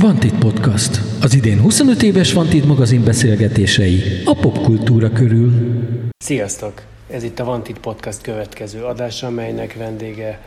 [0.00, 1.00] Vantit Podcast.
[1.20, 5.52] Az idén 25 éves Vantit magazin beszélgetései a popkultúra körül.
[6.18, 6.82] Sziasztok!
[7.10, 10.40] Ez itt a Vantit Podcast következő adása, melynek vendége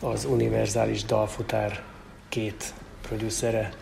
[0.00, 1.82] az Univerzális Dalfutár
[2.28, 2.74] két
[3.08, 3.72] producere,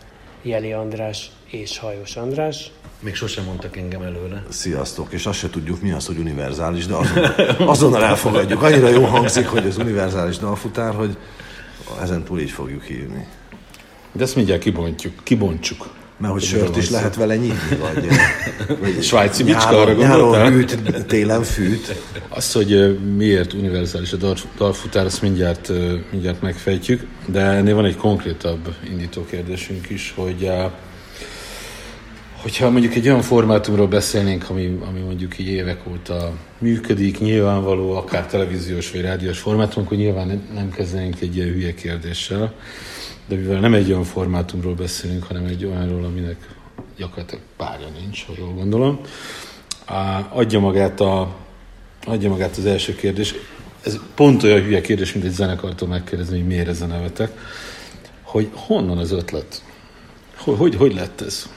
[0.41, 2.71] Jeli András és Hajós András.
[2.99, 4.43] Még sosem mondtak engem előle.
[4.49, 8.61] Sziasztok, és azt se tudjuk mi az, hogy univerzális, de azonnal, azonnal elfogadjuk.
[8.61, 11.17] Annyira jó hangzik, hogy az univerzális dalfutár, hogy
[12.01, 13.27] ezen túl így fogjuk hívni.
[14.11, 15.89] De ezt mindjárt kibontjuk, kibontsuk.
[16.17, 18.07] Mert hogy sört is lehet vele nyitni, vagy...
[18.81, 20.51] vagy Svájci nyáron, arra gondoltál?
[20.51, 22.01] hűt, télen fűt.
[22.29, 25.71] Azt, hogy miért univerzális a dal- dalfutár, azt mindjárt,
[26.11, 30.51] mindjárt megfejtjük, de ennél van egy konkrétabb indító kérdésünk is, hogy
[32.41, 38.25] hogyha mondjuk egy olyan formátumról beszélnénk, ami, ami mondjuk így évek óta működik, nyilvánvaló, akár
[38.25, 42.53] televíziós vagy rádiós formátum, akkor nyilván nem, nem kezdenénk egy ilyen hülye kérdéssel,
[43.29, 46.55] de mivel nem egy olyan formátumról beszélünk, hanem egy olyanról, aminek
[46.97, 48.99] gyakorlatilag párja nincs, ha jól gondolom,
[50.29, 51.35] adja magát, a,
[52.05, 53.33] adja magát az első kérdés.
[53.85, 57.31] Ez pont olyan hülye kérdés, mint egy zenekartól megkérdezni, hogy miért ez a nevetek,
[58.21, 59.63] hogy honnan az ötlet?
[60.37, 61.49] Hogy, hogy, hogy lett ez?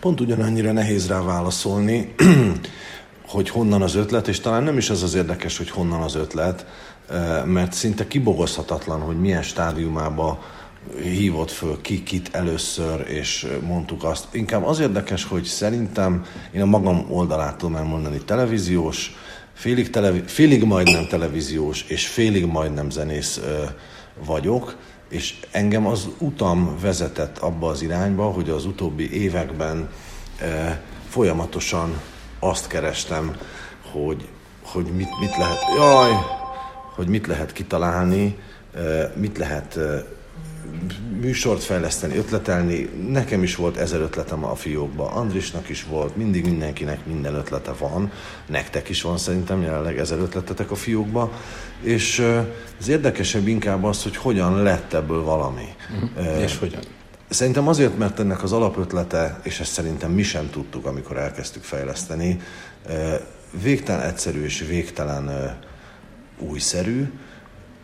[0.00, 2.14] Pont ugyanannyira nehéz rá válaszolni,
[3.32, 6.66] hogy honnan az ötlet, és talán nem is az az érdekes, hogy honnan az ötlet,
[7.10, 10.42] eh, mert szinte kibogozhatatlan, hogy milyen stádiumába
[11.02, 14.34] hívott föl ki kit először, és mondtuk azt.
[14.34, 19.14] Inkább az érdekes, hogy szerintem én a magam oldalától elmondani televíziós,
[19.52, 23.40] félig, televi- félig majdnem televíziós, és félig majdnem zenész
[24.26, 24.76] vagyok,
[25.08, 29.88] és engem az utam vezetett abba az irányba, hogy az utóbbi években
[31.08, 32.00] folyamatosan
[32.38, 33.36] azt kerestem,
[33.92, 34.28] hogy,
[34.62, 36.12] hogy mit, mit lehet, jaj,
[36.94, 38.38] hogy mit lehet kitalálni,
[39.14, 39.78] mit lehet
[41.20, 42.90] műsort fejleszteni, ötletelni.
[43.08, 48.12] Nekem is volt ezer ötletem a fiókba, Andrisnak is volt, mindig mindenkinek minden ötlete van.
[48.46, 51.32] Nektek is van szerintem jelenleg ezer ötletetek a fiókba.
[51.80, 52.22] És
[52.80, 55.68] az érdekesebb inkább az, hogy hogyan lett ebből valami.
[56.16, 56.80] Ö, És hogyan?
[57.28, 62.40] Szerintem azért, mert ennek az alapötlete, és ezt szerintem mi sem tudtuk, amikor elkezdtük fejleszteni,
[63.62, 65.58] végtelen egyszerű és végtelen
[66.38, 67.10] újszerű,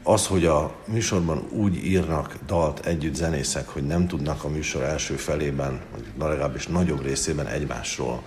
[0.04, 5.14] az, hogy a műsorban úgy írnak dalt együtt zenészek, hogy nem tudnak a műsor első
[5.14, 8.22] felében, vagy legalábbis nagyobb részében egymásról.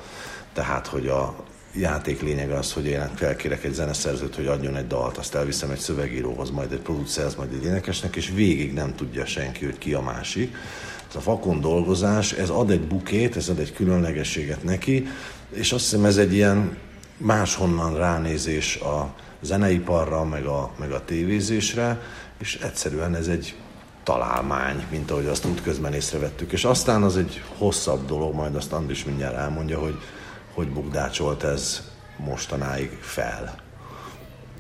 [0.53, 1.35] Tehát, hogy a
[1.75, 5.79] játék lényege az, hogy én felkérek egy zeneszerzőt, hogy adjon egy dalt, azt elviszem egy
[5.79, 10.01] szövegíróhoz, majd egy producerhez, majd egy énekesnek, és végig nem tudja senki, hogy ki a
[10.01, 10.55] másik.
[11.09, 15.07] Ez a vakon dolgozás, ez ad egy bukét, ez ad egy különlegességet neki,
[15.53, 16.77] és azt hiszem ez egy ilyen
[17.17, 22.01] máshonnan ránézés a zeneiparra, meg a, meg a tévézésre,
[22.37, 23.55] és egyszerűen ez egy
[24.03, 26.51] találmány, mint ahogy azt útközben észrevettük.
[26.51, 29.97] És aztán az egy hosszabb dolog, majd azt Andris mindjárt elmondja, hogy
[30.57, 33.55] hogy bukdácsolt ez mostanáig fel.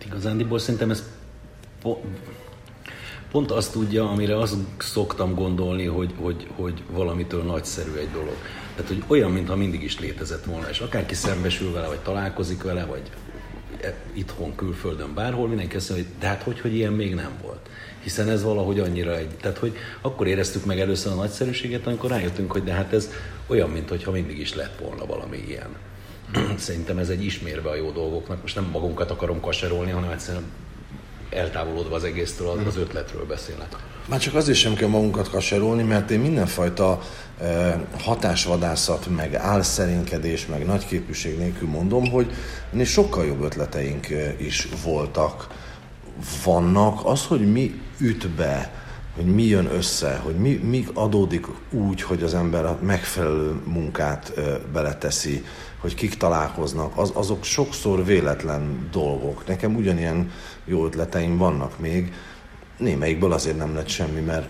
[0.05, 1.03] Igazándiból szerintem ez
[1.81, 2.03] po-
[3.31, 8.35] pont azt tudja, amire azt szoktam gondolni, hogy, hogy, hogy valamitől nagyszerű egy dolog.
[8.77, 12.85] Tehát, hogy olyan, mintha mindig is létezett volna, és akárki szembesül vele, vagy találkozik vele,
[12.85, 13.01] vagy
[13.81, 17.31] e- itthon, külföldön, bárhol, mindenki azt mondja, hogy de hát hogy, hogy ilyen még nem
[17.41, 17.69] volt.
[18.03, 19.29] Hiszen ez valahogy annyira egy...
[19.41, 23.09] Tehát, hogy akkor éreztük meg először a nagyszerűséget, amikor rájöttünk, hogy de hát ez
[23.47, 25.69] olyan, mintha mindig is lett volna valami ilyen.
[26.57, 28.41] Szerintem ez egy ismérve a jó dolgoknak.
[28.41, 30.45] Most nem magunkat akarom kaserolni, hanem egyszerűen
[31.29, 33.75] eltávolodva az egésztől, az ötletről beszélek.
[34.07, 37.01] Már csak azért sem kell magunkat kaserolni, mert én mindenfajta
[37.41, 42.31] eh, hatásvadászat, meg álszerénkedés, meg nagyképűség nélkül mondom, hogy
[42.73, 45.47] ennél sokkal jobb ötleteink eh, is voltak,
[46.43, 47.05] vannak.
[47.05, 48.71] Az, hogy mi üt be,
[49.15, 54.31] hogy mi jön össze, hogy mi, mi adódik úgy, hogy az ember a megfelelő munkát
[54.35, 55.43] ö, beleteszi,
[55.77, 59.47] hogy kik találkoznak, az, azok sokszor véletlen dolgok.
[59.47, 60.31] Nekem ugyanilyen
[60.67, 62.13] jó ötleteim vannak még,
[62.77, 64.49] némelyikből azért nem lett semmi, mert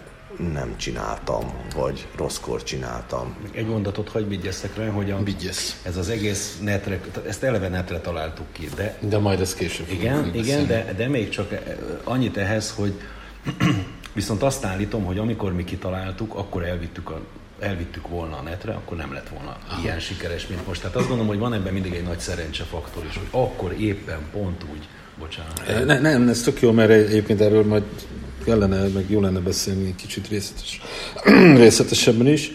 [0.54, 3.36] nem csináltam, vagy rosszkor csináltam.
[3.52, 5.82] Egy mondatot hagyj vigyesszek rá, hogy a, Vigyesz.
[5.84, 9.88] ez az egész netre, ezt eleve netre találtuk ki, de De majd ez később.
[9.90, 11.62] Igen, még igen, de, de még csak eh,
[12.04, 12.94] annyit ehhez, hogy
[14.14, 17.22] viszont azt állítom, hogy amikor mi kitaláltuk, akkor elvittük, a,
[17.60, 19.82] elvittük volna a netre, akkor nem lett volna Aha.
[19.82, 20.82] ilyen sikeres, mint most.
[20.82, 24.64] Tehát azt gondolom, hogy van ebben mindig egy nagy szerencsefaktor is, hogy akkor éppen pont
[24.72, 24.88] úgy,
[25.20, 25.86] bocsánat.
[25.86, 27.84] Ne, nem, ez tök jó, mert egyébként erről majd
[28.46, 30.82] kellene, meg jó lenne beszélni egy kicsit részletes,
[31.64, 32.52] részletesebben is,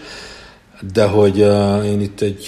[0.92, 2.46] de hogy uh, én itt egy,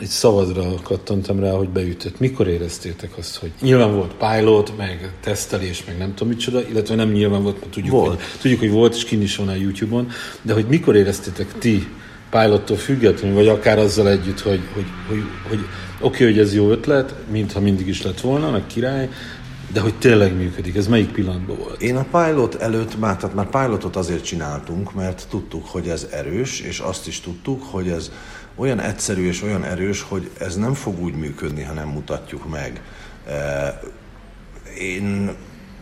[0.00, 2.20] egy szavadra kattantam rá, hogy beütött.
[2.20, 7.10] Mikor éreztétek azt, hogy nyilván volt pilot, meg tesztelés, meg nem tudom micsoda, illetve nem
[7.10, 8.08] nyilván volt, mert tudjuk, Volt.
[8.08, 10.10] Hogy, tudjuk hogy volt, és kin is van a YouTube-on,
[10.42, 11.88] de hogy mikor éreztétek ti
[12.30, 15.58] pilottól függetlenül, vagy akár azzal együtt, hogy, hogy, hogy, hogy
[16.00, 19.08] oké, okay, hogy ez jó ötlet, mintha mindig is lett volna, meg király,
[19.74, 21.82] de hogy tényleg működik, ez melyik pillanatban volt?
[21.82, 26.60] Én a pilot előtt már, tehát már pilotot azért csináltunk, mert tudtuk, hogy ez erős,
[26.60, 28.10] és azt is tudtuk, hogy ez
[28.56, 32.82] olyan egyszerű és olyan erős, hogy ez nem fog úgy működni, ha nem mutatjuk meg.
[33.26, 33.74] Eh,
[34.78, 35.34] én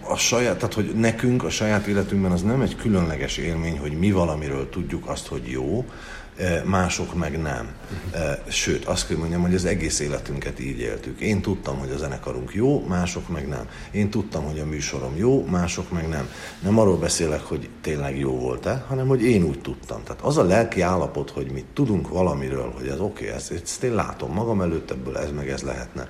[0.09, 4.13] a saját, tehát hogy nekünk a saját életünkben az nem egy különleges élmény, hogy mi
[4.13, 6.22] valamiről tudjuk azt, hogy jó, E,
[6.65, 7.69] mások meg nem.
[8.13, 11.21] E, sőt, azt kell mondjam, hogy az egész életünket így éltük.
[11.21, 13.69] Én tudtam, hogy a zenekarunk jó, mások meg nem.
[13.91, 16.29] Én tudtam, hogy a műsorom jó, mások meg nem.
[16.61, 20.03] Nem arról beszélek, hogy tényleg jó volt-e, hanem hogy én úgy tudtam.
[20.03, 23.83] Tehát az a lelki állapot, hogy mi tudunk valamiről, hogy ez oké, okay, ezt, ezt
[23.83, 26.09] én látom magam előtt, ebből ez meg ez lehetne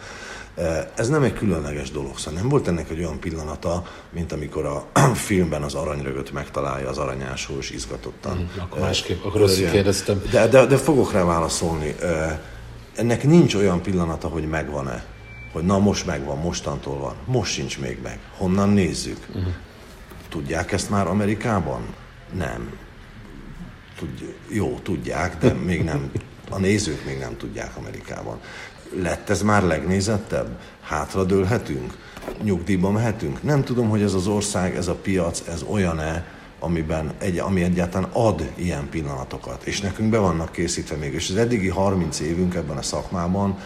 [0.95, 4.87] ez nem egy különleges dolog, szóval nem volt ennek egy olyan pillanata, mint amikor a
[5.15, 8.37] filmben az aranyrögöt megtalálja az aranyásó, és izgatottan.
[8.37, 10.23] Mm, akkor másképp, akkor azt kérdeztem.
[10.31, 11.95] De, de, de fogok rá válaszolni.
[12.97, 15.05] Ennek nincs olyan pillanata, hogy megvan-e.
[15.53, 17.15] Hogy na most megvan, mostantól van.
[17.25, 18.19] Most sincs még meg.
[18.37, 19.27] Honnan nézzük?
[19.39, 19.43] Mm.
[20.29, 21.95] Tudják ezt már Amerikában?
[22.33, 22.79] Nem.
[23.99, 26.11] Tudj, jó, tudják, de még nem.
[26.51, 28.41] A nézők még nem tudják Amerikában.
[29.01, 30.59] Lett ez már legnézettebb?
[30.81, 31.99] Hátradőlhetünk?
[32.43, 33.43] Nyugdíjba mehetünk?
[33.43, 36.25] Nem tudom, hogy ez az ország, ez a piac, ez olyan-e,
[36.59, 39.65] amiben egy, ami egyáltalán ad ilyen pillanatokat.
[39.65, 41.13] És nekünk be vannak készítve még.
[41.13, 43.59] És az eddigi 30 évünk ebben a szakmában,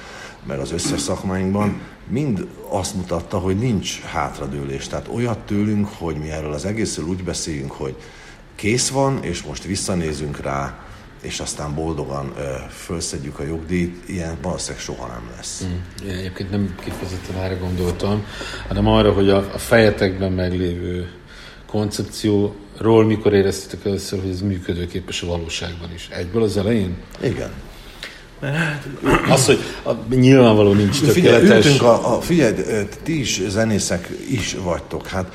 [0.47, 4.87] meg az összes szakmáinkban mind azt mutatta, hogy nincs hátradőlés.
[4.87, 7.97] Tehát olyat tőlünk, hogy mi erről az egészről úgy beszéljünk, hogy
[8.55, 10.86] kész van, és most visszanézünk rá,
[11.23, 15.65] és aztán boldogan ö, felszedjük a jogdíjt, ilyen valószínűleg soha nem lesz.
[15.65, 16.09] Mm.
[16.09, 18.25] Én egyébként nem kifejezetten erre gondoltam,
[18.69, 21.11] hanem arra, hogy a, a fejetekben meglévő
[21.67, 26.09] koncepcióról mikor éreztetek először, hogy ez működőképes a valóságban is?
[26.11, 26.97] Egyből az elején?
[27.23, 27.51] Igen.
[29.29, 31.67] Az, hogy a, nyilvánvaló nincs tökéletes.
[31.67, 32.55] Figyelj, a, a, figyelj,
[33.03, 35.35] ti is zenészek is vagytok, hát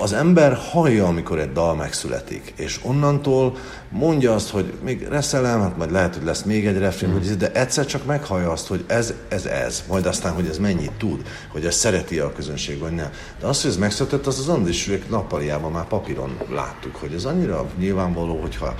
[0.00, 3.56] az ember hallja, amikor egy dal megszületik, és onnantól
[3.88, 7.38] mondja azt, hogy még reszelem, hát majd lehet, hogy lesz még egy refrén, mm.
[7.38, 11.26] de egyszer csak meghallja azt, hogy ez, ez, ez, majd aztán, hogy ez mennyit tud,
[11.48, 13.10] hogy ez szereti a közönség, vagy nem.
[13.40, 17.66] De az, hogy ez megszületett, az az Andrisűek nappaliában már papíron láttuk, hogy ez annyira
[17.78, 18.74] nyilvánvaló, hogyha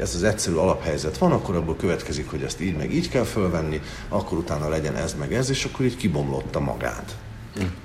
[0.00, 3.80] ez az egyszerű alaphelyzet van, akkor abból következik, hogy ezt így meg így kell fölvenni,
[4.08, 7.16] akkor utána legyen ez meg ez, és akkor így kibomlotta magát.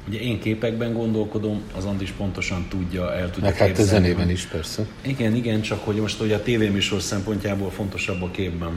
[0.07, 4.45] Ugye én képekben gondolkodom, az Andis pontosan tudja, el tudja Meg hát a zenében is
[4.45, 4.85] persze.
[5.01, 8.71] Igen, igen, csak hogy most hogy a tévéműsor szempontjából fontosabb a képben.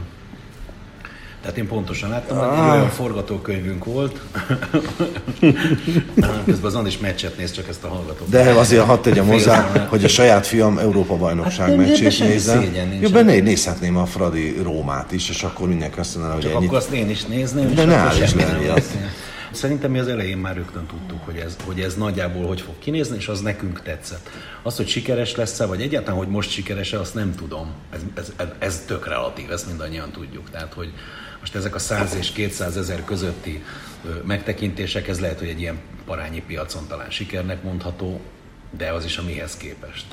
[1.43, 2.73] Tehát én pontosan láttam, hogy ah.
[2.73, 4.21] olyan forgatókönyvünk volt.
[6.45, 8.29] Közben az Andis meccset néz, csak ezt a hallgatót.
[8.29, 12.75] De azért hadd tegyem hozzá, hogy a saját fiam Európa bajnokság hát, meccsét nézem.
[13.01, 16.67] Jó, benne nézhetném a Fradi Rómát is, és akkor mindenki azt mondaná, hogy Csak ennyit...
[16.67, 18.67] akkor azt én is nézném, de és ne akkor semmi
[19.53, 23.17] Szerintem mi az elején már rögtön tudtuk, hogy ez, hogy ez nagyjából hogy fog kinézni,
[23.17, 24.29] és az nekünk tetszett.
[24.63, 27.73] Az, hogy sikeres lesz-e, vagy egyáltalán, hogy most sikeres-e, azt nem tudom.
[27.91, 30.51] Ez, ez, ez tök relatív, ezt mindannyian tudjuk.
[30.51, 30.93] Tehát, hogy
[31.41, 33.65] most ezek a 100 és 200 ezer közötti
[34.27, 38.21] megtekintések, ez lehet, hogy egy ilyen parányi piacon talán sikernek mondható,
[38.77, 40.05] de az is a mihez képest.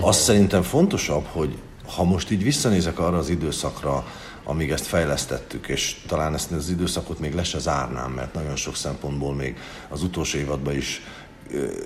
[0.00, 1.58] Azt szerintem fontosabb, hogy
[1.96, 4.06] ha most így visszanézek arra az időszakra,
[4.44, 8.76] amíg ezt fejlesztettük, és talán ezt az időszakot még le se zárnám, mert nagyon sok
[8.76, 9.56] szempontból még
[9.88, 11.02] az utolsó évadban is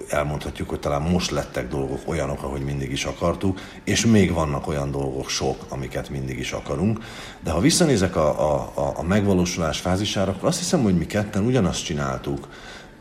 [0.09, 4.91] elmondhatjuk, hogy talán most lettek dolgok olyanok, ahogy mindig is akartuk, és még vannak olyan
[4.91, 6.99] dolgok sok, amiket mindig is akarunk.
[7.41, 11.85] De ha visszanézek a, a, a megvalósulás fázisára, akkor azt hiszem, hogy mi ketten ugyanazt
[11.85, 12.49] csináltuk,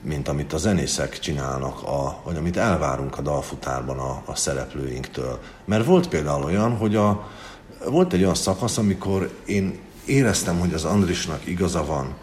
[0.02, 5.40] mint amit a zenészek csinálnak, a, vagy amit elvárunk a dalfutárban a, a szereplőinktől.
[5.66, 7.30] Mert volt például olyan, hogy a,
[7.86, 12.14] volt egy olyan szakasz, amikor én éreztem, hogy az Andrisnak igaza van,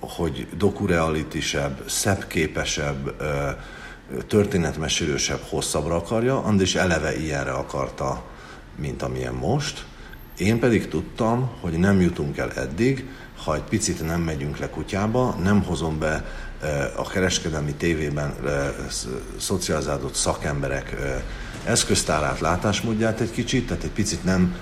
[0.00, 3.22] hogy dokurealitisebb, szebb képesebb,
[4.28, 6.42] történetmesélősebb, hosszabbra akarja.
[6.42, 8.22] Andris eleve ilyenre akarta,
[8.76, 9.84] mint amilyen most.
[10.38, 13.08] Én pedig tudtam, hogy nem jutunk el eddig,
[13.44, 16.24] ha egy picit nem megyünk le kutyába, nem hozom be
[16.96, 18.34] a kereskedelmi tévében
[19.38, 20.96] szocializálódott szakemberek
[21.64, 24.56] eszköztárát, látásmódját egy kicsit, tehát egy picit nem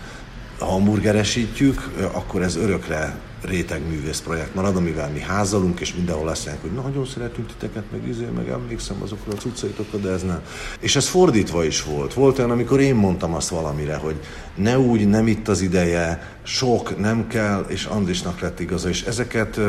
[0.58, 6.92] hamburgeresítjük, akkor ez örökre réteg művész projekt marad, amivel mi házalunk, és mindenhol mondják, hogy
[6.92, 10.40] nagyon szeretünk titeket, meg izé, meg emlékszem azokra a cuccaitokra, de ez nem.
[10.80, 12.14] És ez fordítva is volt.
[12.14, 14.16] Volt olyan, amikor én mondtam azt valamire, hogy
[14.54, 19.61] ne úgy, nem itt az ideje, sok, nem kell, és Andrisnak lett igaza, és ezeket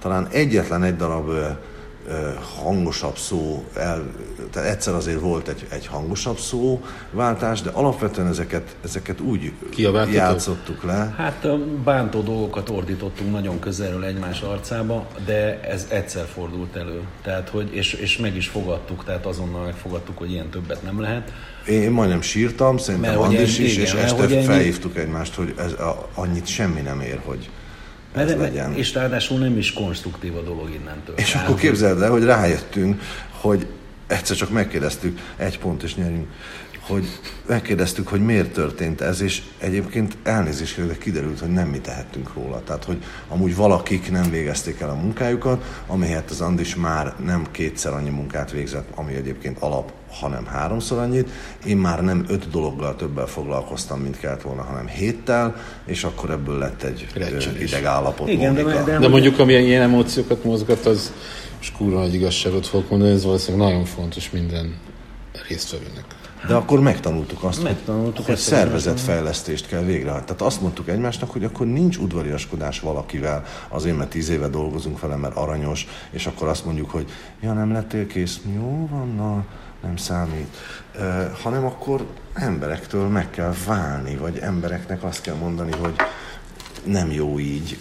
[0.00, 1.30] talán egyetlen egy darab
[2.62, 4.10] hangosabb szó, el,
[4.52, 9.52] tehát egyszer azért volt egy, egy hangosabb szó váltás, de alapvetően ezeket, ezeket úgy
[10.12, 11.14] játszottuk le.
[11.16, 11.48] Hát
[11.84, 17.00] bántó dolgokat ordítottunk nagyon közelről egymás arcába, de ez egyszer fordult elő.
[17.22, 21.32] Tehát, hogy, és, és meg is fogadtuk, tehát azonnal megfogadtuk, hogy ilyen többet nem lehet.
[21.68, 25.54] Én, én majdnem sírtam, szerintem Andis is, igen, és este hogy ennyi- felhívtuk egymást, hogy
[25.58, 27.50] ez a, annyit semmi nem ér, hogy
[28.16, 28.74] ez Mert- legyen.
[28.74, 31.14] És ráadásul nem is konstruktív a dolog innentől.
[31.18, 33.66] És Tehát, akkor képzeld el, hogy rájöttünk, hogy
[34.06, 36.26] egyszer csak megkérdeztük, egy pont és nyerünk,
[36.86, 37.06] hogy
[37.46, 42.62] megkérdeztük, hogy miért történt ez, és egyébként elnézést de kiderült, hogy nem mi tehettünk róla.
[42.64, 47.92] Tehát, hogy amúgy valakik nem végezték el a munkájukat, amelyet az Andis már nem kétszer
[47.92, 51.28] annyi munkát végzett, ami egyébként alap, hanem háromszor annyit.
[51.66, 56.58] Én már nem öt dologgal többel foglalkoztam, mint kellett volna, hanem héttel, és akkor ebből
[56.58, 57.60] lett egy Recsenés.
[57.60, 58.28] idegállapot.
[58.28, 61.12] Igen, de- de- De mondjuk, amilyen ilyen emóciókat mozgat, az
[61.60, 64.74] és kurva nagy igazságot fogok mondani, ez valószínűleg nagyon fontos minden
[65.48, 66.04] résztvevőnek.
[66.46, 70.24] De akkor megtanultuk azt, Megtanultuk hogy, hogy szervezetfejlesztést kell végrehajtani.
[70.24, 75.16] Tehát azt mondtuk egymásnak, hogy akkor nincs udvariaskodás valakivel, azért mert tíz éve dolgozunk vele,
[75.16, 79.44] mert aranyos, és akkor azt mondjuk, hogy ja, nem lettél kész, jó van, na,
[79.82, 80.56] nem számít.
[80.98, 85.94] Uh, hanem akkor emberektől meg kell válni, vagy embereknek azt kell mondani, hogy
[86.84, 87.78] nem jó így,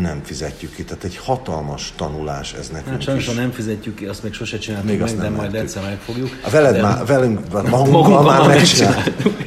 [0.00, 0.84] nem fizetjük ki.
[0.84, 4.58] Tehát egy hatalmas tanulás ez nekünk Hát sajnos, ha nem fizetjük ki, azt még sose
[4.58, 6.38] csináltuk Még meg, azt de nem majd egyszer meg fogjuk.
[6.42, 9.42] A veled de, már, velünk, magunkkal Magunkkal már megcsináltuk.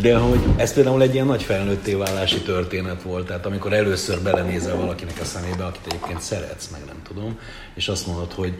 [0.00, 4.76] De hogy ez például egy ilyen nagy felnőtté válási történet volt, tehát amikor először belenézel
[4.76, 7.38] valakinek a szemébe, akit egyébként szeretsz, meg nem tudom,
[7.74, 8.54] és azt mondod, hogy,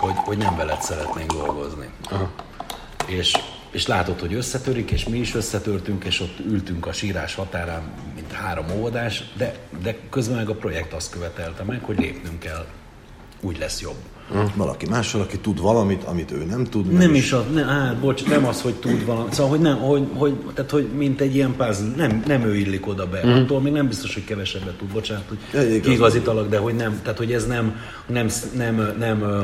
[0.00, 1.88] hogy, hogy nem veled szeretnénk dolgozni.
[2.10, 2.30] Aha.
[3.06, 3.32] És,
[3.70, 7.82] és látod, hogy összetörik, és mi is összetörtünk, és ott ültünk a sírás határán,
[8.14, 12.66] mint három óvodás, de, de közben meg a projekt azt követelte meg, hogy lépnünk kell,
[13.40, 13.96] úgy lesz jobb.
[14.54, 16.92] Valaki más, valaki tud valamit, amit ő nem tud.
[16.92, 19.32] Nem is az, ne, á, bocs, nem az, hogy tud valamit.
[19.32, 22.86] Szóval, hogy nem, hogy, hogy, tehát, hogy mint egy ilyen puzzle, nem, nem ő illik
[22.86, 23.26] oda be.
[23.26, 23.30] Mm.
[23.30, 27.32] Attól még nem biztos, hogy kevesebbet tud, bocsánat, hogy kiigazítalak, de hogy nem, tehát, hogy
[27.32, 29.42] ez nem, nem, nem, nem, ö,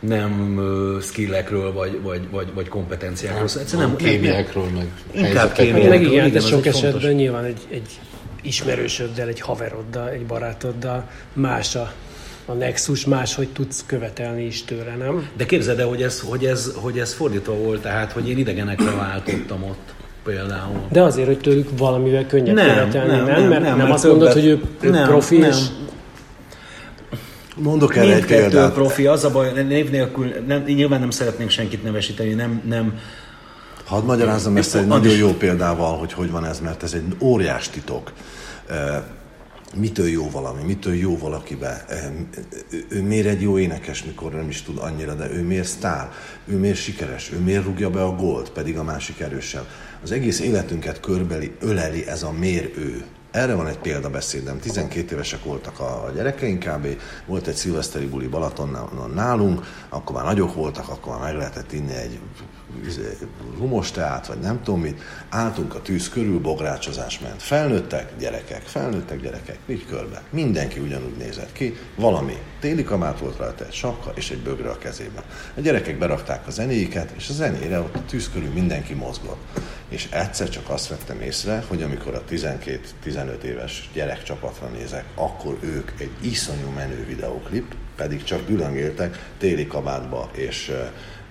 [0.00, 0.60] nem
[1.02, 3.48] skillekről vagy, vagy, vagy, vagy kompetenciákról.
[3.48, 4.86] Szóval egyszerűen Nem, nem, nem, nem, kémiákról, meg
[5.26, 5.88] Inkább kémiákról.
[5.88, 6.90] Meg Igen, de sok egy fontos.
[6.90, 8.00] esetben nyilván egy, egy
[8.42, 11.92] ismerősöddel, egy haveroddal, egy barátoddal más a,
[12.46, 15.28] a nexus, más, hogy tudsz követelni is tőle, nem?
[15.36, 18.90] De képzeld el, hogy ez, hogy, ez, hogy ez fordítva volt, tehát, hogy én idegenekre
[18.90, 20.80] váltottam ott például.
[20.92, 23.40] De azért, hogy tőlük valamivel könnyebb Nem, követelni, nem, nem?
[23.40, 25.50] nem, Mert nem, nem, mert azt mondod, többet- hogy ő, ő nem, profi, nem.
[25.50, 25.56] és
[27.58, 28.72] Mondok erre egy példát.
[28.72, 32.98] profi, az a baj, név nélkül, nem, nyilván nem szeretnénk senkit nevesíteni, nem, nem,
[33.88, 37.68] Hadd magyarázzam ezt egy nagyon jó példával, hogy hogy van ez, mert ez egy óriás
[37.68, 38.12] titok.
[39.76, 41.84] Mitől jó valami, mitől jó valakibe.
[42.88, 46.10] Ő- miért egy jó énekes, mikor nem is tud annyira, de ő miért sztár,
[46.46, 49.66] ő miért sikeres, ő miért rúgja be a gólt, pedig a másik erősebb.
[50.02, 53.04] Az egész életünket körbeli, öleli ez a miért ő.
[53.30, 54.58] Erre van egy példabeszédem.
[54.58, 56.86] 12 évesek voltak a gyerekeink kb.
[57.26, 61.94] Volt egy szilveszteri buli Balatonon nálunk, akkor már nagyok voltak, akkor már meg lehetett inni
[61.94, 62.18] egy
[62.86, 63.16] izé,
[63.58, 65.00] rumos teát, vagy nem tudom mit.
[65.28, 67.42] Álltunk a tűz körül, bográcsozás ment.
[67.42, 70.22] Felnőttek, gyerekek, felnőttek, gyerekek, így körbe.
[70.30, 71.76] Mindenki ugyanúgy nézett ki.
[71.96, 75.22] Valami téli kabát volt rajta, egy sapka és egy bögre a kezében.
[75.56, 79.60] A gyerekek berakták a zenéiket, és a zenére ott a tűz körül mindenki mozgott.
[79.88, 85.90] És egyszer csak azt vettem észre, hogy amikor a 12-15 éves gyerekcsapatra nézek, akkor ők
[85.98, 90.72] egy iszonyú menő videóklip, pedig csak dülöngéltek téli kabátba és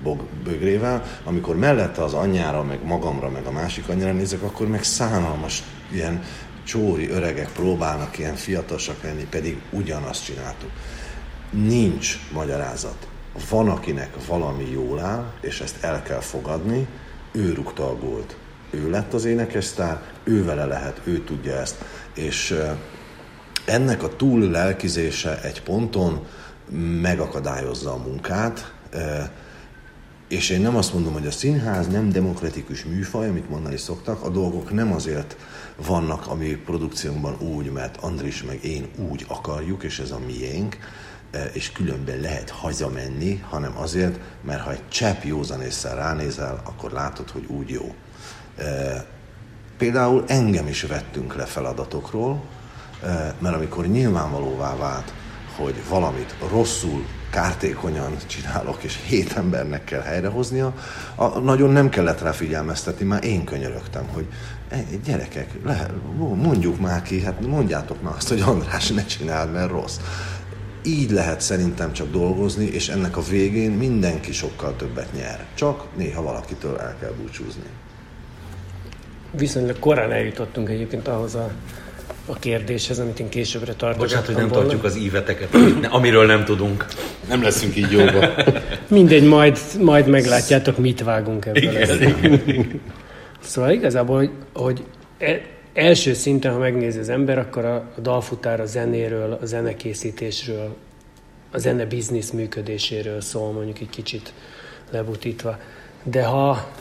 [0.04, 4.84] bog, bögrével, amikor mellette az anyjára, meg magamra, meg a másik anyjára nézek, akkor meg
[4.84, 6.24] szánalmas ilyen
[6.64, 10.70] csóri öregek próbálnak ilyen fiatalosak lenni, pedig ugyanazt csináltuk.
[11.50, 13.08] Nincs magyarázat.
[13.50, 16.88] Van, akinek valami jól áll, és ezt el kell fogadni,
[17.32, 18.38] ő rúgta a gólt.
[18.70, 21.76] Ő lett az énekesztár, ő vele lehet, ő tudja ezt.
[22.14, 22.60] És
[23.66, 26.26] ennek a túl lelkizése egy ponton
[27.02, 28.74] megakadályozza a munkát,
[30.28, 34.30] és én nem azt mondom, hogy a színház nem demokratikus műfaj, amit mondani szoktak, a
[34.30, 35.38] dolgok nem azért
[35.76, 40.78] vannak a mi produkciónkban úgy, mert Andris meg én úgy akarjuk, és ez a miénk,
[41.54, 47.46] és különben lehet hazamenni, hanem azért, mert ha egy csepp józanésszel ránézel, akkor látod, hogy
[47.48, 47.94] úgy jó.
[48.58, 49.02] Eh,
[49.78, 52.44] Például engem is vettünk le feladatokról,
[53.04, 55.14] eh, mert amikor nyilvánvalóvá vált,
[55.56, 60.74] hogy valamit rosszul, kártékonyan csinálok, és hét embernek kell helyrehoznia,
[61.16, 64.28] a, nagyon nem kellett rá figyelmeztetni, már én könyörögtem, hogy
[64.70, 69.70] "Ej, gyerekek, lehet, mondjuk már ki, hát mondjátok már azt, hogy András ne csináld, mert
[69.70, 69.98] rossz.
[70.88, 75.46] Így lehet szerintem csak dolgozni, és ennek a végén mindenki sokkal többet nyer.
[75.54, 77.70] Csak néha valakitől el kell búcsúzni.
[79.32, 81.52] Viszonylag korán eljutottunk egyébként ahhoz a,
[82.26, 84.62] a kérdéshez, amit én későbbre tartottam Bocsánat, hogy nem volna.
[84.64, 85.56] tartjuk az íveteket,
[85.90, 86.86] amiről nem tudunk.
[87.30, 88.30] Nem leszünk így jóba.
[88.88, 91.64] Mindegy, majd, majd meglátjátok, mit vágunk ebből.
[91.64, 92.42] Igen,
[93.40, 94.84] Szóval igazából, hogy, hogy
[95.18, 95.42] e-
[95.78, 100.76] első szinten, ha megnézi az ember, akkor a, a dalfutár a zenéről, a zenekészítésről,
[101.52, 104.34] a zene biznisz működéséről szól, mondjuk egy kicsit
[104.92, 105.58] lebutítva.
[106.04, 106.72] De ha,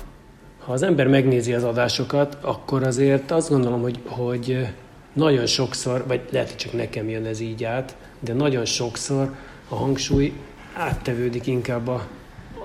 [0.58, 4.66] ha az ember megnézi az adásokat, akkor azért azt gondolom, hogy, hogy
[5.12, 9.34] nagyon sokszor, vagy lehet, hogy csak nekem jön ez így át, de nagyon sokszor
[9.68, 10.32] a hangsúly
[10.74, 12.06] áttevődik inkább a,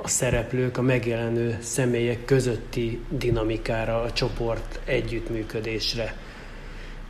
[0.04, 6.21] a szereplők, a megjelenő személyek közötti dinamikára, a csoport együttműködésre.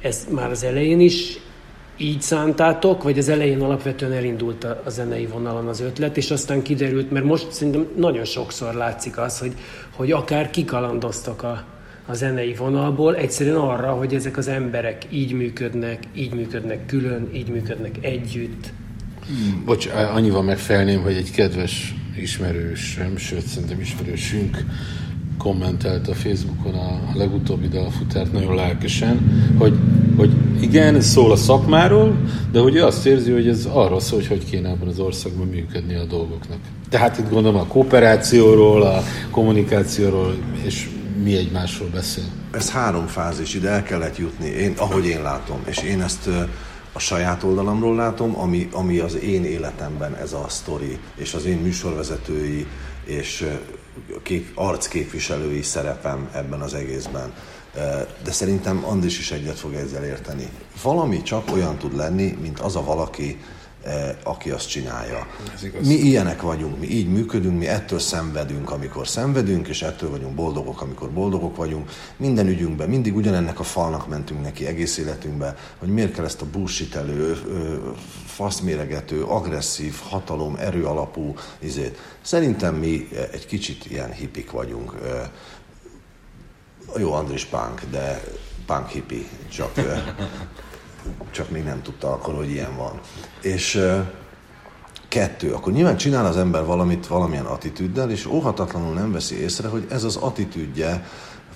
[0.01, 1.37] Ez már az elején is
[1.97, 6.61] így szántátok, vagy az elején alapvetően elindult a, a zenei vonalon az ötlet, és aztán
[6.61, 9.53] kiderült, mert most szerintem nagyon sokszor látszik az, hogy,
[9.95, 11.65] hogy akár kikalandoztak a,
[12.05, 17.47] a zenei vonalból, egyszerűen arra, hogy ezek az emberek így működnek, így működnek külön, így
[17.47, 18.73] működnek együtt.
[19.65, 24.57] Bocs, annyival megfelném, hogy egy kedves ismerősöm, sőt szerintem ismerősünk
[25.41, 29.19] kommentelt a Facebookon a legutóbbi dalfutárt nagyon lelkesen,
[29.57, 29.73] hogy,
[30.17, 30.31] hogy
[30.61, 32.17] igen, szól a szakmáról,
[32.51, 35.47] de hogy ő azt érzi, hogy ez arról szól, hogy hogy kéne ebben az országban
[35.47, 36.57] működni a dolgoknak.
[36.89, 40.89] Tehát itt gondolom a kooperációról, a kommunikációról, és
[41.23, 42.23] mi egymásról beszél.
[42.51, 46.29] Ez három fázis, ide el kellett jutni, én, ahogy én látom, és én ezt
[46.93, 51.57] a saját oldalamról látom, ami, ami az én életemben ez a sztori, és az én
[51.57, 52.65] műsorvezetői
[53.05, 53.45] és
[54.23, 57.33] kép, arcképviselői szerepem ebben az egészben.
[58.23, 60.49] De szerintem Andris is egyet fog ezzel érteni.
[60.83, 63.39] Valami csak olyan tud lenni, mint az a valaki,
[64.23, 65.27] aki azt csinálja.
[65.81, 70.81] Mi ilyenek vagyunk, mi így működünk, mi ettől szenvedünk, amikor szenvedünk, és ettől vagyunk boldogok,
[70.81, 71.89] amikor boldogok vagyunk.
[72.17, 76.45] Minden ügyünkben mindig ugyanennek a falnak mentünk neki egész életünkben, hogy miért kell ezt a
[76.51, 77.75] bullshitelő, ö,
[78.25, 81.97] faszméregető, agresszív, hatalom, erő alapú izét.
[82.21, 84.93] Szerintem mi egy kicsit ilyen hippik vagyunk.
[85.03, 85.21] Ö,
[86.97, 88.23] Jó, Andris punk, de
[88.65, 89.71] punk hippi, csak
[91.31, 92.99] csak még nem tudta akkor, hogy ilyen van.
[93.41, 93.81] És
[95.07, 99.85] kettő, akkor nyilván csinál az ember valamit valamilyen attitűddel, és óhatatlanul nem veszi észre, hogy
[99.89, 101.05] ez az attitűdje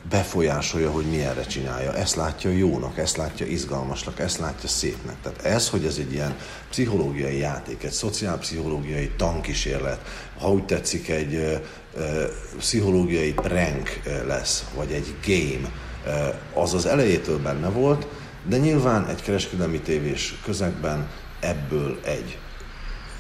[0.10, 1.94] befolyásolja, hogy milyenre csinálja.
[1.94, 5.16] Ezt látja jónak, ezt látja izgalmasnak, ezt látja szépnek.
[5.22, 6.36] Tehát ez, hogy ez egy ilyen
[6.70, 10.00] pszichológiai játék, egy szociálpszichológiai tankísérlet,
[10.40, 11.56] ha úgy tetszik, egy ö,
[11.96, 12.26] ö,
[12.58, 15.72] pszichológiai prank lesz, vagy egy game,
[16.06, 16.28] ö,
[16.62, 18.08] az az elejétől benne volt,
[18.48, 21.08] de nyilván egy kereskedelmi tévés közegben
[21.40, 22.38] ebből egy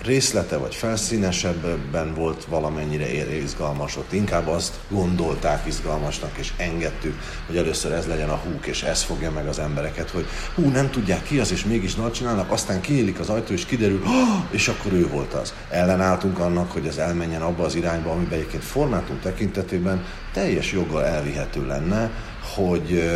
[0.01, 7.91] részlete vagy felszínesebben volt valamennyire izgalmas, ott inkább azt gondolták izgalmasnak, és engedtük, hogy először
[7.91, 11.39] ez legyen a húk, és ez fogja meg az embereket, hogy hú, nem tudják ki
[11.39, 14.03] az, és mégis nagy csinálnak, aztán kiélik az ajtó, és kiderül,
[14.49, 15.53] és akkor ő volt az.
[15.69, 21.65] Ellenálltunk annak, hogy ez elmenjen abba az irányba, amiben egyébként formátum tekintetében teljes joggal elvihető
[21.65, 22.11] lenne,
[22.55, 23.11] hogy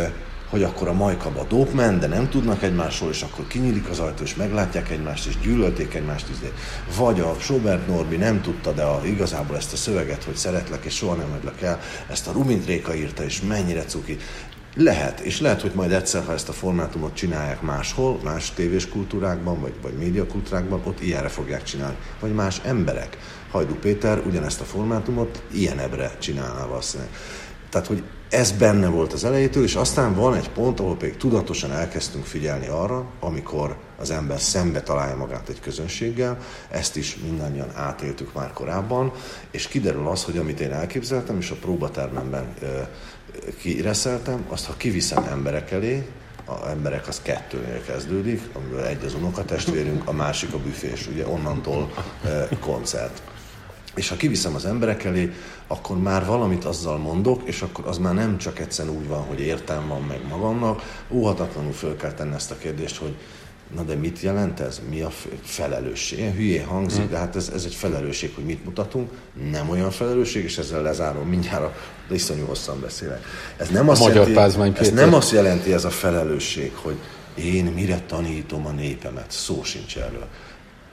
[0.50, 4.34] hogy akkor a majkaba dopmen, de nem tudnak egymásról, és akkor kinyílik az ajtó, és
[4.34, 6.28] meglátják egymást, és gyűlölték egymást.
[6.28, 6.52] Izé.
[6.96, 10.94] Vagy a Sobert Norbi nem tudta, de a, igazából ezt a szöveget, hogy szeretlek, és
[10.94, 14.16] soha nem adlak el, ezt a Rumint Réka írta, és mennyire cuki.
[14.74, 19.60] Lehet, és lehet, hogy majd egyszer, ha ezt a formátumot csinálják máshol, más tévés kultúrákban,
[19.60, 21.96] vagy, vagy médiakultúrákban, ott ilyenre fogják csinálni.
[22.20, 23.18] Vagy más emberek.
[23.50, 27.12] Hajdú Péter ugyanezt a formátumot ilyenebbre csinálná valószínűleg.
[27.70, 31.72] Tehát, hogy ez benne volt az elejétől, és aztán van egy pont, ahol pedig tudatosan
[31.72, 36.38] elkezdtünk figyelni arra, amikor az ember szembe találja magát egy közönséggel,
[36.70, 39.12] ezt is mindannyian átéltük már korábban,
[39.50, 42.54] és kiderül az, hogy amit én elképzeltem, és a próbatermemben
[43.58, 46.06] kireszeltem, azt ha kiviszem emberek elé,
[46.44, 51.92] a emberek az kettőnél kezdődik, amiből egy az unokatestvérünk, a másik a büfés, ugye onnantól
[52.60, 53.22] koncert.
[53.94, 55.32] És ha kiviszem az emberek elé,
[55.66, 59.40] akkor már valamit azzal mondok, és akkor az már nem csak egyszerűen úgy van, hogy
[59.40, 63.14] értem van meg magamnak, óhatatlanul föl kell tenni ezt a kérdést, hogy
[63.74, 64.80] na de mit jelent ez?
[64.88, 65.10] Mi a
[65.42, 66.18] felelősség?
[66.18, 69.10] Ilyen hülyé hangzik, de hát ez, ez egy felelősség, hogy mit mutatunk.
[69.50, 71.74] Nem olyan felelősség, és ezzel lezárom mindjárt,
[72.08, 73.24] de iszonyú hosszan beszélek.
[73.56, 76.96] Ez nem azt, Magyar jelenti, ez nem azt jelenti ez a felelősség, hogy
[77.34, 79.30] én mire tanítom a népemet.
[79.30, 80.26] Szó sincs erről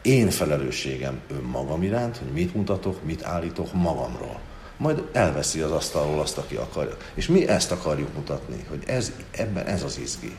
[0.01, 4.39] én felelősségem önmagam iránt, hogy mit mutatok, mit állítok magamról.
[4.77, 6.97] Majd elveszi az asztalról azt, aki akarja.
[7.13, 10.35] És mi ezt akarjuk mutatni, hogy ez, ebben ez az izgi.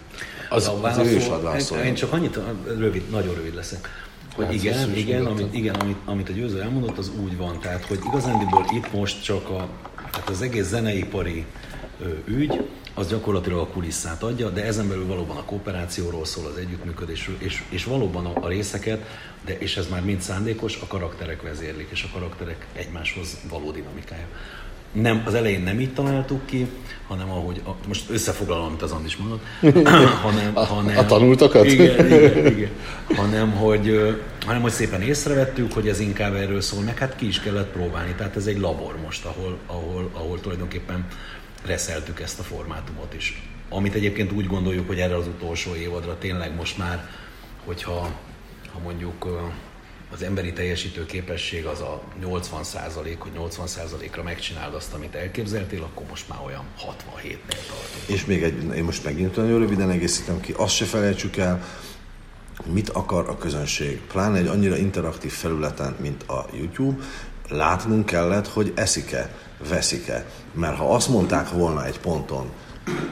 [0.49, 2.39] Az, A ő is ad válaszol, én csak annyit,
[2.79, 3.89] rövid, nagyon rövid leszek,
[4.35, 7.61] hogy igen, igen, amit, igen amit, amit a Győző elmondott, az úgy van.
[7.61, 9.69] Tehát, hogy igazándiból itt most csak a,
[10.11, 11.45] tehát az egész zeneipari
[12.25, 12.69] ügy,
[12.99, 17.63] az gyakorlatilag a kulisszát adja, de ezen belül valóban a kooperációról szól, az együttműködésről, és,
[17.69, 19.05] és valóban a, a részeket,
[19.45, 24.27] de, és ez már mind szándékos, a karakterek vezérlik, és a karakterek egymáshoz való dinamikája
[24.93, 26.67] nem, az elején nem így találtuk ki,
[27.07, 29.43] hanem ahogy, a, most összefoglalom, amit az Andis mondott,
[30.23, 31.65] hanem, a, hanem, a tanultakat?
[31.65, 32.71] Igen, igen, igen.
[33.17, 37.41] Hanem, hogy, hanem, hogy szépen észrevettük, hogy ez inkább erről szól, meg hát ki is
[37.41, 38.15] kellett próbálni.
[38.17, 41.07] Tehát ez egy labor most, ahol, ahol, ahol tulajdonképpen
[41.65, 43.43] reszeltük ezt a formátumot is.
[43.69, 47.09] Amit egyébként úgy gondoljuk, hogy erre az utolsó évadra tényleg most már,
[47.65, 48.17] hogyha
[48.73, 49.27] ha mondjuk
[50.13, 55.83] az emberi teljesítő képesség az a 80 százalék, hogy 80 százalékra megcsináld azt, amit elképzeltél,
[55.83, 58.07] akkor most már olyan 67-nél tartunk.
[58.07, 61.65] És még egy, én most megint nagyon röviden egészítem ki, azt se felejtsük el,
[62.73, 64.01] mit akar a közönség.
[64.01, 67.05] Pláne egy annyira interaktív felületen, mint a YouTube,
[67.49, 69.37] látnunk kellett, hogy eszik-e,
[69.69, 70.27] veszik-e.
[70.53, 72.51] Mert ha azt mondták volna egy ponton,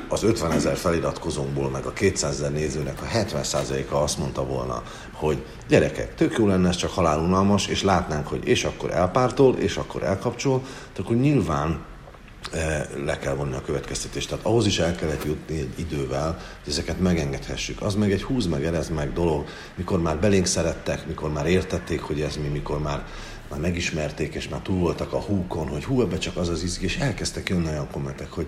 [0.08, 4.82] az 50 ezer feliratkozónkból, meg a 200 ezer nézőnek a 70%-a azt mondta volna,
[5.12, 9.76] hogy gyerekek, tök jó lenne ez csak halálunalmas, és látnánk, hogy és akkor elpártol, és
[9.76, 10.62] akkor elkapcsol,
[10.98, 11.84] akkor nyilván
[12.52, 14.28] e, le kell vonni a következtetést.
[14.28, 17.82] Tehát ahhoz is el kellett jutni egy idővel, hogy ezeket megengedhessük.
[17.82, 22.00] Az meg egy húz meg, erez meg dolog, mikor már belénk szerettek, mikor már értették,
[22.00, 23.04] hogy ez mi, mikor már
[23.50, 26.84] már megismerték, és már túl voltak a húkon, hogy hú, ebbe csak az az izgi,
[26.84, 28.46] és elkezdtek jönni olyan kommentek, hogy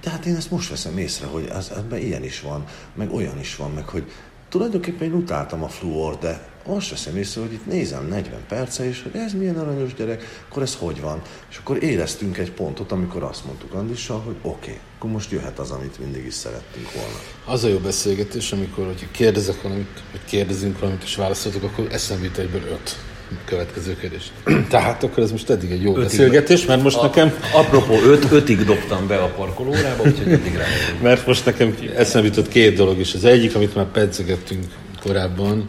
[0.00, 3.38] de hát én ezt most veszem észre, hogy az, ebben ilyen is van, meg olyan
[3.38, 4.10] is van, meg hogy
[4.48, 9.02] tulajdonképpen én utáltam a fluor, de most veszem észre, hogy itt nézem 40 perce, és
[9.02, 11.22] hogy ez milyen aranyos gyerek, akkor ez hogy van?
[11.50, 15.58] És akkor éreztünk egy pontot, amikor azt mondtuk Andissal, hogy oké, okay, akkor most jöhet
[15.58, 17.18] az, amit mindig is szerettünk volna.
[17.44, 22.24] Az a jó beszélgetés, amikor hogy kérdezek valamit, vagy kérdezünk valamit, és válaszoltok, akkor eszembe
[22.24, 22.96] jut egyből öt
[23.44, 24.32] következő kérdés.
[24.68, 27.34] Tehát akkor ez most eddig egy jó ötig beszélgetés, mert most a, nekem...
[27.52, 31.00] Apropó, öt, ötig dobtam be a parkolórába, úgyhogy eddig remélem.
[31.02, 33.14] Mert most nekem eszembe jutott két dolog is.
[33.14, 34.64] Az egyik, amit már pedzegettünk
[35.02, 35.68] korábban,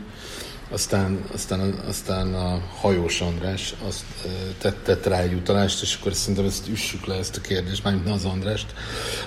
[0.72, 4.04] aztán, aztán, aztán a hajós András azt
[4.58, 8.10] tett, tett rá egy utalást, és akkor szerintem ezt üssük le ezt a kérdést, mármint
[8.10, 8.74] az Andrást,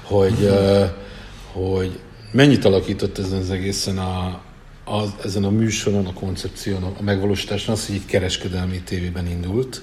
[0.02, 0.84] hogy, uh,
[1.52, 1.98] hogy
[2.32, 4.40] mennyit alakított ezen az egészen a,
[4.90, 9.82] az, ezen a műsoron, a koncepción, a megvalósításon az, hogy egy kereskedelmi tévében indult,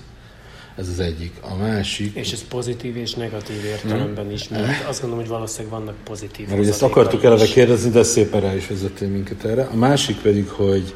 [0.76, 1.34] ez az egyik.
[1.42, 2.16] A másik...
[2.16, 6.60] És ez pozitív és negatív értelemben is, mert azt gondolom, hogy valószínűleg vannak pozitív Mert
[6.60, 9.64] ugye ezt akartuk eleve kérdezni, de szépen rá is vezettél minket erre.
[9.64, 10.94] A másik pedig, hogy,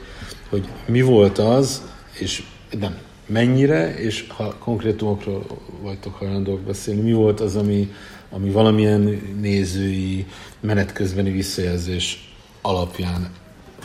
[0.50, 1.82] hogy mi volt az,
[2.20, 2.44] és
[2.80, 5.46] nem, mennyire, és ha konkrétumokról
[5.82, 7.92] vagytok hajlandók beszélni, mi volt az, ami,
[8.30, 10.26] ami valamilyen nézői
[10.60, 13.32] menet közbeni visszajelzés alapján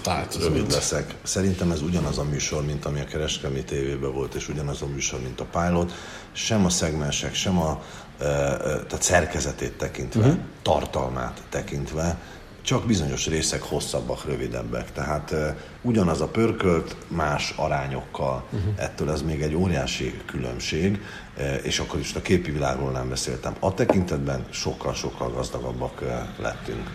[0.06, 0.48] változott.
[0.48, 1.14] Rövid leszek.
[1.22, 5.20] Szerintem ez ugyanaz a műsor, mint ami a kereskedelmi tévében volt, és ugyanaz a műsor,
[5.20, 5.92] mint a pilot.
[6.32, 7.82] Sem a szegmensek, sem a
[8.18, 10.38] tehát szerkezetét tekintve, uh-huh.
[10.62, 12.18] tartalmát tekintve,
[12.62, 14.92] csak bizonyos részek hosszabbak, rövidebbek.
[14.92, 15.46] Tehát uh,
[15.82, 18.44] ugyanaz a pörkölt, más arányokkal.
[18.52, 18.72] Uh-huh.
[18.76, 21.00] Ettől ez még egy óriási különbség,
[21.36, 23.54] uh, és akkor is a képi világról nem beszéltem.
[23.60, 26.08] A tekintetben sokkal-sokkal gazdagabbak uh,
[26.42, 26.90] lettünk.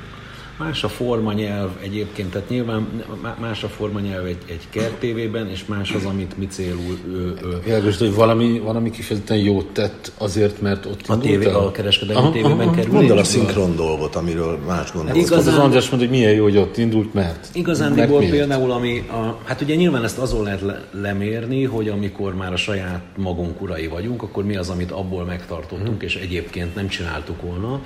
[0.65, 3.03] Más a formanyelv egyébként, tehát nyilván
[3.39, 7.59] más a formanyelv egy, egy kertévében, és más az, amit mi célul ő, ő.
[7.63, 12.31] Világos, hogy valami, valami kifejezetten jót tett azért, mert ott a, tévé, a kereskedelmi aha,
[12.31, 12.93] tévében aha, kerül.
[12.93, 15.17] Mondd el a szinkron dolgot, amiről más gondolsz.
[15.17, 17.47] Hát igazán, az András mondja, hogy milyen jó, hogy ott indult, mert.
[17.53, 22.53] Igazándiból például, ami, a, hát ugye nyilván ezt azon lehet le, lemérni, hogy amikor már
[22.53, 26.01] a saját magunk urai vagyunk, akkor mi az, amit abból megtartottunk, hmm.
[26.01, 27.81] és egyébként nem csináltuk volna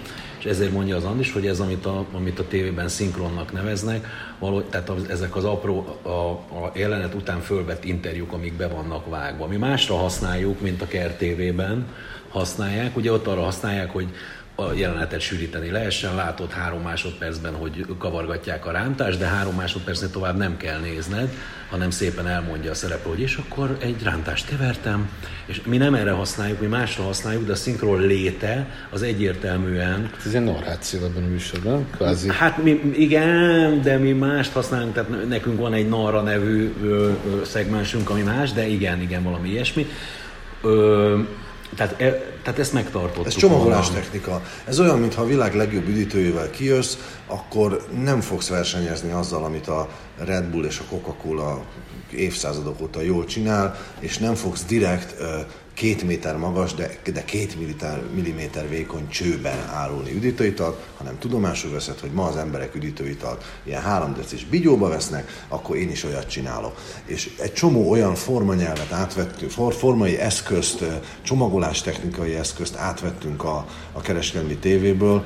[0.45, 4.07] és ezért mondja az Andis, hogy ez, amit a, amit a tévében szinkronnak neveznek,
[4.39, 9.09] való, tehát az, ezek az apró, a, a jelenet után fölvett interjúk, amik be vannak
[9.09, 9.47] vágva.
[9.47, 11.87] Mi másra használjuk, mint a Kert TV-ben
[12.29, 14.07] használják, ugye ott arra használják, hogy
[14.55, 16.15] a jelenetet sűríteni lehessen.
[16.15, 21.29] Látod három másodpercben, hogy kavargatják a rántást, de három másodpercnél tovább nem kell nézned,
[21.69, 25.09] hanem szépen elmondja a szereplő, hogy és akkor egy rántást kevertem,
[25.45, 30.09] és mi nem erre használjuk, mi másra használjuk, de a szinkron léte az egyértelműen...
[30.25, 32.29] Ez egy narráció ebben a műsorban, kvázi.
[32.29, 37.11] Hát mi, igen, de mi mást használunk, tehát nekünk van egy Narra nevű ö, ö,
[37.45, 39.87] szegmensünk, ami más, de igen, igen, valami ilyesmi.
[40.61, 41.19] Ö,
[41.75, 42.11] tehát, e,
[42.43, 43.25] tehát ezt megtartottuk.
[43.25, 44.41] Ez csomagolás technika.
[44.65, 49.89] Ez olyan, mintha a világ legjobb üdítőjével kijössz, akkor nem fogsz versenyezni azzal, amit a
[50.17, 51.63] Red Bull és a Coca-Cola
[52.11, 55.15] évszázadok óta jól csinál, és nem fogsz direkt
[55.75, 61.99] két méter magas, de, de két milliméter, milliméter vékony csőben árulni üdítőitalt, hanem tudomásul veszed,
[61.99, 66.81] hogy ma az emberek üdítőitalt ilyen három decis bigyóba vesznek, akkor én is olyat csinálok.
[67.05, 70.83] És egy csomó olyan formanyelvet átvettünk, formai eszközt,
[71.21, 75.25] csomagolás technikai eszközt átvettünk a, a kereskedelmi tévéből,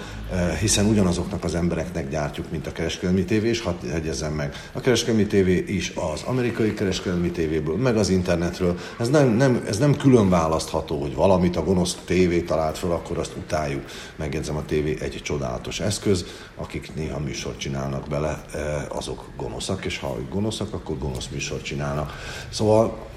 [0.60, 4.56] hiszen ugyanazoknak az embereknek gyártjuk, mint a kereskedelmi tévé, és hadd hegyezzem meg.
[4.72, 8.78] A kereskedelmi tévé is az amerikai kereskedelmi tévéből, meg az internetről.
[9.00, 13.18] Ez nem, nem, ez nem külön választható, hogy valamit a gonosz tévé talált fel, akkor
[13.18, 13.86] azt utáljuk.
[14.16, 16.26] Megjegyzem, a tévé egy csodálatos eszköz,
[16.56, 18.46] akik néha műsort csinálnak bele,
[18.90, 22.14] azok gonoszak, és ha gonoszak, akkor gonosz műsort csinálnak.
[22.50, 23.08] Szóval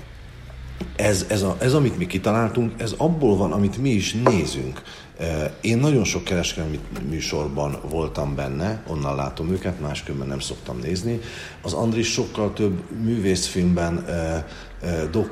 [0.97, 4.83] ez, ez, a, ez, amit mi kitaláltunk, ez abból van, amit mi is nézünk.
[5.61, 11.21] Én nagyon sok kereskedelmi műsorban voltam benne, onnan látom őket, máskülönben nem szoktam nézni.
[11.63, 14.05] Az Andris sokkal több művészfilmben,
[15.11, 15.31] dok,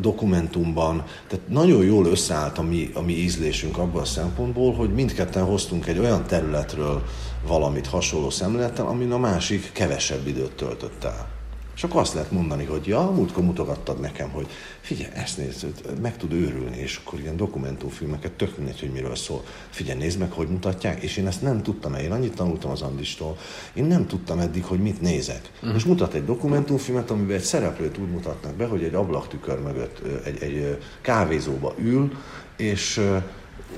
[0.00, 5.44] dokumentumban, tehát nagyon jól összeállt a mi, a mi ízlésünk abban a szempontból, hogy mindketten
[5.44, 7.02] hoztunk egy olyan területről
[7.46, 11.37] valamit hasonló szemlélettel, amin a másik kevesebb időt töltött el.
[11.78, 14.46] És akkor azt lehet mondani, hogy ja, múltkor mutogattad nekem, hogy
[14.80, 15.66] figyelj, ezt nézd,
[16.00, 19.44] meg tud őrülni, és akkor ilyen dokumentumfilmeket, tök mindegy, hogy miről szól.
[19.70, 23.36] Figyelj, nézd meg, hogy mutatják, és én ezt nem tudtam, én annyit tanultam az Andistól,
[23.74, 25.50] én nem tudtam eddig, hogy mit nézek.
[25.54, 25.76] Uh-huh.
[25.76, 30.42] És mutat egy dokumentumfilmet, amiben egy szereplőt úgy mutatnak be, hogy egy ablaktükör mögött egy,
[30.42, 32.12] egy kávézóba ül,
[32.56, 33.00] és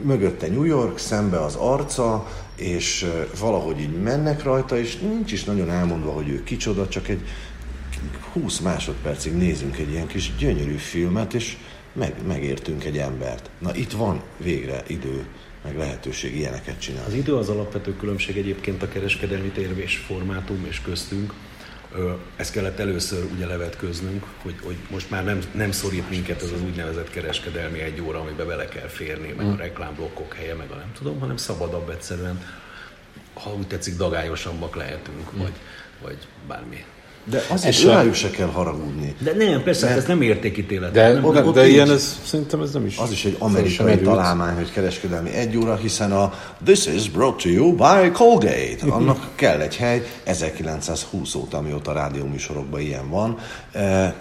[0.02, 3.06] mögötte New York, szembe az arca, és
[3.38, 7.22] valahogy így mennek rajta, és nincs is nagyon elmondva, hogy ő kicsoda, csak egy
[8.32, 11.56] 20 másodpercig nézünk egy ilyen kis gyönyörű filmet, és
[11.92, 13.50] meg, megértünk egy embert.
[13.58, 15.26] Na itt van végre idő,
[15.64, 17.06] meg lehetőség ilyeneket csinálni.
[17.08, 21.32] Az idő az alapvető különbség egyébként a kereskedelmi térvés formátum és köztünk.
[22.36, 26.62] Ezt kellett először ugye levetköznünk, hogy, hogy most már nem, nem szorít minket ez az
[26.62, 29.56] úgynevezett kereskedelmi egy óra, amiben bele kell férni, meg a mm.
[29.56, 32.44] reklámblokkok helye, meg a nem tudom, hanem szabadabb egyszerűen,
[33.34, 35.38] ha úgy tetszik, dagályosabbak lehetünk, mm.
[35.38, 35.52] vagy,
[36.02, 36.84] vagy bármi.
[37.24, 39.14] De azért rájuk se kell haragudni.
[39.18, 40.92] De nem, persze, mert, ez nem értékítélet.
[40.92, 42.96] De, nem, de, de ilyen, ez, szerintem ez nem is.
[42.96, 46.32] Az is egy amerikai találmány, hogy kereskedelmi egy óra, hiszen a
[46.64, 48.76] This is brought to you by Colgate.
[48.88, 53.38] Annak kell egy hely, 1920 óta, amióta rádióműsorokban ilyen van.
[53.72, 54.14] E,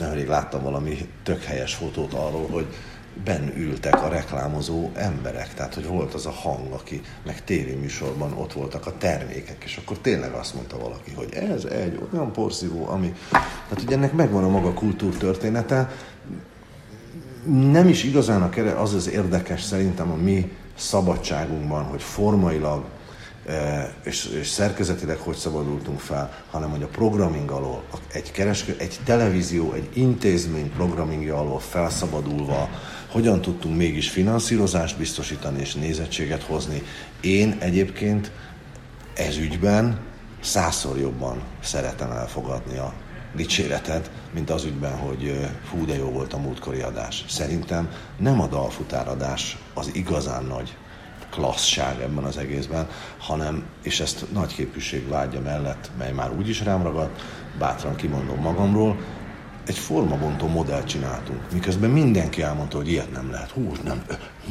[0.00, 2.66] nemrég láttam valami tök helyes fotót arról, hogy
[3.24, 8.52] ben ültek a reklámozó emberek, tehát hogy volt az a hang, aki meg tévéműsorban ott
[8.52, 13.14] voltak a termékek, és akkor tényleg azt mondta valaki, hogy ez egy olyan porszívó, ami...
[13.30, 15.90] Tehát ugye ennek megvan a maga kultúrtörténete,
[17.70, 22.84] nem is igazán a kere, az az érdekes szerintem a mi szabadságunkban, hogy formailag
[23.46, 28.98] e, és, és szerkezetileg hogy szabadultunk fel, hanem hogy a programming alól, egy, kereske, egy
[29.04, 32.68] televízió, egy intézmény programmingja alól felszabadulva,
[33.16, 36.82] hogyan tudtunk mégis finanszírozást biztosítani és nézettséget hozni.
[37.20, 38.30] Én egyébként
[39.14, 39.98] ez ügyben
[40.40, 42.92] százszor jobban szeretem elfogadni a
[43.34, 47.24] dicséretet, mint az ügyben, hogy hú, de jó volt a múltkori adás.
[47.28, 50.76] Szerintem nem a dalfutáradás az igazán nagy
[51.30, 56.62] klasszság ebben az egészben, hanem, és ezt nagy képűség vágya mellett, mely már úgy is
[56.62, 57.22] rám ragadt,
[57.58, 58.96] bátran kimondom magamról,
[59.66, 63.50] egy formabontó modellt csináltunk, miközben mindenki elmondta, hogy ilyet nem lehet.
[63.50, 64.02] Hú, nem,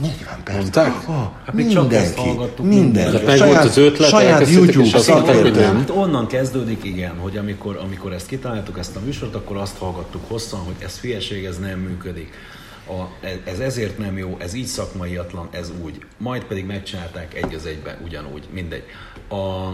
[0.01, 0.57] 40 perc.
[0.57, 1.09] Mondták?
[1.09, 2.21] Oh, hát mindenki,
[2.61, 3.25] mindenki.
[3.25, 5.61] Meg saját, volt az ötlet, saját YouTube szakértő.
[5.61, 10.21] Hát onnan kezdődik, igen, hogy amikor, amikor ezt kitaláltuk, ezt a műsort, akkor azt hallgattuk
[10.27, 12.33] hosszan, hogy ez hülyeség, ez nem működik.
[12.87, 16.05] A, ez ezért nem jó, ez így szakmaiatlan, ez úgy.
[16.17, 18.83] Majd pedig megcsinálták egy az egybe, ugyanúgy, mindegy.
[19.29, 19.69] A,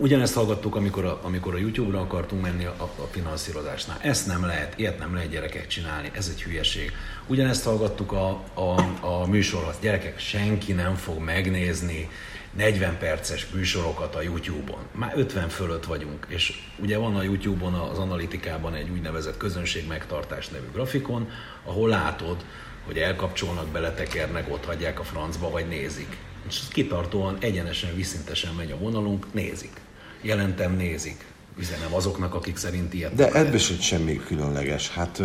[0.00, 3.98] Ugyanezt hallgattuk, amikor a, amikor a YouTube-ra akartunk menni a, a finanszírozásnál.
[4.00, 6.92] Ezt nem lehet, ilyet nem lehet gyerekek csinálni, ez egy hülyeség.
[7.26, 9.78] Ugyanezt hallgattuk a, a, a műsorhoz.
[9.80, 12.08] Gyerekek, senki nem fog megnézni
[12.52, 14.82] 40 perces műsorokat a YouTube-on.
[14.92, 20.48] Már 50 fölött vagyunk, és ugye van a YouTube-on az analitikában egy úgynevezett közönség megtartás
[20.48, 21.28] nevű grafikon,
[21.64, 22.44] ahol látod,
[22.86, 26.16] hogy elkapcsolnak, beletekernek, ott hagyják a francba, vagy nézik.
[26.48, 29.82] És kitartóan, egyenesen, viszintesen megy a vonalunk, nézik
[30.24, 31.24] jelentem nézik.
[31.58, 34.90] Üzenem azoknak, akik szerint ilyet De ebből sem semmi különleges.
[34.90, 35.22] Hát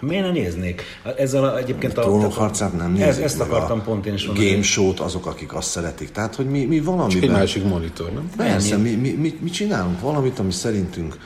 [0.00, 0.82] Miért ne néznék?
[1.16, 2.02] Ezzel a, egyébként a...
[2.02, 3.06] Trónok harcát nem nézik.
[3.06, 4.50] Ez, ezt akartam pont én is mondani.
[4.50, 6.10] Game show-t azok, akik azt szeretik.
[6.10, 7.12] Tehát, hogy mi, mi valami.
[7.12, 8.30] Csak egy másik monitor, nem?
[8.36, 11.16] Persze, mi, mi, mi, mi, csinálunk valamit, ami szerintünk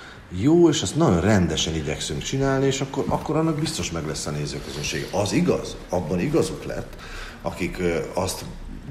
[0.41, 4.31] jó, és azt nagyon rendesen igyekszünk csinálni, és akkor, akkor annak biztos meg lesz a
[4.31, 5.07] nézőközönség.
[5.11, 6.97] Az igaz, abban igazuk lett,
[7.43, 7.83] akik
[8.15, 8.45] azt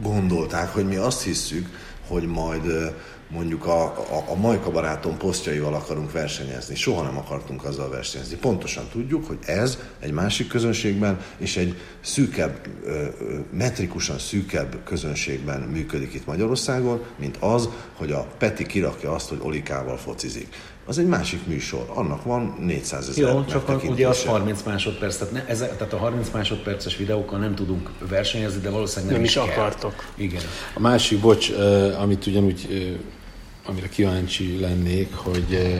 [0.04, 1.68] gondolták, hogy mi azt hisszük,
[2.08, 2.94] hogy majd
[3.34, 6.76] mondjuk a, a, a Majka barátom posztjaival akarunk versenyezni.
[6.76, 8.36] Soha nem akartunk azzal versenyezni.
[8.36, 12.68] Pontosan tudjuk, hogy ez egy másik közönségben és egy szűkebb,
[13.52, 19.98] metrikusan szűkebb közönségben működik itt Magyarországon, mint az, hogy a Peti kirakja azt, hogy Olikával
[19.98, 20.56] focizik.
[20.86, 25.18] Az egy másik műsor, annak van 400 ezer Jó, csak a, ugye az 30 másodperc,
[25.18, 29.24] tehát, ne, ezek, tehát a 30 másodperces videókkal nem tudunk versenyezni, de valószínűleg nem, nem
[29.24, 29.94] is, is akartok.
[30.16, 30.42] Igen.
[30.74, 31.50] A másik, bocs,
[32.00, 32.68] amit ugyanúgy
[33.66, 35.78] amire kíváncsi lennék, hogy,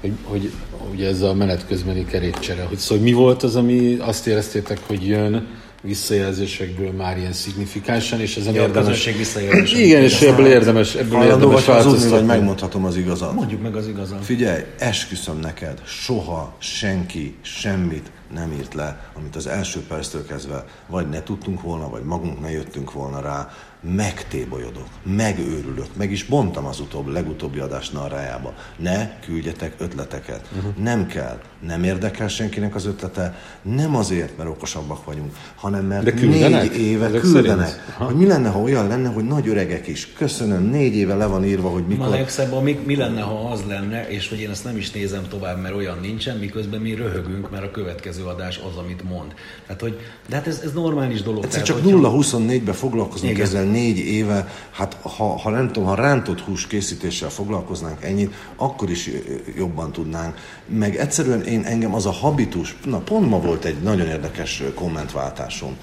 [0.00, 0.52] hogy, hogy
[0.92, 5.06] ugye ez a menet közbeni kerékcsere, hogy szóval mi volt az, ami azt éreztétek, hogy
[5.06, 5.46] jön
[5.82, 9.04] visszajelzésekből már ilyen szignifikánsan, és ezen ja, érdemes...
[9.04, 9.72] visszajelzés.
[9.72, 12.10] Igen, és ebből érdemes, ebből érdemes változtatni.
[12.10, 13.34] vagy megmondhatom az igazat.
[13.34, 14.24] Mondjuk meg az igazat.
[14.24, 21.08] Figyelj, esküszöm neked, soha senki semmit nem írt le, amit az első perctől kezdve vagy
[21.08, 23.50] ne tudtunk volna, vagy magunk ne jöttünk volna rá,
[23.82, 28.54] megtébolyodok, megőrülök, meg is bontam az utóbb, legutóbbi adás narrájába.
[28.76, 30.48] Ne küldjetek ötleteket.
[30.56, 30.76] Uh-huh.
[30.76, 31.40] Nem kell.
[31.66, 33.38] Nem érdekel senkinek az ötlete.
[33.62, 37.94] Nem azért, mert okosabbak vagyunk, hanem mert De négy éve Ezek küldenek.
[37.98, 40.12] Hogy mi lenne, ha olyan lenne, hogy nagy öregek is.
[40.12, 42.06] Köszönöm, négy éve le van írva, hogy mikor...
[42.06, 45.28] A legszebb, mi, mi lenne, ha az lenne, és hogy én ezt nem is nézem
[45.28, 49.34] tovább, mert olyan nincsen, miközben mi röhögünk, mert a következő adás az, amit mond.
[49.66, 51.44] Tehát, hogy, de hát ez, ez normális dolog.
[51.44, 56.66] Egyszer csak 0-24-ben foglalkozunk ezzel négy éve, hát ha, ha nem tudom, ha rántott hús
[56.66, 59.10] készítéssel foglalkoznánk ennyit, akkor is
[59.56, 60.34] jobban tudnánk.
[60.66, 65.76] Meg egyszerűen én engem az a habitus, na pont ma volt egy nagyon érdekes kommentváltásom.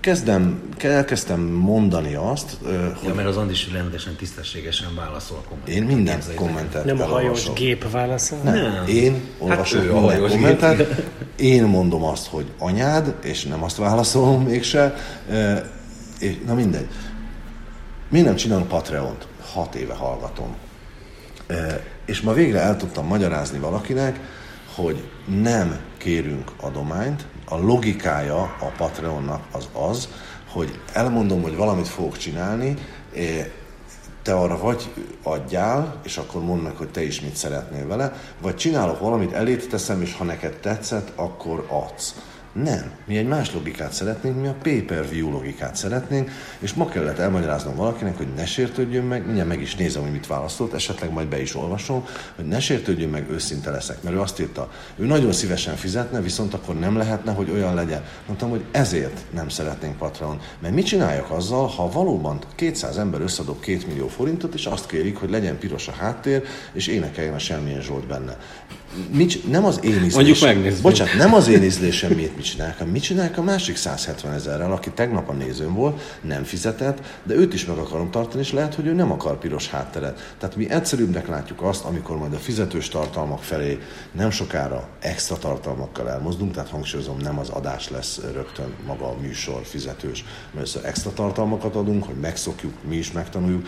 [0.00, 3.08] Kezdem, elkezdtem mondani azt, hogy...
[3.08, 5.74] Ja, mert az Andis rendesen, tisztességesen válaszol a kommentet.
[5.74, 8.38] Én minden kommentet Nem a hajós gép válaszol?
[8.44, 8.54] Nem.
[8.54, 8.86] nem.
[8.86, 11.02] Én olvasok hát minden kommentet.
[11.36, 14.94] Én mondom azt, hogy anyád, és nem azt válaszolom mégse.
[16.46, 16.86] Na mindegy.
[18.12, 19.26] Mi nem csinálunk Patreon-t?
[19.52, 20.56] Hat éve hallgatom.
[21.46, 24.20] E, és ma végre el tudtam magyarázni valakinek,
[24.74, 30.08] hogy nem kérünk adományt, a logikája a Patreonnak az az,
[30.50, 32.74] hogy elmondom, hogy valamit fogok csinálni,
[34.22, 38.56] te arra vagy adjál, és akkor mondd meg, hogy te is mit szeretnél vele, vagy
[38.56, 42.14] csinálok valamit, elét teszem, és ha neked tetszett, akkor adsz.
[42.52, 42.90] Nem.
[43.04, 48.16] Mi egy más logikát szeretnénk, mi a pay-per-view logikát szeretnénk, és ma kellett elmagyaráznom valakinek,
[48.16, 51.56] hogy ne sértődjön meg, mindjárt meg is nézem, hogy mit választott, esetleg majd be is
[51.56, 52.04] olvasom,
[52.36, 54.02] hogy ne sértődjön meg, őszinte leszek.
[54.02, 58.04] Mert ő azt írta, ő nagyon szívesen fizetne, viszont akkor nem lehetne, hogy olyan legyen.
[58.26, 60.40] Mondtam, hogy ezért nem szeretnénk Patreon.
[60.58, 65.16] Mert mit csináljak azzal, ha valóban 200 ember összedob 2 millió forintot, és azt kérik,
[65.16, 68.36] hogy legyen piros a háttér, és énekeljen a semmilyen Zsolt benne.
[69.12, 70.14] Mit, nem az én ízlésem.
[70.14, 70.82] Mondjuk megnézzük.
[70.82, 74.72] Bocsánat, nem az én ízlésem miért mit csinálják, hanem mit csinálják a másik 170 ezerrel,
[74.72, 78.74] aki tegnap a nézőm volt, nem fizetett, de őt is meg akarom tartani, és lehet,
[78.74, 80.34] hogy ő nem akar piros hátteret.
[80.38, 83.78] Tehát mi egyszerűbbnek látjuk azt, amikor majd a fizetős tartalmak felé
[84.12, 89.60] nem sokára extra tartalmakkal elmozdulunk, tehát hangsúlyozom, nem az adás lesz rögtön maga a műsor
[89.64, 90.24] fizetős,
[90.54, 93.66] mert extra tartalmakat adunk, hogy megszokjuk, mi is megtanuljuk,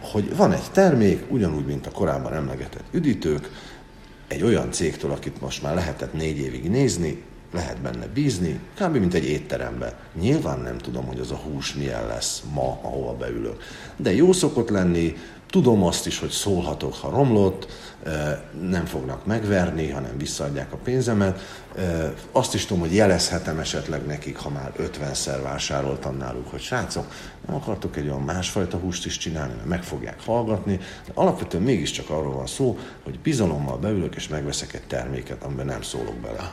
[0.00, 3.50] hogy van egy termék, ugyanúgy, mint a korábban emlegetett üdítők,
[4.30, 8.96] egy olyan cégtől, akit most már lehetett négy évig nézni, lehet benne bízni, kb.
[8.96, 9.98] mint egy étterembe.
[10.20, 13.62] Nyilván nem tudom, hogy az a hús milyen lesz ma, ahova beülök.
[13.96, 15.16] De jó szokott lenni,
[15.50, 17.66] tudom azt is, hogy szólhatok, ha romlott,
[18.68, 21.40] nem fognak megverni, hanem visszaadják a pénzemet.
[22.32, 27.12] Azt is tudom, hogy jelezhetem esetleg nekik, ha már 50-szer vásároltam náluk, hogy srácok,
[27.54, 30.76] akartok egy olyan másfajta húst is csinálni, mert meg fogják hallgatni.
[30.76, 35.82] De alapvetően mégiscsak arról van szó, hogy bizalommal beülök és megveszek egy terméket, amiben nem
[35.82, 36.52] szólok bele.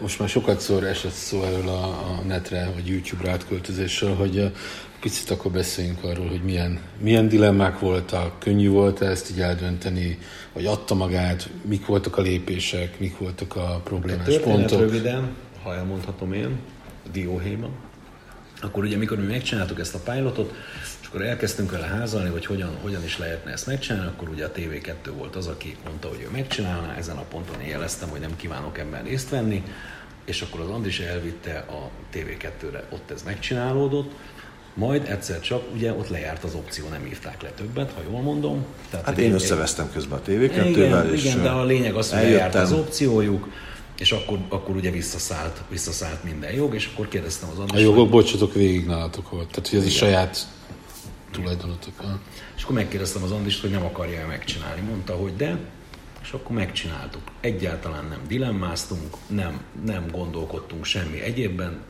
[0.00, 4.52] Most már sokat szor esett szó erről a, a netre, vagy YouTube-ra átköltözésről, hogy
[5.00, 10.18] picit akkor beszéljünk arról, hogy milyen, milyen dilemmák voltak, könnyű volt -e ezt így eldönteni,
[10.52, 14.78] vagy adta magát, mik voltak a lépések, mik voltak a problémás a pontok.
[14.78, 16.58] röviden, ha elmondhatom én,
[17.12, 17.70] dióhéjban,
[18.64, 20.54] akkor ugye mikor mi megcsináltuk ezt a pilotot,
[21.00, 24.52] és akkor elkezdtünk vele házalni, hogy hogyan, hogyan is lehetne ezt megcsinálni, akkor ugye a
[24.52, 28.36] TV2 volt az, aki mondta, hogy ő megcsinálná, ezen a ponton én jeleztem, hogy nem
[28.36, 29.62] kívánok ebben részt venni,
[30.24, 34.12] és akkor az Andris elvitte a TV2-re, ott ez megcsinálódott,
[34.74, 38.64] majd egyszer csak, ugye ott lejárt az opció, nem írták le többet, ha jól mondom.
[38.90, 42.54] Tehát, hát én összevesztem közben a TV2-vel, és Igen, de a lényeg az, hogy lejárt
[42.54, 43.48] az opciójuk,
[43.98, 47.80] és akkor, akkor ugye visszaszállt, visszaszállt minden jog, és akkor kérdeztem az András.
[47.80, 50.46] A jogok, bocsatok, végig nálatok volt, tehát hogy ez is saját
[51.30, 51.92] tulajdonotok.
[52.56, 54.80] És akkor megkérdeztem az Andist, hogy nem akarja megcsinálni.
[54.80, 55.58] Mondta, hogy de,
[56.22, 57.22] és akkor megcsináltuk.
[57.40, 61.82] Egyáltalán nem dilemmáztunk, nem, nem gondolkodtunk semmi egyébben,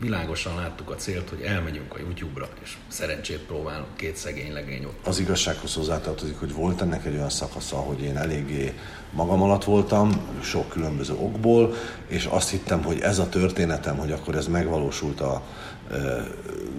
[0.00, 5.06] világosan láttuk a célt, hogy elmegyünk a YouTube-ra, és szerencsét próbálunk két szegény legény ott.
[5.06, 8.74] Az igazsághoz hozzátartozik, hogy volt ennek egy olyan szakasza, hogy én eléggé
[9.12, 11.74] magam alatt voltam, sok különböző okból,
[12.06, 15.42] és azt hittem, hogy ez a történetem, hogy akkor ez megvalósult a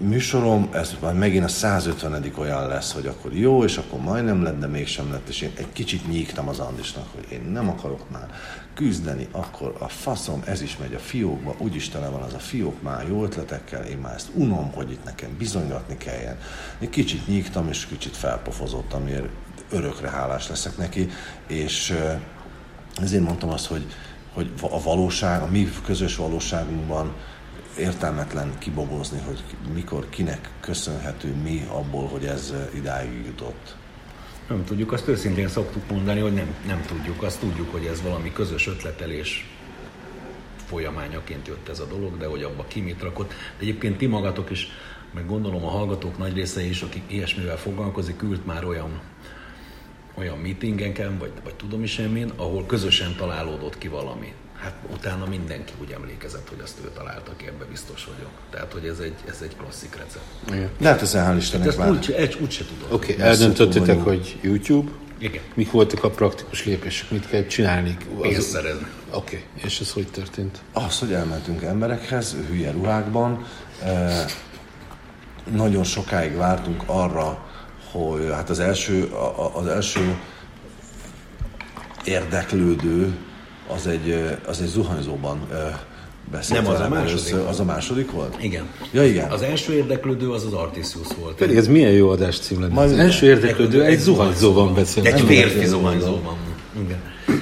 [0.00, 2.32] műsorom, ez már megint a 150.
[2.38, 5.72] olyan lesz, hogy akkor jó, és akkor majdnem lett, de mégsem lett, és én egy
[5.72, 8.30] kicsit nyígtam az Andisnak, hogy én nem akarok már
[8.74, 12.82] küzdeni, akkor a faszom, ez is megy a fiókba, úgyis tele van az a fiók
[12.82, 16.38] már jó ötletekkel, én már ezt unom, hogy itt nekem bizonygatni kelljen.
[16.78, 19.28] Én kicsit nyígtam, és kicsit felpofozottam, miért
[19.70, 21.08] örökre hálás leszek neki,
[21.46, 21.94] és
[23.02, 23.86] ezért mondtam azt, hogy,
[24.32, 27.12] hogy a valóság, a mi közös valóságunkban
[27.78, 29.42] értelmetlen kibogozni, hogy
[29.74, 33.76] mikor, kinek köszönhető mi abból, hogy ez idáig jutott.
[34.48, 37.22] Nem tudjuk, azt őszintén szoktuk mondani, hogy nem, nem tudjuk.
[37.22, 39.46] Azt tudjuk, hogy ez valami közös ötletelés
[40.66, 43.28] folyamányaként jött ez a dolog, de hogy abba ki mit rakott.
[43.28, 44.68] De egyébként ti magatok is,
[45.14, 49.00] meg gondolom a hallgatók nagy része is, akik ilyesmivel foglalkozik, ült már olyan
[50.14, 55.72] olyan meetingeken, vagy, vagy tudom is én ahol közösen találódott ki valami hát utána mindenki
[55.80, 58.30] úgy emlékezett, hogy azt ő találta ki, ebbe biztos vagyok.
[58.50, 60.24] Tehát, hogy ez egy, ez egy klasszik recept.
[60.48, 60.70] Igen.
[60.78, 62.92] Lehet ezen hál' Istennek hát ezt úgy, úgy, úgy se tudod.
[62.92, 64.90] Oké, okay, eldöntöttetek, hogy YouTube.
[65.18, 65.42] Igen.
[65.54, 67.96] Mik voltak a praktikus lépések, mit kell csinálni?
[68.20, 68.86] Pénzt szerezni.
[69.10, 69.64] Oké, okay.
[69.64, 70.58] és ez hogy történt?
[70.72, 73.46] Az, hogy elmentünk emberekhez, hülye ruhákban,
[73.82, 74.24] eh,
[75.50, 77.46] nagyon sokáig vártunk arra,
[77.90, 79.12] hogy hát az első,
[79.52, 80.18] az első
[82.04, 83.16] érdeklődő
[83.68, 85.48] az egy, az egy zuhanyzóban
[86.30, 86.62] beszélt.
[86.62, 87.10] Nem, az a második.
[87.10, 88.36] Először, az a második volt?
[88.40, 88.68] Igen.
[88.92, 89.30] Ja, igen.
[89.30, 91.34] Az első érdeklődő az az Artisius volt.
[91.34, 92.80] Pedig ez milyen jó adás cím lenne.
[92.80, 95.06] Az első érdeklődő egy zuhanyzóban beszél.
[95.06, 96.36] Egy férfi zuhanyzóban.
[96.84, 97.00] Igen.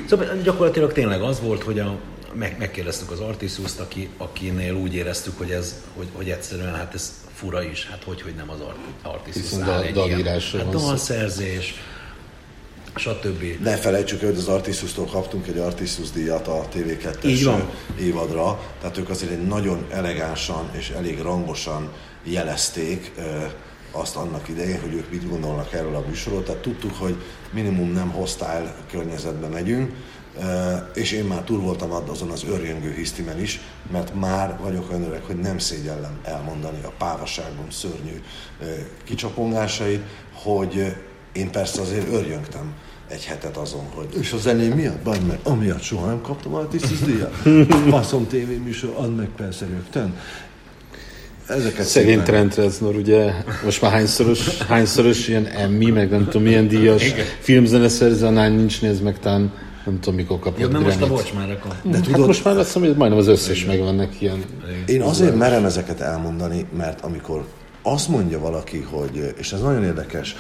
[0.09, 1.97] Szóval gyakorlatilag tényleg az volt, hogy a,
[2.33, 7.13] meg, megkérdeztük az Artisius-t, aki, akinél úgy éreztük, hogy ez, hogy, hogy egyszerűen hát ez
[7.35, 8.59] fura is, hát hogy, hogy nem az
[9.03, 11.75] Artisius áll egy ilyen, hát dalszerzés,
[12.95, 13.63] stb.
[13.63, 17.63] Ne felejtsük, hogy az Artisus-tól kaptunk egy Artisus díjat a TV2-es
[18.01, 21.93] évadra, tehát ők azért egy nagyon elegánsan és elég rangosan
[22.25, 23.13] jelezték
[23.93, 27.17] azt annak idején, hogy ők mit gondolnak erről a műsorról, tehát tudtuk, hogy
[27.53, 29.93] minimum nem hostile környezetbe megyünk,
[30.95, 33.61] és én már túl voltam azon az örjöngő hisztimen is,
[33.93, 38.23] mert már vagyok olyan öreg, hogy nem szégyellem elmondani a pávaságom szörnyű
[39.05, 40.97] kicsapongásait, hogy
[41.33, 42.73] én persze azért örjöngtem
[43.09, 44.07] egy hetet azon, hogy...
[44.21, 45.03] És a zeném miatt?
[45.03, 47.35] Baj, mert amiatt soha nem kaptam a tisztus díjat.
[47.89, 50.15] Faszom tévéműsor, add meg persze rögtön.
[51.47, 52.25] Ezeket Szegény szépen...
[52.25, 53.33] Trent Reznor, ugye
[53.65, 59.01] most már hányszoros, hányszoros ilyen Emmy, meg nem tudom milyen díjas filmzeneszerző, annál nincs néz
[59.01, 59.53] meg talán
[59.85, 60.61] nem tudom mikor kapott.
[60.61, 61.75] Ja, nem most a bocs már akkor.
[61.83, 64.45] De hát tudod, most már azt hiszem, hogy majdnem az összes megvannak ilyen.
[64.87, 67.45] Én azért merem ezeket elmondani, mert amikor
[67.83, 70.37] azt mondja valaki, hogy, és ez nagyon érdekes,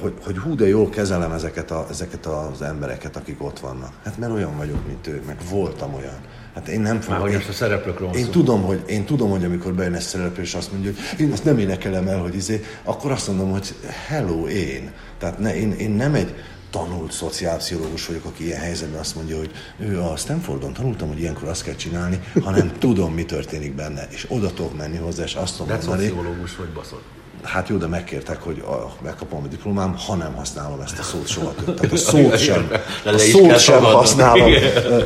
[0.00, 3.92] hogy, hogy hú, de jól kezelem ezeket, a, ezeket az embereket, akik ott vannak.
[4.04, 6.18] Hát mert olyan vagyok, mint ő, meg voltam olyan.
[6.54, 7.20] Hát én nem fogom.
[7.20, 10.54] Már hogy a szereplőkről én tudom, hogy, én tudom, hogy amikor bejön egy szereplő, és
[10.54, 13.74] azt mondja, hogy én ezt nem énekelem el, hogy izé, akkor azt mondom, hogy
[14.06, 14.90] hello, én.
[15.18, 16.34] Tehát ne, én, én nem egy
[16.70, 21.48] tanult szociálpszichológus vagyok, aki ilyen helyzetben azt mondja, hogy ő a Stanfordon tanultam, hogy ilyenkor
[21.48, 25.56] azt kell csinálni, hanem tudom, mi történik benne, és oda tudok menni hozzá, és azt
[25.56, 26.08] tudom de mondani.
[26.08, 27.02] Szociológus vagy baszod
[27.46, 31.26] hát jó, de megkértek, hogy a, megkapom a diplomám, ha nem használom ezt a szót
[31.26, 31.74] soha többet.
[31.74, 32.70] Tehát a szót sem,
[33.04, 34.52] a szót sem használom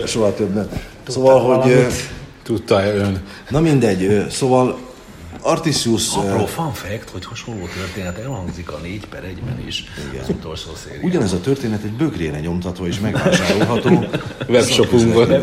[0.07, 0.72] soha többet.
[1.09, 1.86] Szóval, hogy...
[2.43, 3.22] Tudta-e ön?
[3.49, 4.78] Na mindegy, szóval
[5.43, 6.16] Artisius...
[6.16, 10.22] Apró fun fact, hogy hasonló történet elhangzik a 4 per 1-ben is Igen.
[10.22, 11.11] az utolsó szériában.
[11.11, 14.05] Ugyanez a történet egy bögrére nyomtatva és megvásárolható.
[14.49, 15.43] Webshopunkban.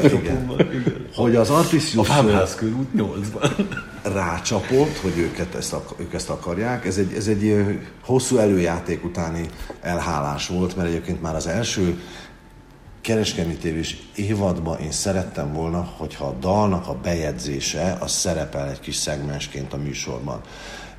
[1.16, 2.10] Hogy az Artisius...
[2.10, 3.66] A Fábház körút 8-ban.
[4.04, 6.86] Rácsapott, hogy őket ezt, ők ezt akarják.
[6.86, 7.66] Ez egy, ez egy
[8.06, 9.46] hosszú előjáték utáni
[9.82, 12.02] elhálás volt, mert egyébként már az első
[13.08, 18.96] kereskedelmi tévés évadban én szerettem volna, hogyha a dalnak a bejegyzése az szerepel egy kis
[18.96, 20.42] szegmensként a műsorban.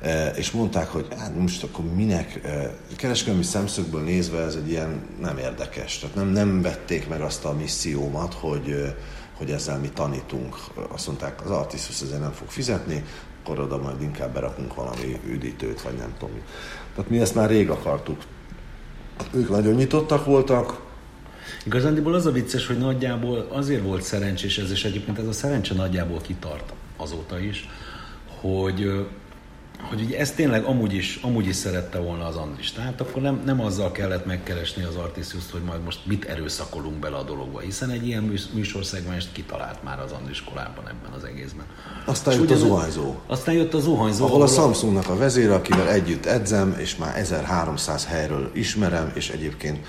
[0.01, 5.01] E, és mondták, hogy hát most akkor minek, e, kereskedelmi szemszögből nézve ez egy ilyen
[5.21, 5.99] nem érdekes.
[5.99, 8.95] Tehát nem, nem vették meg azt a missziómat, hogy, e,
[9.37, 10.55] hogy ezzel mi tanítunk.
[10.91, 13.03] Azt mondták, az Artisus ezzel nem fog fizetni,
[13.41, 16.41] akkor oda majd inkább berakunk valami üdítőt, vagy nem tudom.
[16.95, 18.21] Tehát mi ezt már rég akartuk.
[19.33, 20.87] Ők nagyon nyitottak voltak,
[21.69, 25.73] Igazándiból az a vicces, hogy nagyjából azért volt szerencsés ez, és egyébként ez a szerencse
[25.73, 27.69] nagyjából kitart azóta is,
[28.41, 29.07] hogy
[29.81, 32.71] hogy ugye ezt tényleg amúgy is, amúgy is szerette volna az Andris.
[32.71, 37.15] Tehát akkor nem, nem azzal kellett megkeresni az Artisius-t, hogy majd most mit erőszakolunk bele
[37.15, 41.65] a dologba, hiszen egy ilyen műsorszegmest kitalált már az Andris kolában ebben az egészben.
[42.05, 43.15] Aztán jött a zuhanyzó.
[43.27, 44.25] Aztán jött a zuhanyzó.
[44.25, 49.85] Ahol a Samsungnak a vezére, akivel együtt edzem, és már 1300 helyről ismerem, és egyébként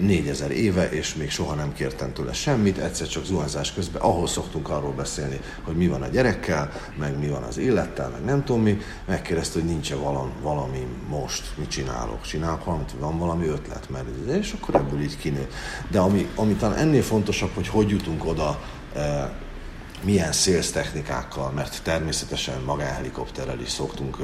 [0.00, 4.68] 4000 éve, és még soha nem kértem tőle semmit, egyszer csak zuhanyzás közben, ahol szoktunk
[4.68, 8.62] arról beszélni, hogy mi van a gyerekkel, meg mi van az élettel, meg nem tudom
[8.62, 14.06] mi, megkérdezte, hogy nincs-e valami, valami most, mit csinálok, csinálok valamit, van valami ötlet, mert
[14.40, 15.48] és akkor ebből így kinő.
[15.90, 18.60] De ami, ami talán ennél fontosabb, hogy hogy jutunk oda,
[20.02, 24.16] milyen sales technikákkal, mert természetesen magánhelikopterrel is szoktunk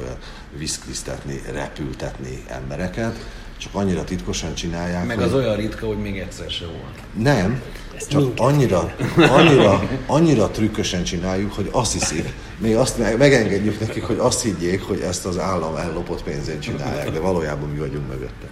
[0.57, 3.17] viszklisztetni, repültetni embereket,
[3.57, 5.05] csak annyira titkosan csinálják.
[5.05, 5.25] Meg hogy...
[5.25, 7.23] az olyan ritka, hogy még egyszer se volt.
[7.23, 7.61] Nem,
[7.95, 14.17] Ezt csak annyira, annyira, annyira trükkösen csináljuk, hogy azt hiszik, még azt megengedjük nekik, hogy
[14.19, 18.47] azt higgyék, hogy ezt az állam ellopott pénzén csinálják, de valójában mi vagyunk mögötte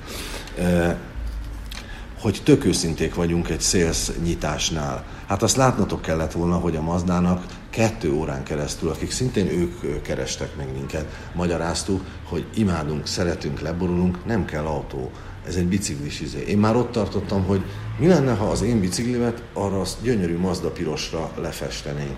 [2.23, 5.03] hogy tök őszinték vagyunk egy szélsz nyitásnál.
[5.27, 7.43] Hát azt látnotok kellett volna, hogy a Mazdának
[7.73, 11.05] kettő órán keresztül, akik szintén ők kerestek meg minket,
[11.35, 15.11] magyaráztuk, hogy imádunk, szeretünk, leborulunk, nem kell autó.
[15.47, 16.43] Ez egy biciklis izé.
[16.47, 17.61] Én már ott tartottam, hogy
[17.99, 22.17] mi lenne, ha az én biciklimet arra azt gyönyörű Mazda pirosra lefestenénk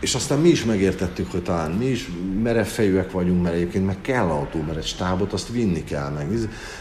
[0.00, 2.10] és aztán mi is megértettük, hogy talán mi is
[2.42, 6.28] merevfejűek vagyunk, mert egyébként meg kell autó, mert egy stábot azt vinni kell meg.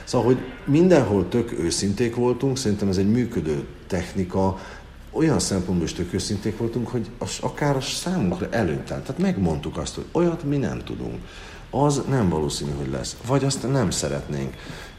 [0.03, 4.59] Szóval, hogy mindenhol tök őszinték voltunk, szerintem ez egy működő technika,
[5.11, 9.01] olyan szempontból is tök őszinték voltunk, hogy az akár a számunkra előttel.
[9.01, 11.15] Tehát megmondtuk azt, hogy olyat mi nem tudunk.
[11.69, 13.15] Az nem valószínű, hogy lesz.
[13.27, 14.53] Vagy azt nem szeretnénk.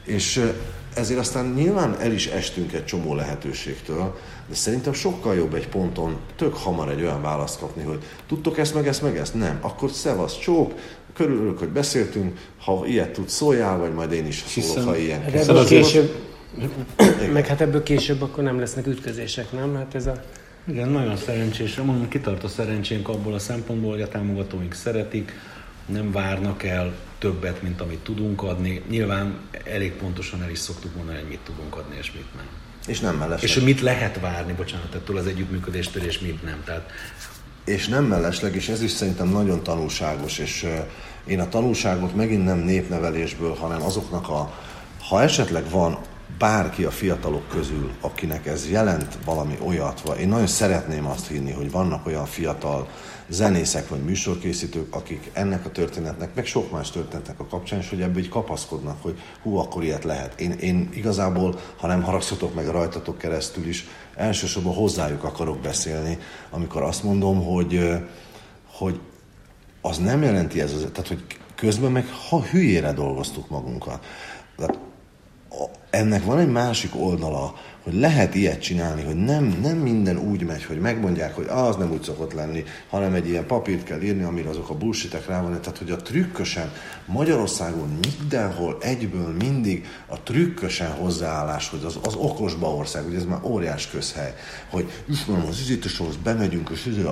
[0.05, 0.53] És
[0.95, 6.17] ezért aztán nyilván el is estünk egy csomó lehetőségtől, de szerintem sokkal jobb egy ponton
[6.37, 9.35] tök hamar egy olyan választ kapni, hogy tudtok ezt, meg ezt, meg ezt?
[9.35, 9.59] Nem.
[9.61, 10.75] Akkor szevasz, csók,
[11.15, 15.23] körülök, hogy beszéltünk, ha ilyet tudsz, szóljál, vagy majd én is szólok, Hiszen, ha ilyen.
[15.23, 16.28] Ebből később,
[17.33, 19.75] meg hát ebből később akkor nem lesznek ütközések, nem?
[19.75, 20.23] Hát ez a...
[20.65, 21.77] Igen, nagyon szerencsés.
[21.77, 25.33] Mondom, kitart a szerencsénk abból a szempontból, hogy a támogatóink szeretik,
[25.87, 28.83] nem várnak el többet, mint amit tudunk adni.
[28.89, 32.47] Nyilván elég pontosan el is szoktuk mondani, hogy mit tudunk adni, és mit nem.
[32.87, 33.43] És nem mellesleg.
[33.43, 36.63] És hogy mit lehet várni, bocsánat, ettől az együttműködéstől, és mit nem.
[36.65, 36.91] Tehát...
[37.65, 40.67] És nem mellesleg, és ez is szerintem nagyon tanulságos, és
[41.27, 44.55] én a tanulságot megint nem népnevelésből, hanem azoknak a,
[45.09, 45.99] ha esetleg van
[46.39, 51.53] bárki a fiatalok közül, akinek ez jelent valami olyat, vagy én nagyon szeretném azt hinni,
[51.53, 52.89] hogy vannak olyan fiatal
[53.29, 58.01] zenészek vagy műsorkészítők, akik ennek a történetnek, meg sok más történetnek a kapcsán, és hogy
[58.01, 60.41] ebből így kapaszkodnak, hogy hú, akkor ilyet lehet.
[60.41, 66.19] Én, én igazából, ha nem haragszatok meg rajtatok keresztül is, elsősorban hozzájuk akarok beszélni,
[66.51, 67.81] amikor azt mondom, hogy,
[68.73, 69.01] hogy
[69.81, 71.25] az nem jelenti ez az, tehát hogy
[71.55, 74.05] közben meg ha hülyére dolgoztuk magunkat.
[74.57, 74.79] Tehát
[75.99, 80.65] ennek van egy másik oldala, hogy lehet ilyet csinálni, hogy nem, nem minden úgy megy,
[80.65, 84.49] hogy megmondják, hogy az nem úgy szokott lenni, hanem egy ilyen papírt kell írni, amire
[84.49, 85.61] azok a bullshitek rá van.
[85.61, 86.73] Tehát, hogy a trükkösen
[87.07, 93.41] Magyarországon mindenhol egyből mindig a trükkösen hozzáállás, hogy az, az okosba ország, hogy ez már
[93.43, 94.35] óriás közhely,
[94.71, 97.03] hogy ismerem az üzítőshoz, bemegyünk, és izé,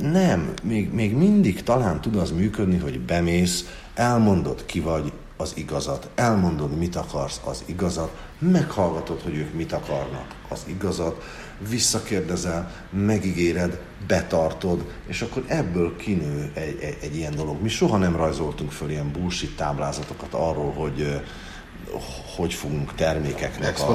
[0.00, 5.12] nem, még, még mindig talán tud az működni, hogy bemész, elmondod ki vagy,
[5.42, 11.22] az igazat, elmondod, mit akarsz, az igazat, meghallgatod, hogy ők mit akarnak, az igazat,
[11.68, 17.62] visszakérdezel, megígéred, betartod, és akkor ebből kinő egy, egy, egy ilyen dolog.
[17.62, 21.20] Mi soha nem rajzoltunk föl ilyen bullshit táblázatokat arról, hogy
[22.36, 23.94] hogy fogunk termékeknek a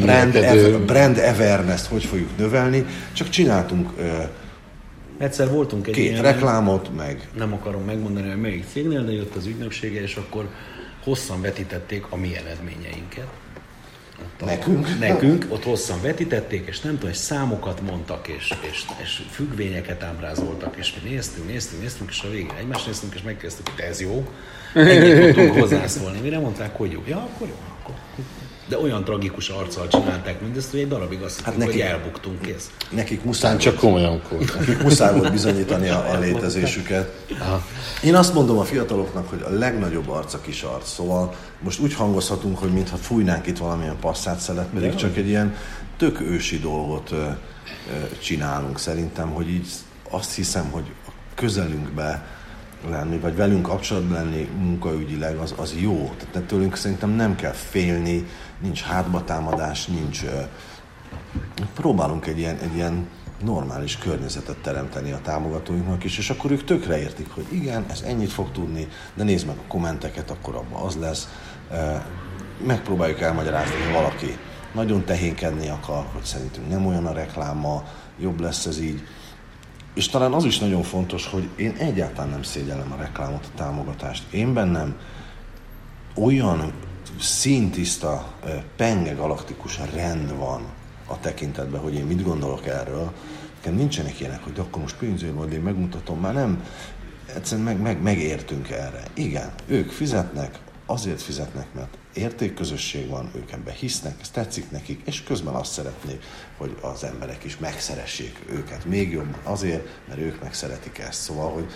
[0.00, 3.90] brand, ever, brand awareness hogy fogjuk növelni, csak csináltunk
[5.18, 7.28] Egyszer voltunk egy két ilyen, reklámot, meg...
[7.36, 10.48] Nem akarom megmondani, hogy melyik cégnél, de jött az ügynöksége, és akkor
[11.02, 13.26] hosszan vetítették a mi eredményeinket.
[14.22, 14.98] Ott nekünk?
[14.98, 20.76] Nekünk, ott hosszan vetítették, és nem tudom, hogy számokat mondtak, és, és, és függvényeket ábrázoltak,
[20.76, 24.28] és mi néztünk, néztünk, néztünk, és a végén egymást néztünk, és megkezdtük, hogy ez jó.
[24.74, 26.20] Ennyit tudtunk hozzászólni.
[26.20, 27.02] Mire mondták, hogy jó?
[27.06, 27.54] Ja, akkor jó.
[27.82, 27.94] Akkor
[28.72, 32.70] de olyan tragikus arccal csinálták mindezt, hogy egy darabig azt hát nekik, hogy elbuktunk, kész.
[32.90, 34.22] Nekik muszáj csak komolyan
[34.58, 37.26] Nekik muszáj volt bizonyítani a, a létezésüket.
[37.40, 37.62] Aha.
[38.04, 40.88] Én azt mondom a fiataloknak, hogy a legnagyobb arc a kis arc.
[40.88, 45.54] Szóval most úgy hangozhatunk, hogy mintha fújnánk itt valamilyen passzát szelet, pedig csak egy ilyen
[45.96, 47.28] tök ősi dolgot ö, ö,
[48.22, 48.78] csinálunk.
[48.78, 49.68] Szerintem, hogy így
[50.10, 52.26] azt hiszem, hogy a közelünkbe
[52.90, 56.14] lenni, vagy velünk kapcsolatban lenni munkaügyileg, az, az jó.
[56.32, 58.26] Tehát tőlünk szerintem nem kell félni,
[58.62, 60.24] nincs hátbatámadás, nincs...
[61.74, 63.08] Próbálunk egy ilyen, egy ilyen
[63.44, 68.32] normális környezetet teremteni a támogatóinknak is, és akkor ők tökre értik, hogy igen, ez ennyit
[68.32, 71.28] fog tudni, de nézd meg a kommenteket, akkor abban az lesz.
[72.66, 74.38] Megpróbáljuk elmagyarázni, hogy valaki
[74.74, 77.84] nagyon tehénkedni akar, hogy szerintünk nem olyan a rekláma,
[78.20, 79.02] jobb lesz ez így.
[79.94, 84.32] És talán az is nagyon fontos, hogy én egyáltalán nem szégyellem a reklámot, a támogatást.
[84.32, 84.96] Én bennem
[86.14, 86.72] olyan
[87.20, 88.32] színtiszta,
[88.76, 90.62] penge galaktikus rend van
[91.06, 93.12] a tekintetben, hogy én mit gondolok erről.
[93.56, 96.64] Nekem nincsenek ilyenek, hogy akkor most pénzért majd én megmutatom, már nem.
[97.34, 99.02] Egyszerűen meg, meg, megértünk erre.
[99.14, 105.22] Igen, ők fizetnek, azért fizetnek, mert értékközösség van, ők ebbe hisznek, ez tetszik nekik, és
[105.22, 106.22] közben azt szeretnék,
[106.56, 111.20] hogy az emberek is megszeressék őket még jobban azért, mert ők megszeretik ezt.
[111.20, 111.66] Szóval, hogy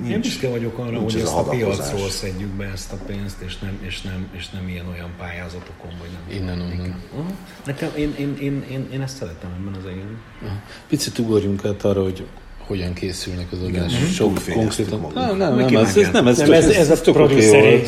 [0.00, 3.40] nincs, Én büszke vagyok arra, hogy ezt a, a piacról szedjük be ezt a pénzt,
[3.40, 6.42] és nem, és nem, és nem ilyen olyan pályázatokon, vagy nem.
[6.42, 7.38] Innen, onnan.
[7.64, 10.62] Nekem, én, én, én, én, én, ezt szeretem ebben az egészben.
[10.88, 12.26] Picit ugorjunk át arra, hogy
[12.58, 14.08] hogyan készülnek az adások.
[14.08, 15.06] Sok konkrétan.
[15.14, 17.82] Nem, nem, nem, ez, ez, nem, ez, nem, ez, ez, ez a produceri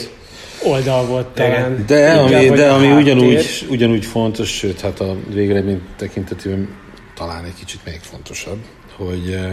[0.65, 1.85] oldal volt talán.
[1.87, 6.69] De, ami, de ami ugyanúgy, ugyanúgy fontos, sőt, hát a végeredmény tekintetében
[7.15, 8.59] talán egy kicsit még fontosabb,
[8.97, 9.51] hogy uh,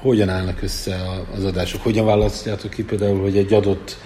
[0.00, 0.96] hogyan állnak össze
[1.36, 3.96] az adások, hogyan választjátok ki például, hogy egy adott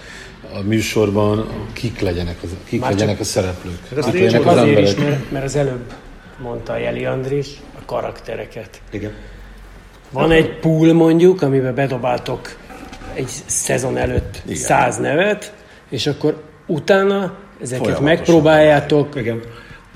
[0.53, 3.79] a műsorban kik legyenek, az, kik Már legyenek a szereplők.
[3.97, 5.93] Ez kik legyenek az azért is, mert, mert az előbb
[6.41, 7.47] mondta Jeli Andris,
[7.79, 8.81] a karaktereket.
[8.91, 9.11] Igen.
[10.11, 12.57] Van egy pool mondjuk, amiben bedobáltok
[13.13, 14.57] egy szezon előtt Igen.
[14.57, 15.53] száz nevet,
[15.91, 19.15] és akkor utána ezeket megpróbáljátok.
[19.15, 19.41] Igen.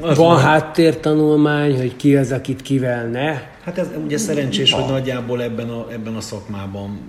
[0.02, 3.34] Az van háttértanulmány, hogy ki az, akit kivel ne?
[3.64, 4.82] Hát ez ugye szerencsés, van.
[4.82, 7.00] hogy nagyjából ebben a, ebben a szakmában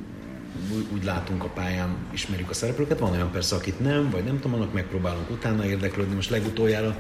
[0.77, 2.99] úgy, úgy látunk a pályán, ismerjük a szereplőket.
[2.99, 6.15] Van olyan persze, akit nem, vagy nem tudom, annak megpróbálunk utána érdeklődni.
[6.15, 6.97] Most legutoljára,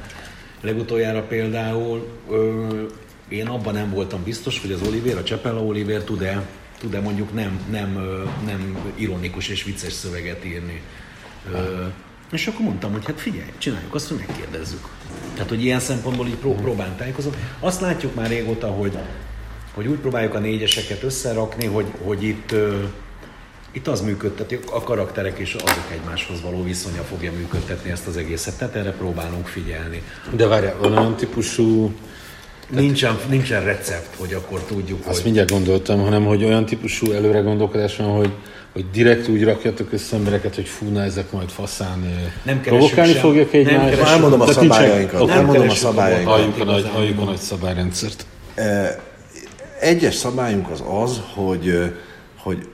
[0.61, 2.67] legutoljára például ö,
[3.29, 6.47] én abban nem voltam biztos, hogy az Oliver, a Csepella Oliver tud-e,
[6.79, 7.99] tud-e mondjuk nem, nem,
[8.47, 10.83] nem ironikus és vicces szöveget írni
[12.33, 14.89] és akkor mondtam, hogy hát figyelj, csináljuk azt, hogy megkérdezzük.
[15.35, 16.63] Tehát, hogy ilyen szempontból így pró- mhm.
[16.63, 17.33] próbálunk tájékozom.
[17.61, 18.99] Azt látjuk már régóta, hogy,
[19.75, 22.75] hogy úgy próbáljuk a négyeseket összerakni, hogy, hogy itt, uh,
[23.73, 28.59] itt az működteti, a karakterek és azok egymáshoz való viszonya fogja működtetni ezt az egészet.
[28.59, 30.03] Tehát erre próbálunk figyelni.
[30.31, 31.93] De várjál, van olyan típusú
[32.71, 35.25] Nincsen, nincsen recept, hogy akkor tudjuk, Azt hogy...
[35.25, 38.31] mindjárt gondoltam, hanem hogy olyan típusú előre gondolkodás van, hogy
[38.77, 43.21] hogy direkt úgy rakjatok össze embereket, hogy fú, na, ezek majd faszán nem provokálni sem.
[43.21, 43.97] fogják egymást.
[43.97, 45.27] Nem elmondom a szabályainkat.
[45.27, 46.35] Nem mondom a szabályainkat.
[46.35, 48.27] Halljuk a, nagy, halljuk a nagy szabályrendszert.
[49.81, 51.93] Egyes szabályunk az az, hogy,
[52.43, 52.69] hogy,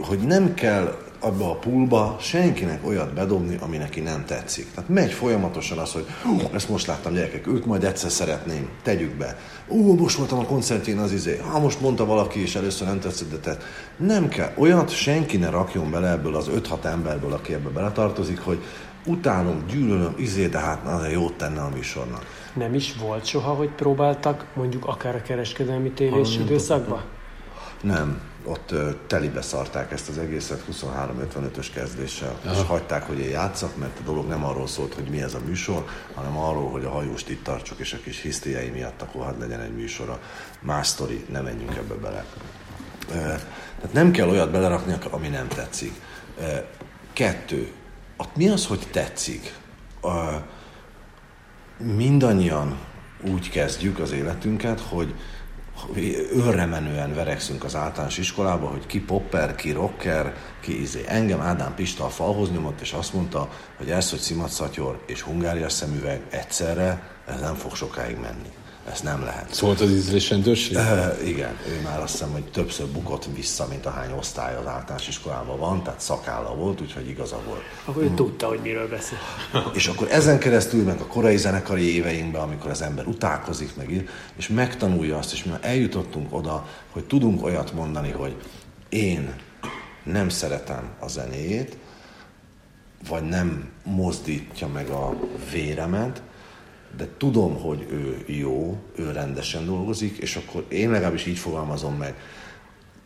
[0.00, 4.70] hogy nem kell abba a poolba senkinek olyat bedobni, ami neki nem tetszik.
[4.74, 6.06] Tehát megy folyamatosan az, hogy
[6.52, 9.38] ezt most láttam gyerekek, őt majd egyszer szeretném, tegyük be.
[9.68, 13.30] Ú, most voltam a koncertjén az izé, ha most mondta valaki, és először nem tetszett,
[13.30, 13.64] de tehát
[13.96, 14.52] nem kell.
[14.56, 18.62] Olyat senki ne rakjon bele ebből az 5-6 emberből, aki ebbe beletartozik, hogy
[19.06, 22.26] utálom, gyűlölöm, izé, de hát na, jót tenne a műsornak.
[22.54, 27.02] Nem is volt soha, hogy próbáltak mondjuk akár a kereskedelmi tévés időszakban?
[27.82, 28.74] Nem, ott
[29.06, 32.54] telibe szarták ezt az egészet 23-55-ös kezdéssel, Aha.
[32.54, 35.40] és hagyták, hogy én játszak, mert a dolog nem arról szólt, hogy mi ez a
[35.46, 35.84] műsor,
[36.14, 39.60] hanem arról, hogy a hajóst itt tartsuk, és a kis hisztéjei miatt akkor hadd legyen
[39.60, 40.20] egy műsora.
[40.60, 42.24] Más sztori, ne menjünk ebbe bele.
[43.08, 45.92] Tehát nem kell olyat belerakni, ami nem tetszik.
[47.12, 47.72] Kettő,
[48.34, 49.54] mi az, hogy tetszik?
[51.78, 52.78] Mindannyian
[53.20, 55.14] úgy kezdjük az életünket, hogy
[56.32, 61.04] őrre menően verekszünk az általános iskolába, hogy ki popper, ki rocker, ki izé.
[61.06, 65.68] Engem Ádám Pista a falhoz nyomott, és azt mondta, hogy ez, hogy szimatszatyor és hungária
[65.68, 68.52] szemüveg egyszerre, ez nem fog sokáig menni.
[68.92, 69.54] Ez nem lehet.
[69.54, 70.76] Szólt az ízlésrendőrség?
[70.76, 74.66] Uh, igen, ő már azt hiszem, hogy többször bukott vissza, mint a hány osztály az
[74.66, 77.62] általános iskolában van, tehát szakálla volt, úgyhogy igaza volt.
[77.84, 79.18] Akkor ő tudta, hogy miről beszél.
[79.72, 84.48] És akkor ezen keresztül, meg a korai zenekari éveinkben, amikor az ember utálkozik, meg és
[84.48, 88.36] megtanulja azt, és mi eljutottunk oda, hogy tudunk olyat mondani, hogy
[88.88, 89.34] én
[90.04, 91.76] nem szeretem a zenét,
[93.08, 95.14] vagy nem mozdítja meg a
[95.52, 96.22] véremet,
[96.96, 102.14] de tudom, hogy ő jó, ő rendesen dolgozik, és akkor én legalábbis így fogalmazom meg.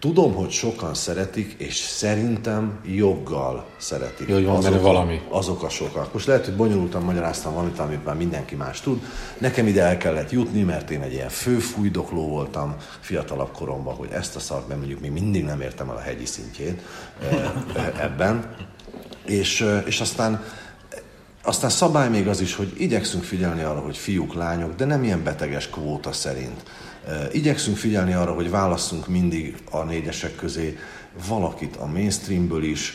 [0.03, 4.29] Tudom, hogy sokan szeretik, és szerintem joggal szeretik.
[4.29, 5.21] Jó, van azok, valami.
[5.29, 6.13] Azok a sokak.
[6.13, 9.03] Most lehet, hogy bonyolultan magyaráztam valamit, amit már mindenki más tud.
[9.39, 14.37] Nekem ide el kellett jutni, mert én egy ilyen főfújdokló voltam fiatalabb koromban, hogy ezt
[14.37, 16.83] a szart, mert mondjuk még mindig nem értem el a hegyi szintjét
[18.01, 18.55] ebben.
[19.25, 20.45] És, és aztán
[21.43, 25.23] aztán szabály még az is, hogy igyekszünk figyelni arra, hogy fiúk, lányok, de nem ilyen
[25.23, 26.63] beteges kvóta szerint.
[27.33, 30.79] Igyekszünk figyelni arra, hogy válasszunk mindig a négyesek közé
[31.29, 32.93] valakit a mainstreamből is,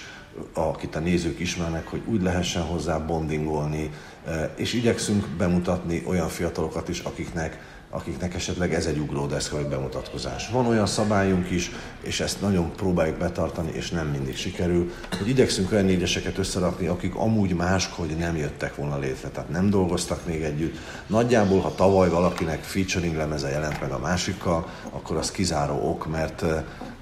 [0.54, 3.89] akit a nézők ismernek, hogy úgy lehessen hozzá bondingolni,
[4.56, 7.60] és igyekszünk bemutatni olyan fiatalokat is, akiknek
[7.90, 10.50] akiknek esetleg ez egy ugródeszka vagy bemutatkozás.
[10.50, 11.72] Van olyan szabályunk is,
[12.02, 17.16] és ezt nagyon próbáljuk betartani, és nem mindig sikerül, hogy igyekszünk olyan négyeseket összerakni, akik
[17.16, 20.78] amúgy máskhogy nem jöttek volna létre, tehát nem dolgoztak még együtt.
[21.08, 26.44] Nagyjából, ha tavaly valakinek featuring lemeze jelent meg a másikkal, akkor az kizáró ok, mert,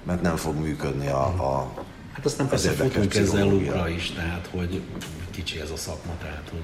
[0.02, 1.72] mert nem fog működni a, a
[2.12, 4.82] Hát aztán persze futunk ezzel lukra is, tehát hogy
[5.30, 6.62] kicsi ez a szakma, tehát hogy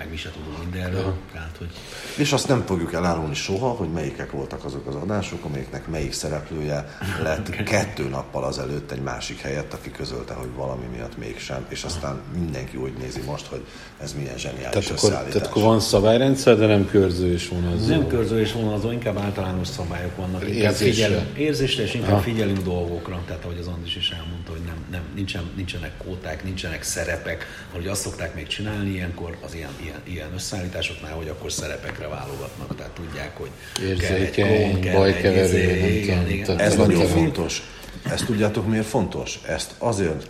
[0.00, 1.00] meg mi se tudunk mindenről.
[1.00, 1.14] Ja.
[1.32, 1.68] Tehát, hogy...
[2.16, 6.98] És azt nem fogjuk elárulni soha, hogy melyikek voltak azok az adások, amelyiknek melyik szereplője
[7.22, 12.20] lett kettő nappal azelőtt egy másik helyett, aki közölte, hogy valami miatt mégsem, és aztán
[12.34, 13.64] mindenki úgy nézi most, hogy
[14.02, 17.86] ez milyen zseniális tehát akkor, tehát akkor van szabályrendszer, de nem körző és vonalzó.
[17.86, 20.44] Nem körző és vonalzó, inkább általános szabályok vannak.
[20.44, 21.06] Érzésre.
[21.06, 22.20] Figyel, érzésre és inkább ha.
[22.20, 26.82] figyelünk dolgokra, tehát ahogy az Andis is elmondta, hogy nem, nem, nincsen, nincsenek kóták, nincsenek
[26.82, 31.52] szerepek, hogy azt szokták még csinálni ilyenkor, az ilyen, ilyen ilyen, ilyen összeállításoknál, hogy akkor
[31.52, 33.50] szerepekre válogatnak, tehát tudják, hogy
[33.82, 36.42] érzékeny, bajkeverő, izé.
[36.56, 37.62] Ez nagyon fontos.
[38.10, 39.40] Ezt tudjátok miért fontos?
[39.46, 40.28] Ezt azért,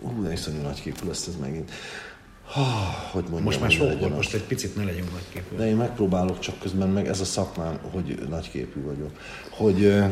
[0.00, 1.70] hú, de iszonyú nagy képű lesz ez megint.
[2.44, 2.62] Ha,
[3.10, 5.56] hogy mondjam, most már sok most egy picit ne legyünk nagyképű.
[5.56, 9.10] De én megpróbálok, csak közben meg ez a szakmám, hogy nagyképű vagyok.
[9.50, 10.02] Hogy,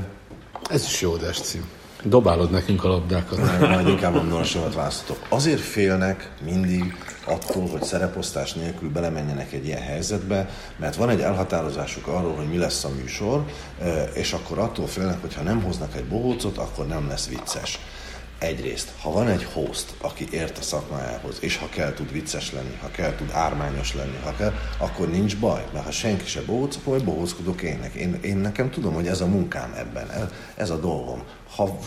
[0.71, 1.65] ez is jó adás cím.
[2.05, 3.39] Dobálod nekünk a labdákat.
[3.39, 5.27] Nem, majd inkább a sokat választhatok.
[5.29, 6.97] Azért félnek mindig
[7.27, 12.57] attól, hogy szereposztás nélkül belemenjenek egy ilyen helyzetbe, mert van egy elhatározásuk arról, hogy mi
[12.57, 13.45] lesz a műsor,
[14.15, 17.79] és akkor attól félnek, hogy ha nem hoznak egy bohócot, akkor nem lesz vicces
[18.45, 22.79] egyrészt, ha van egy host, aki ért a szakmájához, és ha kell tud vicces lenni,
[22.81, 26.77] ha kell tud ármányos lenni, ha kell, akkor nincs baj, mert ha senki se bohóc,
[26.77, 27.95] akkor bohóckodok énnek.
[27.95, 31.23] Én, én nekem tudom, hogy ez a munkám ebben, ez, a dolgom.
[31.57, 31.79] Ha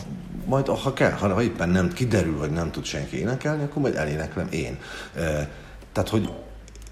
[0.46, 3.96] majd, ha kell, ha, ha éppen nem kiderül, hogy nem tud senki énekelni, akkor majd
[3.96, 4.80] eléneklem én.
[5.92, 6.30] Tehát, hogy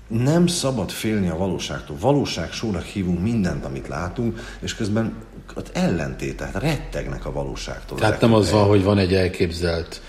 [0.07, 1.97] nem szabad félni a valóságtól.
[1.99, 5.13] Valóságsónak hívunk mindent, amit látunk, és közben
[5.55, 7.97] ott ellentétek, rettegnek a valóságtól.
[7.97, 10.01] Tehát nem az van, hogy van egy elképzelt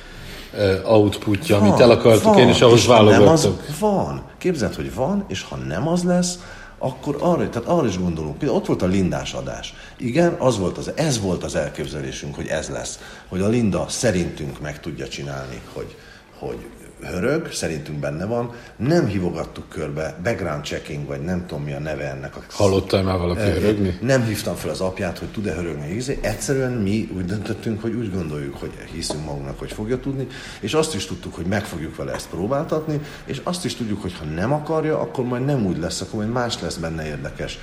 [0.54, 3.62] uh, outputja, van, amit el akartuk van, én, és ahhoz válogattok.
[3.78, 4.22] van.
[4.38, 6.38] Képzeld, hogy van, és ha nem az lesz,
[6.78, 8.38] akkor arra, tehát arra is gondolunk.
[8.38, 9.74] Például ott volt a Lindás adás.
[9.96, 12.98] Igen, az volt az, ez volt az elképzelésünk, hogy ez lesz.
[13.28, 15.96] Hogy a Linda szerintünk meg tudja csinálni, hogy,
[16.38, 16.66] hogy
[17.02, 22.10] hörög, szerintünk benne van, nem hívogattuk körbe, background checking, vagy nem tudom mi a neve
[22.10, 22.36] ennek.
[22.36, 22.40] A...
[22.50, 23.98] Hallottál már valaki e, hörögni?
[24.00, 25.98] Nem hívtam fel az apját, hogy tud-e hörögni.
[26.20, 30.26] Egyszerűen mi úgy döntöttünk, hogy úgy gondoljuk, hogy hiszünk magunknak, hogy fogja tudni,
[30.60, 34.14] és azt is tudtuk, hogy meg fogjuk vele ezt próbáltatni, és azt is tudjuk, hogy
[34.18, 37.58] ha nem akarja, akkor majd nem úgy lesz, akkor majd más lesz benne érdekes.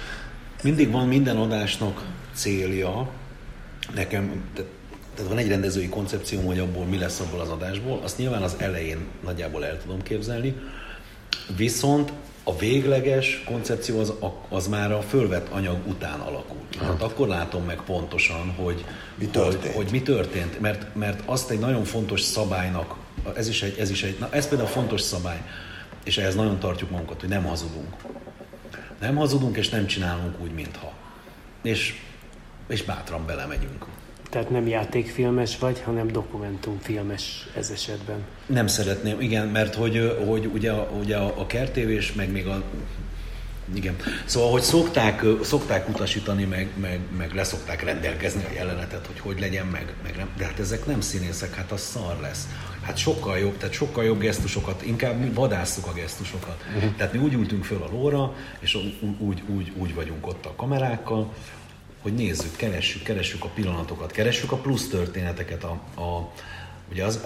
[0.64, 2.04] Mindig van minden adásnak
[2.34, 3.10] célja,
[3.96, 4.72] nekem, tehát
[5.28, 9.06] van egy rendezői koncepcióm, hogy abból mi lesz abból az adásból, azt nyilván az elején
[9.24, 10.56] nagyjából el tudom képzelni,
[11.58, 12.12] viszont
[12.44, 14.14] a végleges koncepció az,
[14.50, 16.62] az már a fölvett anyag után alakul.
[16.80, 18.86] Hát akkor látom meg pontosan, hogy
[19.16, 19.74] mi történt.
[19.74, 20.60] Hogy, hogy mi történt.
[20.60, 22.96] Mert, mert azt egy nagyon fontos szabálynak,
[23.36, 25.42] ez is egy, ez is egy, na ez például fontos szabály,
[26.04, 27.96] és ehhez nagyon tartjuk magunkat, hogy nem hazudunk.
[29.00, 30.94] Nem hazudunk, és nem csinálunk úgy, mintha.
[31.62, 32.02] És,
[32.68, 33.86] és bátran belemegyünk.
[34.34, 38.24] Tehát nem játékfilmes vagy, hanem dokumentumfilmes ez esetben.
[38.46, 42.64] Nem szeretném, igen, mert hogy, hogy ugye, ugye a kertévés, meg még a
[43.74, 43.96] igen.
[44.26, 49.66] Szóval, hogy szokták, szokták utasítani, meg, meg, meg leszokták rendelkezni a jelenetet, hogy hogy legyen,
[49.66, 50.30] meg, meg nem.
[50.38, 52.48] De hát ezek nem színészek, hát az szar lesz.
[52.82, 56.64] Hát sokkal jobb, tehát sokkal jobb gesztusokat, inkább mi vadásszuk a gesztusokat.
[56.76, 56.96] Uh-huh.
[56.96, 58.76] Tehát mi úgy ültünk föl a lóra, és
[59.20, 61.34] úgy, úgy, úgy vagyunk ott a kamerákkal,
[62.04, 66.32] hogy nézzük, keressük, keressük a pillanatokat, keressük a plusz történeteket, a, a
[66.92, 67.20] ugye az,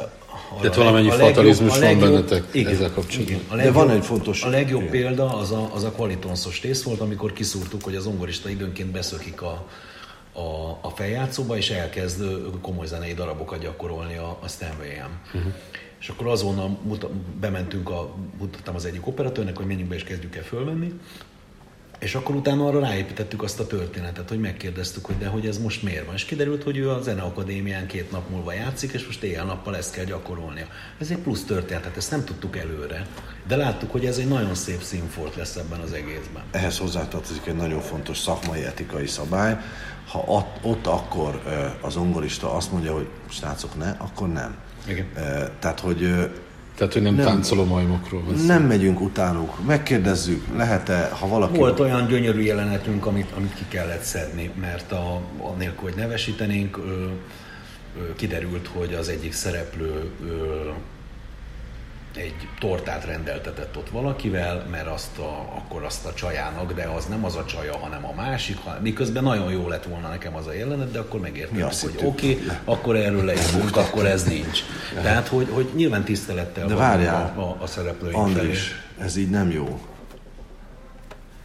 [0.56, 3.36] a, Tehát valamennyi a fatalizmus legjobb, van bennetek igen, ezzel kapcsolatban.
[3.36, 4.44] Igen, a legjobb, De van egy fontos...
[4.44, 4.92] A legjobb igen.
[4.92, 9.42] példa az a, az a kvalitonszos tész volt, amikor kiszúrtuk, hogy az ongorista időnként beszökik
[9.42, 9.68] a,
[10.34, 12.24] a, a feljátszóba, és elkezd
[12.62, 15.20] komoly zenei darabokat gyakorolni a, a Stanway-en.
[15.34, 15.54] Uh-huh.
[16.00, 17.10] És akkor azonnal muta,
[17.40, 20.94] bementünk, a, mutattam az egyik operatőrnek, hogy menjünk be és kezdjük el fölmenni,
[22.00, 25.84] és akkor utána arra ráépítettük azt a történetet, hogy megkérdeztük, hogy de hogy ez most
[25.84, 26.16] miért van.
[26.16, 30.04] És kiderült, hogy ő a Zeneakadémián két nap múlva játszik, és most éjjel-nappal ezt kell
[30.04, 30.66] gyakorolnia.
[31.00, 33.08] Ez egy plusz történet, tehát ezt nem tudtuk előre.
[33.48, 36.44] De láttuk, hogy ez egy nagyon szép színfolt lesz ebben az egészben.
[36.52, 39.58] Ehhez hozzátartozik egy nagyon fontos szakmai etikai szabály.
[40.08, 41.42] Ha ott, ott akkor
[41.82, 44.56] az ongorista azt mondja, hogy srácok ne, akkor nem.
[44.88, 45.06] Igen.
[45.60, 46.30] Tehát, hogy
[46.78, 47.26] Tehát, hogy nem, nem.
[47.26, 51.58] táncoló majmokról van Nem megyünk utánuk, megkérdezzük, lehet-e, ha valaki...
[51.58, 56.82] Volt olyan gyönyörű jelenetünk, amit, amit ki kellett szedni, mert a, anélkül, hogy nevesítenénk, ö,
[58.00, 60.70] ö, kiderült, hogy az egyik szereplő ö,
[62.18, 67.26] egy tortát rendeltetett ott valakivel, mert azt a, akkor azt a csajának, de az nem
[67.26, 70.54] az a csaja, hanem a másik, hanem, miközben nagyon jó lett volna nekem az a
[70.54, 74.64] jelenet, de akkor megértem, hogy oké, okay, akkor erről leírunk, akkor ez nincs.
[75.02, 79.06] Tehát, hogy, hogy nyilván tisztelettel de várjál, a, a, a szereplőink Andris, felé.
[79.06, 79.80] ez így nem jó.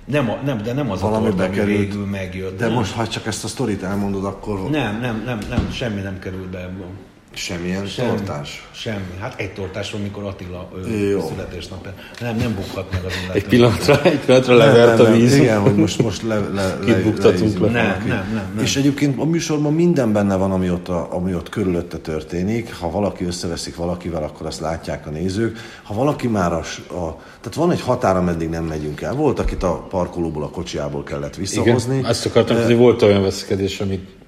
[0.04, 2.58] Nem, a, nem, de nem az Valami a torta, bekerült, ami végül megjött.
[2.58, 2.74] De nem.
[2.74, 4.70] most, ha csak ezt a sztorit elmondod, akkor...
[4.70, 6.90] Nem, nem, nem, nem, semmi nem került be ebből.
[7.34, 8.68] Semmilyen semmi, tortás?
[8.70, 9.16] Semmi.
[9.20, 11.94] Hát egy tortás mikor Attila ő, születésnapja.
[12.20, 13.38] Nem, nem bukhat meg az illető.
[13.38, 15.36] Egy pillanatra, egy pillanatra levert a víz.
[15.36, 17.70] Igen, hogy most, most le, le, le, buktatunk le.
[17.70, 18.64] Nem, nem, nem, nem.
[18.64, 22.74] És egyébként a műsorban minden benne van, ami ott, a, ami ott körülötte történik.
[22.74, 25.58] Ha valaki összeveszik valakivel, akkor azt látják a nézők.
[25.82, 26.58] Ha valaki már a,
[26.94, 29.14] a tehát van egy határ, ameddig nem megyünk el.
[29.14, 31.96] Volt, akit a parkolóból, a kocsiából kellett visszahozni.
[31.96, 34.20] Igen, azt akartam, hogy volt olyan veszekedés, amit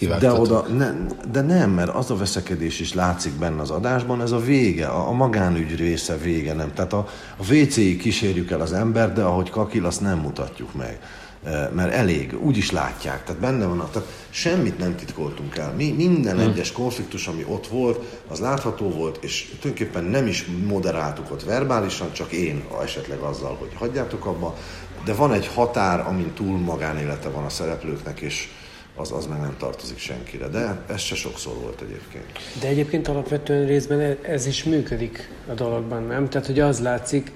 [0.00, 0.92] de, oda, ne,
[1.30, 5.08] de nem, mert az a veszekedés is látszik benne az adásban, ez a vége, a,
[5.08, 6.72] a magánügy része vége, nem.
[6.74, 10.98] Tehát a, a WC-ig kísérjük el az ember, de ahogy kakil, azt nem mutatjuk meg.
[11.44, 15.72] E, mert elég, úgy is látják, tehát benne van, tehát semmit nem titkoltunk el.
[15.76, 16.50] Mi, minden hmm.
[16.50, 22.12] egyes konfliktus, ami ott volt, az látható volt, és tulajdonképpen nem is moderáltuk ott verbálisan,
[22.12, 24.56] csak én esetleg azzal, hogy hagyjátok abba,
[25.04, 28.48] de van egy határ, amin túl magánélete van a szereplőknek, és,
[28.96, 30.48] az, az meg nem tartozik senkire.
[30.48, 32.26] De ez se sokszor volt egyébként.
[32.60, 36.28] De egyébként alapvetően részben e- ez is működik a dologban, nem?
[36.28, 37.32] Tehát, hogy az látszik,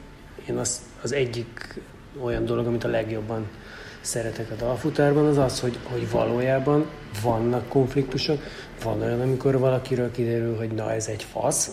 [0.49, 1.81] én az, az egyik
[2.23, 3.47] olyan dolog, amit a legjobban
[4.01, 6.87] szeretek a dalfutárban, az az, hogy, hogy valójában
[7.23, 8.43] vannak konfliktusok,
[8.83, 11.71] van olyan, amikor valakiről kiderül, hogy na ez egy fasz,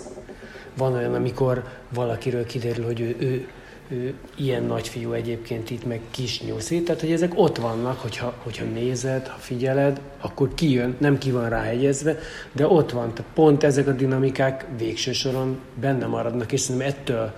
[0.77, 1.63] van olyan, amikor
[1.93, 3.47] valakiről kiderül, hogy ő, ő
[3.89, 8.65] ő ilyen nagyfiú egyébként itt meg kis nyuszi, tehát hogy ezek ott vannak, hogyha, hogyha
[8.65, 12.17] nézed, ha figyeled, akkor kijön, nem ki van ráhegyezve,
[12.51, 17.33] de ott van, tehát pont ezek a dinamikák végső soron benne maradnak, és szerintem ettől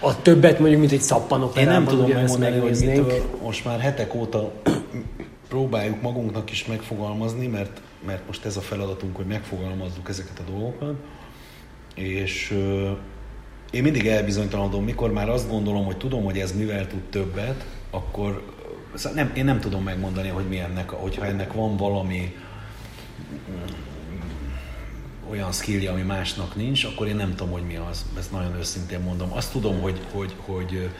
[0.00, 1.56] a többet mondjuk, mint egy szappanok.
[1.58, 4.52] Én nem tudom megmondani, hogy mitől most már hetek óta
[5.48, 10.94] próbáljuk magunknak is megfogalmazni, mert, mert most ez a feladatunk, hogy megfogalmazzuk ezeket a dolgokat,
[11.94, 12.54] és
[13.70, 18.42] én mindig elbizonytalanodom, mikor már azt gondolom, hogy tudom, hogy ez mivel tud többet, akkor
[18.94, 22.36] szóval nem, én nem tudom megmondani, hogy mi ennek, hogyha ennek van valami
[23.50, 23.54] mm,
[25.30, 28.04] olyan skillja, ami másnak nincs, akkor én nem tudom, hogy mi az.
[28.18, 29.32] Ezt nagyon őszintén mondom.
[29.32, 30.90] Azt tudom, hogy, hogy, hogy,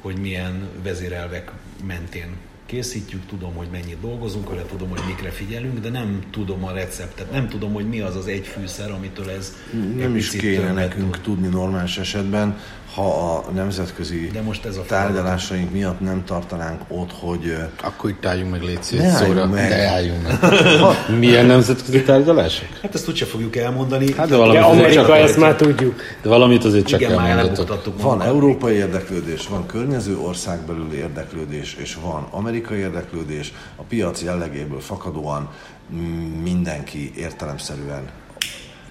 [0.00, 1.52] hogy milyen vezérelvek
[1.84, 2.36] mentén
[2.70, 7.30] készítjük, tudom, hogy mennyit dolgozunk vele, tudom, hogy mikre figyelünk, de nem tudom a receptet,
[7.30, 9.56] nem tudom, hogy mi az az egy fűszer, amitől ez
[9.96, 11.22] Nem is kéne nekünk tud.
[11.22, 12.58] tudni normális esetben,
[12.94, 15.98] ha a nemzetközi De most ez a tárgyalásaink feladat.
[15.98, 17.56] miatt nem tartanánk ott, hogy...
[17.82, 19.68] Akkor itt álljunk meg, légy szíves, szóra, meg.
[19.68, 20.38] de álljunk meg.
[21.18, 22.68] Milyen nemzetközi tárgyalások?
[22.82, 24.12] Hát ezt úgyse fogjuk elmondani.
[24.12, 26.00] Hát de, valamit de Amerika, ezt már tudjuk.
[26.22, 28.00] De valamit azért csak Igen, elmondatok.
[28.02, 33.52] Van európai érdeklődés, van környező országbelüli érdeklődés, és van amerikai érdeklődés.
[33.76, 35.48] A piac jellegéből fakadóan
[36.42, 38.02] mindenki értelemszerűen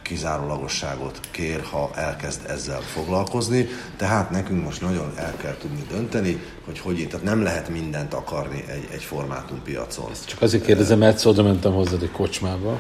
[0.10, 3.68] kizárólagosságot kér, ha elkezd ezzel foglalkozni.
[3.98, 8.64] Tehát nekünk most nagyon el kell tudni dönteni, hogy hogy tehát nem lehet mindent akarni
[8.68, 10.06] egy, egy formátum piacon.
[10.26, 12.80] Csak azért kérdezem, mert oda mentem hozzád egy kocsmába,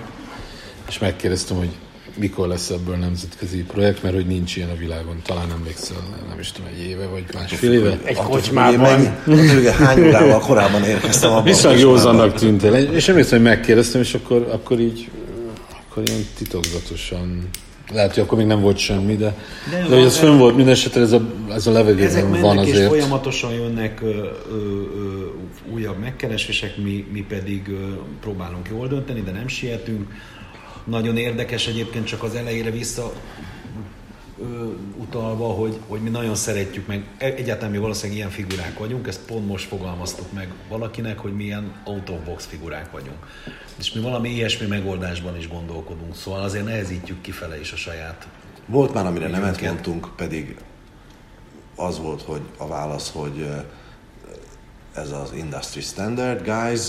[0.87, 1.69] és megkérdeztem, hogy
[2.15, 5.21] mikor lesz ebből nemzetközi projekt, mert hogy nincs ilyen a világon.
[5.25, 5.97] Talán emlékszel,
[6.29, 7.97] nem is tudom, egy éve vagy másfél éve.
[8.03, 9.17] Egy kocsmában.
[9.77, 12.75] Hány órával korábban érkeztem abban Viszont józannak tűnt el.
[12.75, 15.09] És emlékszem, hogy megkérdeztem, és akkor, akkor így
[15.89, 17.49] akkor ilyen titokzatosan
[17.91, 19.35] lehet, hogy akkor még nem volt semmi, de,
[19.71, 22.77] de, de hogy ez fönn volt, minden esetre ez a, ez a levegőben van azért.
[22.77, 24.21] és folyamatosan jönnek ö, ö,
[24.51, 25.27] ö,
[25.73, 27.75] újabb megkeresések, mi, mi pedig ö,
[28.21, 30.13] próbálunk jól dönteni, de nem sietünk.
[30.83, 33.13] Nagyon érdekes egyébként csak az elejére vissza
[34.97, 39.25] utalva, hogy, hogy mi nagyon szeretjük meg, e, egyáltalán mi valószínűleg ilyen figurák vagyunk, ezt
[39.25, 43.27] pont most fogalmaztuk meg valakinek, hogy milyen out of box figurák vagyunk.
[43.77, 48.27] És mi valami ilyesmi megoldásban is gondolkodunk, szóval azért nehezítjük kifele is a saját.
[48.65, 50.55] Volt már, amire nemet mondtunk, pedig
[51.75, 53.47] az volt, hogy a válasz, hogy
[54.93, 56.81] ez az industry standard, guys,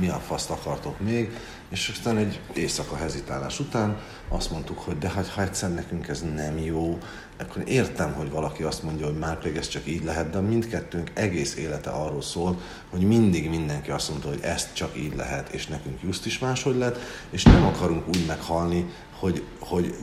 [0.00, 1.30] mi a faszt akartok még,
[1.68, 6.24] és aztán egy éjszaka hezitálás után azt mondtuk, hogy de hát, ha egyszer nekünk ez
[6.34, 6.98] nem jó,
[7.40, 11.10] akkor értem, hogy valaki azt mondja, hogy már pedig ez csak így lehet, de mindkettőnk
[11.14, 12.60] egész élete arról szól,
[12.90, 16.76] hogy mindig mindenki azt mondta, hogy ezt csak így lehet, és nekünk just is máshogy
[16.76, 16.98] lett,
[17.30, 18.86] és nem akarunk úgy meghalni,
[19.18, 19.94] hogy, hogy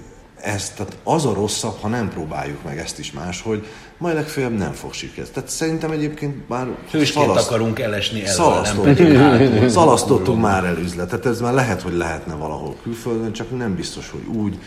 [0.45, 3.67] Ez, tehát az a rosszabb, ha nem próbáljuk meg ezt is máshogy,
[3.97, 5.29] majd legfeljebb nem fog sikerülni.
[5.33, 6.67] Tehát szerintem egyébként már...
[6.91, 12.33] Hősként szalaszt, akarunk elesni el, szalasztottunk, szalasztottunk már el üzletet, ez már lehet, hogy lehetne
[12.33, 14.59] valahol külföldön, csak nem biztos, hogy úgy,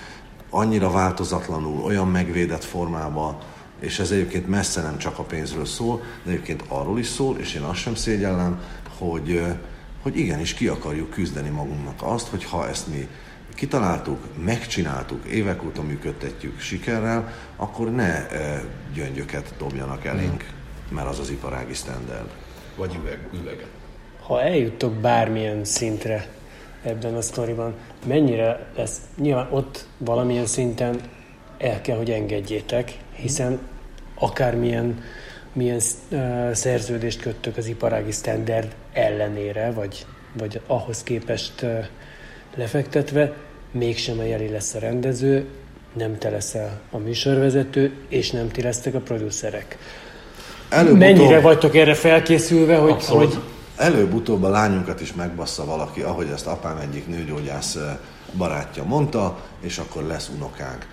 [0.51, 3.37] annyira változatlanul, olyan megvédett formában,
[3.81, 7.55] és ez egyébként messze nem csak a pénzről szól, de egyébként arról is szól, és
[7.55, 8.61] én azt sem szégyellem,
[8.99, 9.43] hogy,
[10.03, 13.09] hogy igenis ki akarjuk küzdeni magunknak azt, hogy ha ezt mi
[13.59, 18.27] kitaláltuk, megcsináltuk, évek óta működtetjük sikerrel, akkor ne
[18.95, 20.45] gyöngyöket dobjanak elénk,
[20.89, 22.29] mert az az iparági standard.
[22.77, 23.67] Vagy üveg, üveget.
[24.21, 26.27] Ha eljuttok bármilyen szintre
[26.83, 27.75] ebben a sztoriban,
[28.07, 31.01] mennyire lesz, nyilván ott valamilyen szinten
[31.59, 33.59] el kell, hogy engedjétek, hiszen
[34.15, 35.03] akármilyen
[35.53, 35.81] milyen
[36.11, 41.85] uh, szerződést köttök az iparági standard ellenére, vagy, vagy ahhoz képest uh,
[42.55, 43.33] lefektetve,
[43.71, 45.47] mégsem a Jeli lesz a rendező,
[45.93, 49.79] nem te leszel a műsorvezető, és nem ti lesztek a producerek.
[50.69, 53.39] Előbb Mennyire vagytok erre felkészülve, hogy, hogy...
[53.77, 57.79] Előbb-utóbb a lányunkat is megbassza valaki, ahogy ezt apám egyik nőgyógyász
[58.37, 60.87] barátja mondta, és akkor lesz unokánk.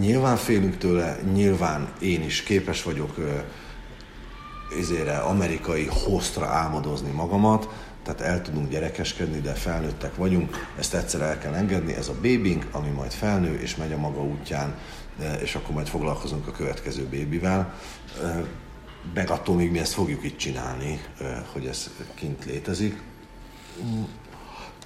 [0.00, 3.14] Nyilván félünk tőle, nyilván én is képes vagyok
[4.80, 7.68] ezére amerikai hostra álmodozni magamat,
[8.06, 12.66] tehát el tudunk gyerekeskedni, de felnőttek vagyunk, ezt egyszer el kell engedni, ez a bébink,
[12.70, 14.74] ami majd felnő és megy a maga útján,
[15.42, 17.74] és akkor majd foglalkozunk a következő bébivel.
[19.14, 21.00] Meg attól még mi ezt fogjuk itt csinálni,
[21.52, 23.02] hogy ez kint létezik.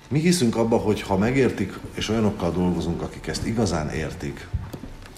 [0.09, 4.47] Mi hiszünk abba, hogy ha megértik, és olyanokkal dolgozunk, akik ezt igazán értik,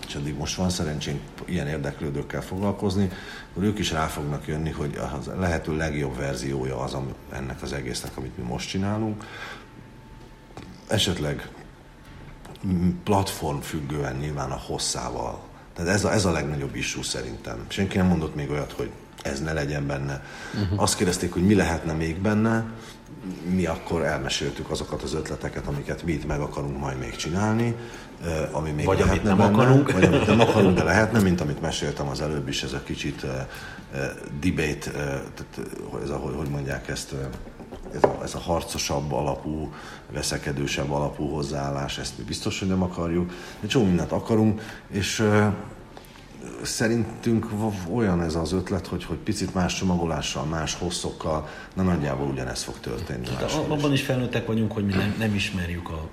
[0.07, 3.11] és eddig most van szerencsénk ilyen érdeklődőkkel foglalkozni,
[3.53, 6.97] akkor ők is rá fognak jönni, hogy a lehető legjobb verziója az
[7.31, 9.25] ennek az egésznek, amit mi most csinálunk.
[10.89, 11.49] Esetleg
[13.05, 15.43] platform függően nyilván a hosszával.
[15.75, 17.65] Tehát ez a, ez a legnagyobb issú szerintem.
[17.69, 18.91] Senki nem mondott még olyat, hogy
[19.23, 20.25] ez ne legyen benne.
[20.63, 20.83] Uh-huh.
[20.83, 22.65] Azt kérdezték, hogy mi lehetne még benne,
[23.55, 27.77] mi akkor elmeséltük azokat az ötleteket, amiket mi itt meg akarunk majd még csinálni,
[28.51, 29.93] ami még vagy amit nem benne, akarunk.
[29.93, 33.23] Vagy amit nem akarunk, de lehetne, mint amit meséltem az előbb is, ez a kicsit
[33.23, 33.31] uh,
[34.41, 35.71] debate, uh, tehát,
[36.03, 37.15] ez a, hogy mondják ezt,
[37.95, 39.73] ez a, ez a harcosabb alapú,
[40.13, 43.33] veszekedősebb alapú hozzáállás, ezt mi biztos, hogy nem akarjuk.
[43.63, 45.25] Egy csomó mindent akarunk, és
[46.63, 47.47] szerintünk
[47.95, 52.81] olyan ez az ötlet, hogy, hogy picit más csomagolással, más hosszokkal, na nagyjából ugyanezt fog
[52.81, 53.25] történni.
[53.25, 56.09] Tehát abban is felnőttek vagyunk, hogy mi nem, nem ismerjük a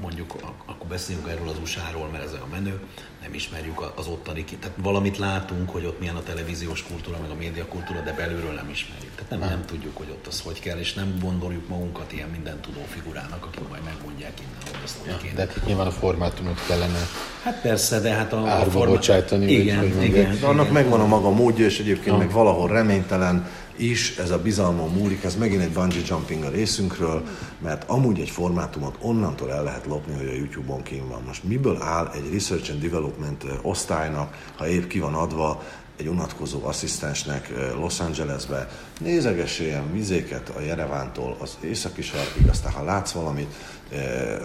[0.00, 0.34] mondjuk
[0.66, 2.80] akkor beszéljünk erről az USA-ról, mert ez a menő,
[3.22, 7.34] nem ismerjük az ottani, tehát valamit látunk, hogy ott milyen a televíziós kultúra, meg a
[7.34, 9.14] média kultúra, de belülről nem ismerjük.
[9.14, 12.60] Tehát nem, nem tudjuk, hogy ott az hogy kell, és nem gondoljuk magunkat ilyen minden
[12.60, 15.34] tudó figurának, akik majd megmondják innen, hogy azt ja, kéne.
[15.34, 16.98] De hát nyilván a formátumot kellene
[17.42, 18.94] Hát persze, de hát a, a formát...
[18.94, 19.52] bocsájtani.
[19.52, 20.74] Igen, hogy, hogy igen, igen, de annak igen.
[20.74, 22.16] megvan a maga módja, és egyébként ha.
[22.16, 23.48] meg valahol reménytelen,
[23.80, 27.22] is ez a bizalmon múlik, ez megint egy bungee jumping a részünkről,
[27.58, 31.22] mert amúgy egy formátumot onnantól el lehet lopni, hogy a YouTube-on kín van.
[31.26, 35.62] Most miből áll egy Research and Development osztálynak, ha épp ki van adva,
[35.96, 38.68] egy unatkozó asszisztensnek Los Angelesbe,
[39.00, 43.54] nézegesse ilyen vizéket a Jerevántól az északi sarkig, aztán ha látsz valamit,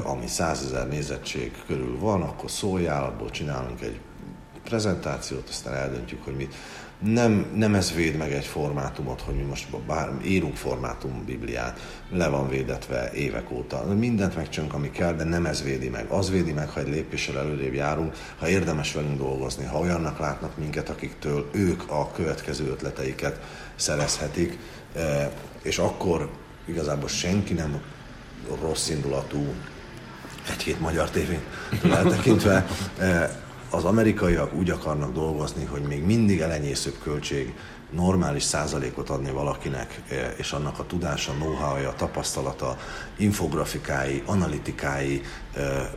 [0.03, 3.99] ami százezer nézettség körül van, akkor szóljál, abból csinálunk egy
[4.63, 6.55] prezentációt, aztán eldöntjük, hogy mit
[6.99, 11.79] nem, nem ez véd meg egy formátumot, hogy mi most bár írunk formátum bibliát,
[12.11, 13.83] le van védetve évek óta.
[13.83, 16.05] Mindent megcsönk, ami kell, de nem ez védi meg.
[16.09, 20.57] Az védi meg, ha egy lépéssel előrébb járunk, ha érdemes velünk dolgozni, ha olyannak látnak
[20.57, 23.39] minket, akiktől ők a következő ötleteiket
[23.75, 24.57] szerezhetik,
[24.95, 25.31] e,
[25.61, 26.29] és akkor
[26.65, 27.81] igazából senki nem
[28.61, 29.53] rossz indulatú,
[30.49, 31.41] egy-két magyar tévén
[31.95, 32.65] eltekintve,
[32.99, 33.43] e,
[33.75, 37.53] az amerikaiak úgy akarnak dolgozni, hogy még mindig elenyészőbb költség
[37.91, 42.77] normális százalékot adni valakinek, e, és annak a tudása, know-how-ja, tapasztalata,
[43.17, 45.21] infografikái, analitikái,
[45.53, 45.89] e, e,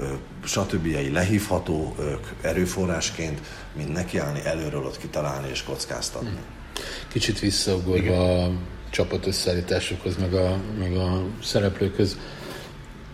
[0.45, 1.13] stb.
[1.13, 1.95] lehívható
[2.41, 3.41] erőforrásként,
[3.77, 6.29] mint nekiállni előről ott kitalálni és kockáztatni.
[6.29, 6.83] Hmm.
[7.09, 8.51] Kicsit visszaugorva a
[8.91, 12.19] csapat összeállításokhoz, meg a, meg a szereplőkhöz.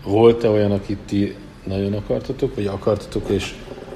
[0.03, 1.35] Volt-e olyan, akit ti
[1.65, 3.55] nagyon akartatok, vagy akartatok, és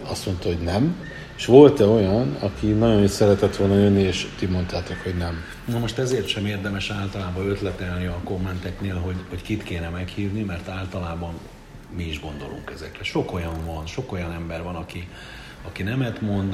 [0.10, 0.96] azt mondta, hogy nem.
[1.38, 5.44] És volt-e olyan, aki nagyon is szeretett volna jönni, és ti mondtátok, hogy nem?
[5.66, 10.70] Na most ezért sem érdemes általában ötletelni a kommenteknél, hogy, hogy kit kéne meghívni, mert
[10.70, 11.34] általában
[11.96, 13.04] mi is gondolunk ezekre.
[13.04, 15.08] Sok olyan van, sok olyan ember van, aki,
[15.68, 16.52] aki nemet mond,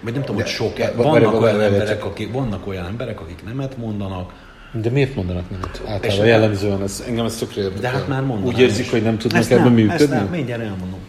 [0.00, 3.20] vagy nem tudom, De, hogy sok, de, vannak, olyan várj, emberek, akik, vannak olyan emberek,
[3.20, 4.32] akik nemet mondanak,
[4.72, 5.82] de miért mondanak nemet?
[5.86, 7.80] Általában jellemzően, ez, engem ez tökre érdekel.
[7.80, 8.90] De hát már mondanám Úgy érzik, is.
[8.90, 10.02] hogy nem tudnak ebben működni?
[10.02, 11.00] Ezt nem, mindjárt elmondom.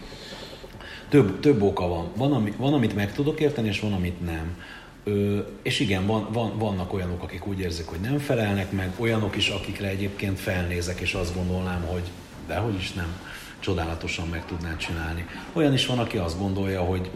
[1.09, 2.07] Több, több oka van.
[2.15, 4.57] Van, ami, van, amit meg tudok érteni, és van, amit nem.
[5.03, 9.35] Ö, és igen, van, van, vannak olyanok, akik úgy érzik, hogy nem felelnek meg, olyanok
[9.35, 12.03] is, akikre egyébként felnézek, és azt gondolnám, hogy
[12.47, 13.19] dehogy is nem,
[13.59, 15.25] csodálatosan meg tudnád csinálni.
[15.53, 17.09] Olyan is van, aki azt gondolja, hogy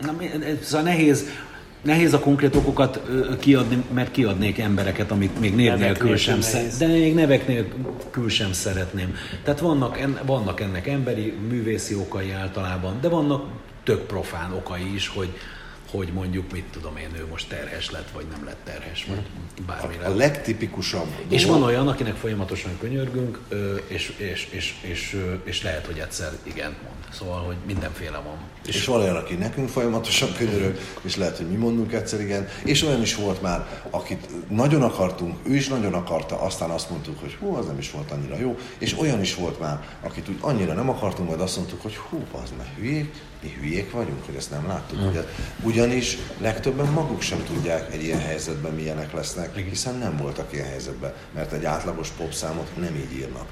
[0.00, 0.16] na,
[0.62, 1.24] szóval nehéz,
[1.82, 3.00] Nehéz a konkrét okokat
[3.38, 8.52] kiadni, mert kiadnék embereket, amit még név nélkül sem, szeret, de még nevek nélkül sem
[8.52, 9.14] szeretném.
[9.44, 13.44] Tehát vannak, en, vannak ennek emberi, művészi okai általában, de vannak
[13.84, 15.28] tök profán okai is, hogy,
[15.90, 19.22] hogy mondjuk, mit tudom én, ő most terhes lett, vagy nem lett terhes, vagy
[19.66, 21.32] bármi A, a legtipikusabb dolog.
[21.32, 23.38] És van olyan, akinek folyamatosan könyörgünk,
[23.86, 26.98] és, és, és, és, és lehet, hogy egyszer igen mond.
[27.12, 28.36] Szóval, hogy mindenféle van.
[28.66, 32.48] És, és van olyan, aki nekünk folyamatosan könyörög, és lehet, hogy mi mondunk egyszer igen.
[32.64, 37.20] És olyan is volt már, akit nagyon akartunk, ő is nagyon akarta, aztán azt mondtuk,
[37.20, 38.58] hogy hú, az nem is volt annyira jó.
[38.78, 42.24] És olyan is volt már, akit úgy annyira nem akartunk, majd azt mondtuk, hogy hú,
[42.42, 45.10] az meg hülyék, mi hülyék vagyunk, hogy ezt nem láttuk.
[45.10, 45.24] Ugye?
[45.62, 51.12] Ugyanis legtöbben maguk sem tudják egy ilyen helyzetben milyenek lesznek, hiszen nem voltak ilyen helyzetben,
[51.34, 53.48] mert egy átlagos popszámot nem így írnak.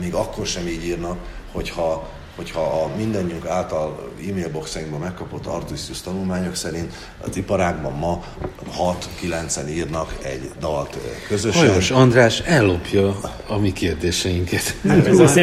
[0.00, 1.18] Még akkor sem így írnak,
[1.52, 8.24] hogyha hogyha a mindannyiunk által e-mail boxainkban megkapott Artusius tanulmányok szerint az iparágban ma
[9.22, 11.68] 6-9-en írnak egy dalt közösen.
[11.68, 14.76] Hajos András ellopja a mi kérdéseinket.
[14.88, 15.36] Hát, ez az,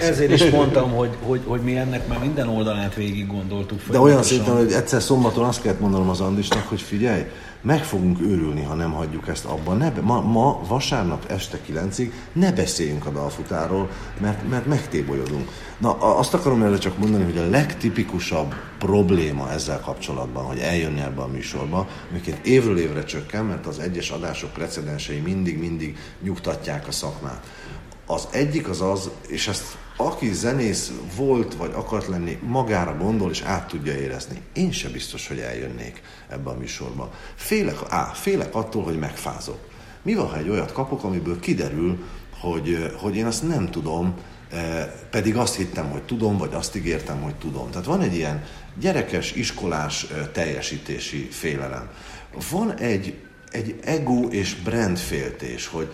[0.00, 3.80] ezért is mondtam, hogy, hogy, hogy mi ennek már minden oldalát végig gondoltuk.
[3.90, 7.22] De olyan szépen, hogy egyszer szombaton azt kellett mondanom az Andisnak, hogy figyelj,
[7.66, 9.76] meg fogunk őrülni, ha nem hagyjuk ezt abban.
[9.76, 13.90] Ne, ma, ma vasárnap este kilencig ne beszéljünk a dalfutáról,
[14.20, 15.50] mert, mert megtébolyodunk.
[15.78, 21.22] Na, azt akarom erre csak mondani, hogy a legtipikusabb probléma ezzel kapcsolatban, hogy eljönni ebbe
[21.22, 27.46] a műsorba, amiket évről évre csökken, mert az egyes adások precedensei mindig-mindig nyugtatják a szakmát.
[28.06, 33.42] Az egyik az az, és ezt aki zenész volt, vagy akart lenni, magára gondol, és
[33.42, 34.40] át tudja érezni.
[34.52, 37.12] Én sem biztos, hogy eljönnék ebbe a műsorba.
[37.34, 39.58] Félek, á, félek attól, hogy megfázok.
[40.02, 42.04] Mi van, ha egy olyat kapok, amiből kiderül,
[42.40, 44.14] hogy, hogy én azt nem tudom,
[45.10, 47.70] pedig azt hittem, hogy tudom, vagy azt ígértem, hogy tudom.
[47.70, 48.44] Tehát van egy ilyen
[48.80, 51.90] gyerekes, iskolás teljesítési félelem.
[52.50, 53.18] Van egy,
[53.50, 55.92] egy ego és brand féltés, hogy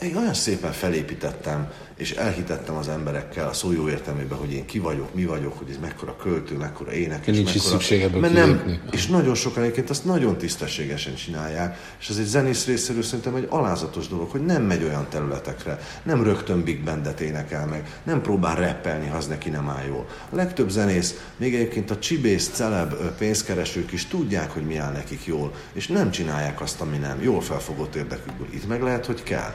[0.00, 1.70] én olyan szépen felépítettem,
[2.00, 5.70] és elhitettem az emberekkel a szó jó értelmében, hogy én ki vagyok, mi vagyok, hogy
[5.70, 7.70] ez mekkora költő, mekkora énekes, Nincs mekkora...
[7.70, 12.24] szükség ebből mert nem, És nagyon sokan egyébként azt nagyon tisztességesen csinálják, és ez egy
[12.24, 17.20] zenész részéről szerintem egy alázatos dolog, hogy nem megy olyan területekre, nem rögtön Big Bandet
[17.20, 20.06] énekel meg, nem próbál reppelni, ha az neki nem áll jól.
[20.30, 25.24] A legtöbb zenész, még egyébként a csibész, celeb pénzkeresők is tudják, hogy mi áll nekik
[25.24, 27.22] jól, és nem csinálják azt, ami nem.
[27.22, 28.46] Jól felfogott érdekükből.
[28.50, 29.54] Itt meg lehet, hogy kell.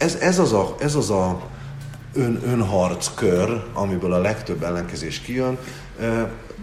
[0.00, 1.40] Ez, ez az a, ez az a
[2.14, 5.58] ön, önharc kör, amiből a legtöbb ellenkezés kijön,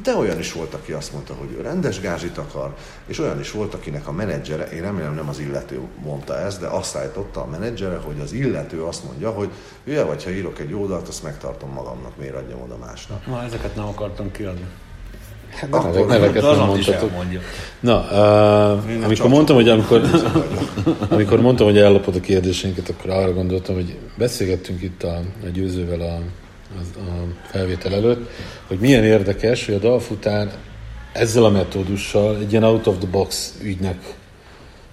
[0.04, 2.76] de olyan is volt, aki azt mondta, hogy ő rendes gázsit akar,
[3.06, 6.68] és olyan is volt, akinek a menedzsere, én remélem nem az illető mondta ezt, de
[6.68, 9.50] azt állította a menedzsere, hogy az illető azt mondja, hogy
[9.84, 13.26] hülye vagy, ha írok egy oldalt, azt megtartom magamnak, miért adjam oda másnak.
[13.26, 14.68] Na, ezeket nem akartam kiadni.
[15.58, 17.12] Hát akkor nevek, neveket nem mondhatok.
[17.80, 20.02] Na, uh, amikor mondtam, hogy amikor,
[21.10, 26.00] amikor mondtam, hogy ellopod a kérdéseinket, akkor arra gondoltam, hogy beszélgettünk itt a, a győzővel
[26.00, 26.14] a,
[26.78, 28.30] a, a felvétel előtt,
[28.68, 30.52] hogy milyen érdekes, hogy a dalfutár
[31.14, 34.16] ezzel a metódussal egy ilyen out of the box ügynek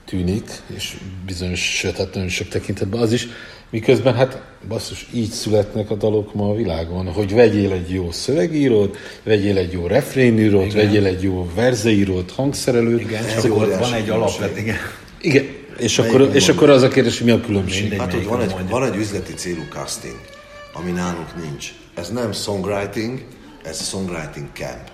[0.05, 0.97] tűnik, és
[1.27, 3.29] bizonyos, sőt, hát nagyon sok tekintetben az is,
[3.75, 8.97] Miközben hát basszus, így születnek a dalok ma a világon, hogy vegyél egy jó szövegírót,
[9.23, 10.77] vegyél egy jó refrénírót, igen.
[10.87, 13.01] vegyél egy jó verzeírót, hangszerelőt.
[13.01, 14.77] Igen, és akkor van egy alapvet, igen.
[15.21, 15.47] Igen,
[15.79, 17.81] és akkor, és akkor az a kérdés, hogy mi a különbség?
[17.81, 20.21] Mindegy, hát, hogy van egy, van egy üzleti célú casting,
[20.73, 21.73] ami nálunk nincs.
[21.95, 23.25] Ez nem songwriting,
[23.65, 24.91] ez songwriting camp.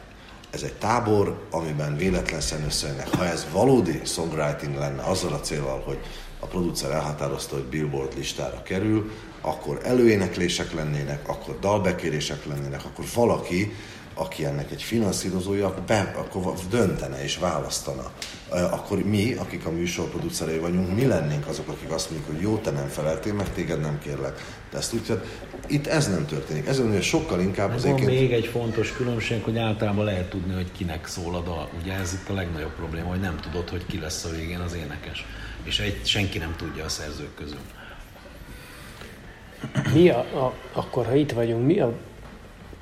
[0.51, 3.15] Ez egy tábor, amiben véletlenszerűen összejönnek.
[3.15, 5.99] Ha ez valódi songwriting lenne, azzal a célral, hogy
[6.41, 9.11] a producer elhatározta, hogy Billboard listára kerül,
[9.41, 13.73] akkor előéneklések lennének, akkor dalbekérések lennének, akkor valaki,
[14.15, 18.11] aki ennek egy finanszírozója, be, akkor döntene és választana.
[18.49, 22.57] Akkor mi, akik a műsor producerei vagyunk, mi lennénk azok, akik azt mondjuk, hogy jó,
[22.57, 24.45] te nem feleltél, meg téged nem kérlek.
[24.71, 25.21] De ezt úgy,
[25.67, 26.67] itt ez nem történik.
[26.67, 30.73] Ez hogy sokkal inkább az Van még egy fontos különbség, hogy általában lehet tudni, hogy
[30.73, 31.69] kinek szól a dal.
[31.83, 34.75] Ugye ez itt a legnagyobb probléma, hogy nem tudod, hogy ki lesz a végén az
[34.75, 35.27] énekes
[35.65, 37.61] és egy, senki nem tudja a szerzők közül.
[39.93, 41.93] Mi a, a, akkor, ha itt vagyunk, mi a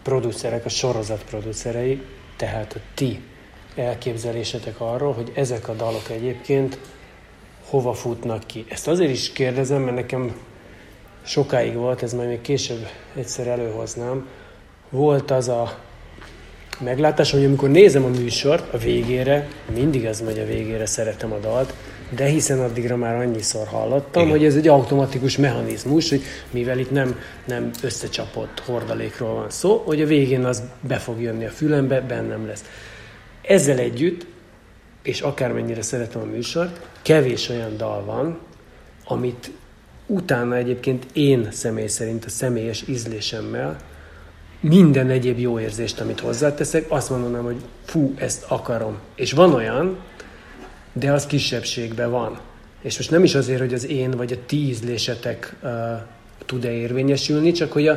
[0.02, 2.02] producerek, a sorozat producerei,
[2.36, 3.20] tehát a ti
[3.76, 6.78] elképzelésetek arról, hogy ezek a dalok egyébként
[7.64, 8.64] hova futnak ki.
[8.68, 10.36] Ezt azért is kérdezem, mert nekem
[11.22, 14.28] sokáig volt, ez majd még később egyszer előhoznám,
[14.90, 15.78] volt az a
[16.80, 21.38] meglátás, hogy amikor nézem a műsort a végére, mindig ez megy a végére, szeretem a
[21.38, 21.74] dalt,
[22.10, 24.36] de hiszen addigra már annyiszor hallottam, Igen.
[24.36, 30.02] hogy ez egy automatikus mechanizmus, hogy mivel itt nem, nem összecsapott hordalékról van szó, hogy
[30.02, 32.64] a végén az be fog jönni a fülembe, bennem lesz.
[33.42, 34.26] Ezzel együtt,
[35.02, 38.38] és akármennyire szeretem a műsort, kevés olyan dal van,
[39.04, 39.50] amit
[40.06, 43.76] utána egyébként én személy szerint a személyes ízlésemmel
[44.60, 48.98] minden egyéb jó érzést, amit hozzáteszek, azt mondanám, hogy fú, ezt akarom.
[49.14, 49.96] És van olyan,
[50.92, 52.38] de az kisebbségben van.
[52.82, 55.70] És most nem is azért, hogy az én vagy a ti ízlésetek uh,
[56.46, 57.92] tud-e érvényesülni, csak hogy a,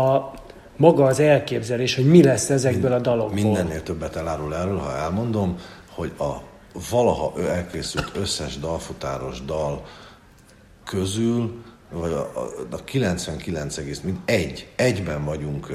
[0.00, 0.34] a
[0.76, 3.34] maga az elképzelés, hogy mi lesz ezekből a dalokból.
[3.34, 5.56] Mindennél többet elárul erről, ha elmondom,
[5.88, 6.42] hogy a
[6.90, 9.86] valaha elkészült összes dalfutáros dal
[10.84, 15.66] közül, vagy a, a, a 99 mint egy, egyben vagyunk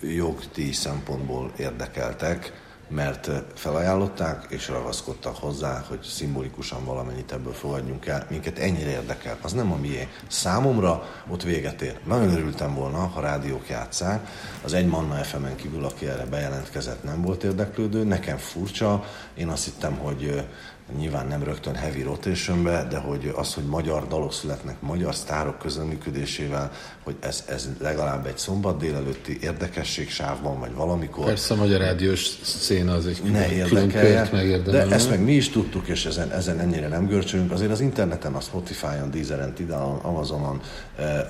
[0.00, 2.52] jogdíj szempontból érdekeltek,
[2.88, 8.26] mert felajánlották és ragaszkodtak hozzá, hogy szimbolikusan valamennyit ebből fogadjunk el.
[8.30, 9.38] Minket ennyire érdekel.
[9.42, 10.08] Az nem a mié.
[10.28, 11.98] Számomra ott véget ér.
[12.06, 14.28] Nagyon örültem volna, ha rádiók játszák.
[14.62, 18.04] Az egy Manna FM-en kívül, aki erre bejelentkezett, nem volt érdeklődő.
[18.04, 19.04] Nekem furcsa.
[19.34, 20.48] Én azt hittem, hogy
[20.96, 26.72] nyilván nem rögtön heavy rotationbe, de hogy az, hogy magyar dalok születnek magyar sztárok közleműködésével,
[27.04, 31.24] hogy ez, ez legalább egy szombat délelőtti érdekességsávban, vagy valamikor.
[31.24, 35.88] Persze a magyar rádiós széna az egy ne érdekelje, De ezt meg mi is tudtuk,
[35.88, 37.52] és ezen, ezen ennyire nem görcsölünk.
[37.52, 40.60] Azért az interneten, a Spotify-on, Deezeren, Tidalon, Amazonon,
[40.96, 41.26] eh,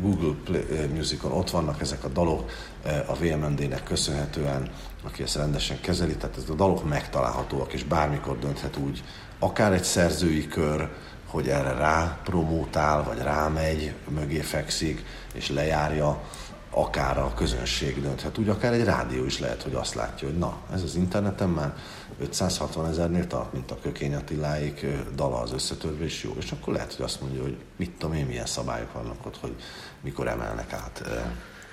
[0.00, 2.50] Google Play eh, Musicon ott vannak ezek a dalok,
[2.84, 4.70] eh, a VMND-nek köszönhetően
[5.02, 9.02] aki ezt rendesen kezeli, tehát ez a dalok megtalálhatóak, és bármikor dönthet úgy,
[9.38, 10.88] akár egy szerzői kör,
[11.26, 15.04] hogy erre rá promótál, vagy rámegy, mögé fekszik,
[15.34, 16.22] és lejárja,
[16.70, 20.56] akár a közönség dönthet úgy, akár egy rádió is lehet, hogy azt látja, hogy na,
[20.72, 21.74] ez az interneten már
[22.18, 26.94] 560 ezernél tart, mint a Kökény Attiláik dala az összetörve, és jó, és akkor lehet,
[26.94, 29.54] hogy azt mondja, hogy mit tudom én, milyen szabályok vannak ott, hogy
[30.00, 31.02] mikor emelnek át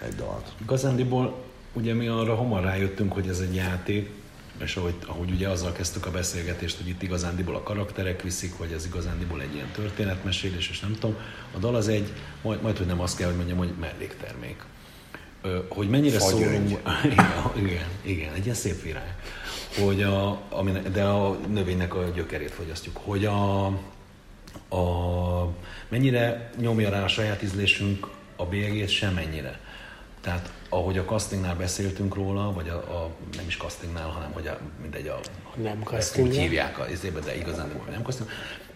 [0.05, 0.53] egy dalt.
[0.65, 1.43] Gazándiból
[1.77, 4.09] ugye mi arra hamar rájöttünk, hogy ez egy játék,
[4.63, 8.71] és ahogy, ahogy ugye azzal kezdtük a beszélgetést, hogy itt igazándiból a karakterek viszik, vagy
[8.71, 11.15] ez igazándiból egy ilyen történetmesélés, és nem tudom,
[11.55, 14.63] a dal az egy, majd, majd hogy nem azt kell, hogy mondjam, hogy melléktermék.
[15.41, 16.69] Ö, hogy mennyire szólunk...
[17.03, 19.15] Igen, igen, igen, egy ilyen szép virág.
[19.83, 22.97] Hogy a, ami, de a növénynek a gyökerét fogyasztjuk.
[22.97, 23.65] Hogy a,
[24.69, 25.53] a,
[25.89, 29.59] mennyire nyomja rá a saját ízlésünk a bélyegét, semennyire.
[30.21, 34.59] Tehát ahogy a castingnál beszéltünk róla, vagy a, a nem is castingnál, hanem hogy a,
[34.81, 35.19] mindegy, a,
[35.55, 36.27] nem casting.
[36.27, 38.29] Úgy hívják a izébe, de igazán nem casting.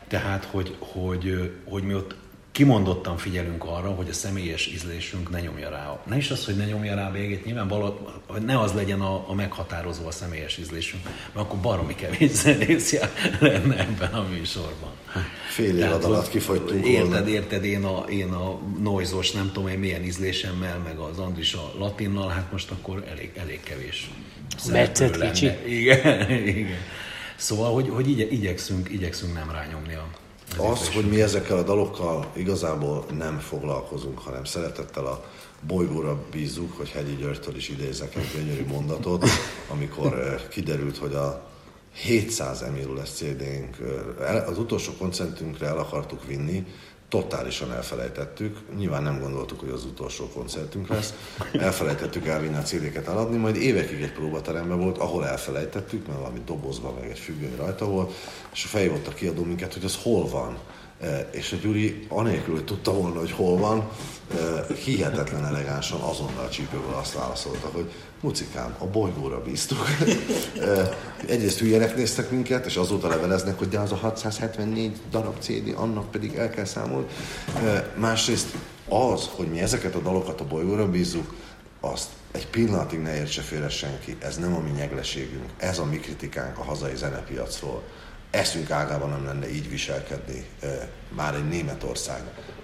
[0.08, 2.16] Tehát, hogy, hogy, hogy mi ott
[2.52, 6.02] kimondottan figyelünk arra, hogy a személyes ízlésünk ne nyomja rá.
[6.06, 7.70] Ne is az, hogy ne nyomja rá a végét, nyilván
[8.28, 12.96] hogy ne az legyen a, a meghatározó a személyes ízlésünk, mert akkor baromi kevés zenész
[13.40, 14.92] lenne ebben a műsorban.
[15.50, 17.28] Fél év alatt kifogytunk Érted, volna.
[17.28, 21.74] érted, én a, én a noizos, nem tudom én milyen ízlésemmel, meg az Andris a
[21.78, 24.10] latinnal, hát most akkor elég, elég kevés.
[24.72, 25.52] Metszett kicsi.
[25.66, 26.80] Igen, igen.
[27.36, 30.08] Szóval, hogy, hogy igye, igyekszünk, igyekszünk nem rányomni a
[30.58, 35.24] az, hogy mi ezekkel a dalokkal igazából nem foglalkozunk, hanem szeretettel a
[35.68, 39.26] bolygóra bízzuk, hogy Hegyi Györgytől is idézek egy gyönyörű mondatot,
[39.68, 41.50] amikor eh, kiderült, hogy a
[41.94, 43.78] 700 Emilul lesz CD-nk,
[44.20, 46.66] eh, az utolsó koncertünkre el akartuk vinni,
[47.12, 51.14] totálisan elfelejtettük, nyilván nem gondoltuk, hogy az utolsó koncertünk lesz,
[51.54, 56.94] elfelejtettük elvinni a CD-ket eladni, majd évekig egy próbateremben volt, ahol elfelejtettük, mert valami dobozban
[57.00, 58.14] meg egy függöny rajta volt,
[58.54, 60.58] és felhívott a kiadó minket, hogy az hol van.
[61.02, 63.90] E, és a Gyuri anélkül, hogy tudta volna, hogy hol van,
[64.34, 67.92] e, hihetetlen elegánsan azonnal a csípőből azt válaszolta, hogy
[68.22, 69.78] mucikám, a bolygóra bíztuk.
[71.28, 76.12] Egyrészt hülyenek néztek minket, és azóta leveleznek, hogy de az a 674 darab CD, annak
[76.12, 77.08] pedig el kell számolni.
[77.96, 78.48] Másrészt
[78.90, 81.34] az, hogy mi ezeket a dalokat a bolygóra bízzuk,
[81.80, 85.98] azt egy pillanatig ne értse félre senki, ez nem a mi nyegleségünk, ez a mi
[85.98, 87.84] kritikánk a hazai zenepiacról
[88.32, 90.46] eszünk ágában nem lenne így viselkedni
[91.16, 92.22] már egy Németország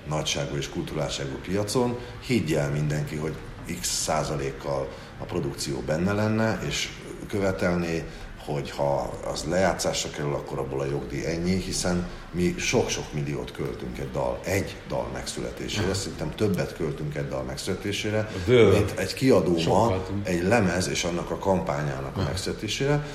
[0.08, 1.98] nagyságú és kulturálságú piacon.
[2.26, 3.36] Higgye el mindenki, hogy
[3.80, 6.90] x százalékkal a produkció benne lenne, és
[7.28, 8.04] követelné,
[8.46, 13.98] hogy ha az lejátszásra kerül, akkor abból a jogdíj ennyi, hiszen mi sok-sok milliót költünk
[13.98, 15.94] egy dal, egy dal megszületésére.
[15.94, 21.38] Szerintem többet költünk egy dal megszületésére, mint egy kiadó ma, egy lemez és annak a
[21.38, 23.06] kampányának a megszületésére.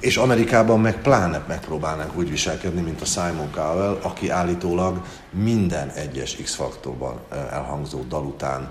[0.00, 6.36] És Amerikában meg pláne megpróbálnak úgy viselkedni, mint a Simon Cowell, aki állítólag minden egyes
[6.36, 8.70] X-faktorban elhangzó dal után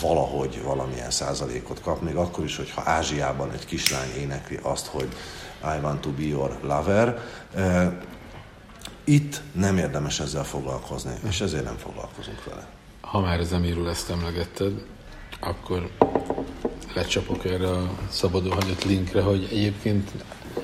[0.00, 5.08] valahogy valamilyen százalékot kap, még akkor is, hogyha Ázsiában egy kislány énekli azt, hogy
[5.62, 7.18] I want to be your lover.
[9.04, 12.66] Itt nem érdemes ezzel foglalkozni, és ezért nem foglalkozunk vele.
[13.00, 14.72] Ha már az Emirul ezt emlegetted,
[15.40, 15.88] akkor
[16.94, 20.10] lecsapok erre a szabadó hagyott linkre, hogy egyébként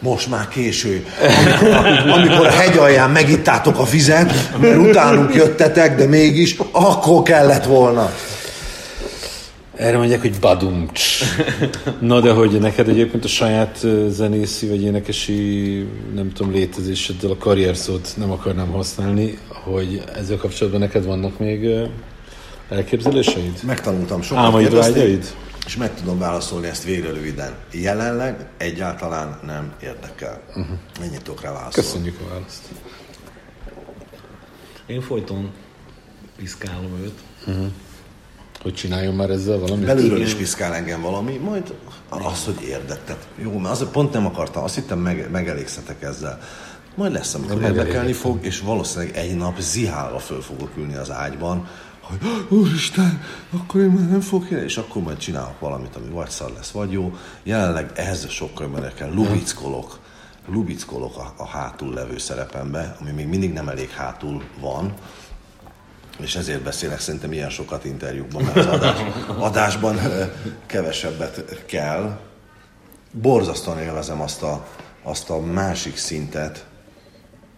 [0.01, 1.07] most már késő.
[1.45, 1.71] Amikor,
[2.11, 8.11] amikor hegy alján megittátok a vizet, mert utánunk jöttetek, de mégis akkor kellett volna.
[9.79, 11.21] Erre mondják, hogy badumcs.
[12.01, 17.77] Na de hogy neked egyébként a saját zenészi vagy énekesi, nem tudom, létezéseddel a karrier
[17.77, 21.69] szót nem akarnám használni, hogy ezzel kapcsolatban neked vannak még
[22.69, 23.61] elképzeléseid?
[23.67, 24.45] Megtanultam sokat.
[24.45, 25.35] Álmaid, vágyaid?
[25.67, 27.55] És meg tudom válaszolni ezt végre röviden.
[27.73, 30.41] Jelenleg egyáltalán nem érdekel.
[30.49, 30.77] Uh-huh.
[31.01, 31.89] Ennyit tudok rá válaszolni.
[31.89, 32.63] Köszönjük a választ.
[34.87, 35.51] Én folyton
[36.37, 37.19] piszkálom őt.
[37.47, 37.67] Uh-huh.
[38.63, 39.87] Hogy csináljon már ezzel valamit?
[39.87, 41.75] Belülről is piszkál engem valami, majd
[42.09, 43.29] az, hogy érdektet.
[43.37, 46.39] Jó, mert az, pont nem akartam, azt hittem meg, megelégszetek ezzel.
[46.95, 51.69] Majd lesz, amikor érdekelni fog, és valószínűleg egy nap zihálva föl fogok ülni az ágyban,
[52.01, 52.19] hogy
[52.49, 53.23] úristen,
[53.53, 56.71] akkor én már nem fogok élni, és akkor majd csinálok valamit, ami vagy szar lesz,
[56.71, 57.15] vagy jó.
[57.43, 59.99] Jelenleg ehhez sokkal kell, lubickolok,
[60.49, 64.95] lubickolok a, a hátul levő szerepembe, ami még mindig nem elég hátul van,
[66.21, 68.99] és ezért beszélek szerintem ilyen sokat interjúkban, mert az adás,
[69.39, 69.99] adásban
[70.67, 72.19] kevesebbet kell.
[73.13, 74.67] Borzasztóan élvezem azt a,
[75.03, 76.67] azt a másik szintet.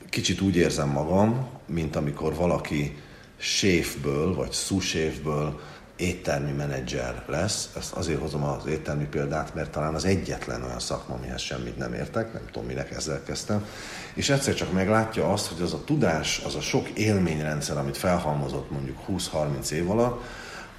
[0.08, 2.98] Kicsit úgy érzem magam, mint amikor valaki
[3.36, 5.60] séfből, vagy sous-séfből
[6.00, 7.68] éttermi menedzser lesz.
[7.76, 11.92] Ezt azért hozom az éttermi példát, mert talán az egyetlen olyan szakma, amihez semmit nem
[11.92, 13.66] értek, nem tudom, minek ezzel kezdtem.
[14.14, 18.70] És egyszer csak meglátja azt, hogy az a tudás, az a sok élményrendszer, amit felhalmozott
[18.70, 20.22] mondjuk 20-30 év alatt,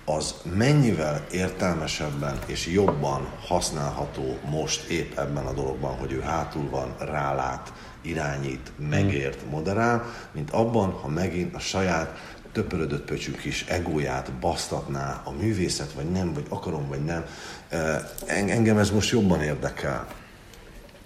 [0.06, 6.95] az mennyivel értelmesebben és jobban használható most épp ebben a dologban, hogy ő hátul van,
[6.99, 15.22] rálát, irányít, megért, moderál, mint abban, ha megint a saját töpörödött pöcsű kis egóját basztatná
[15.26, 17.26] a művészet, vagy nem, vagy akarom, vagy nem.
[18.26, 20.07] Engem ez most jobban érdekel.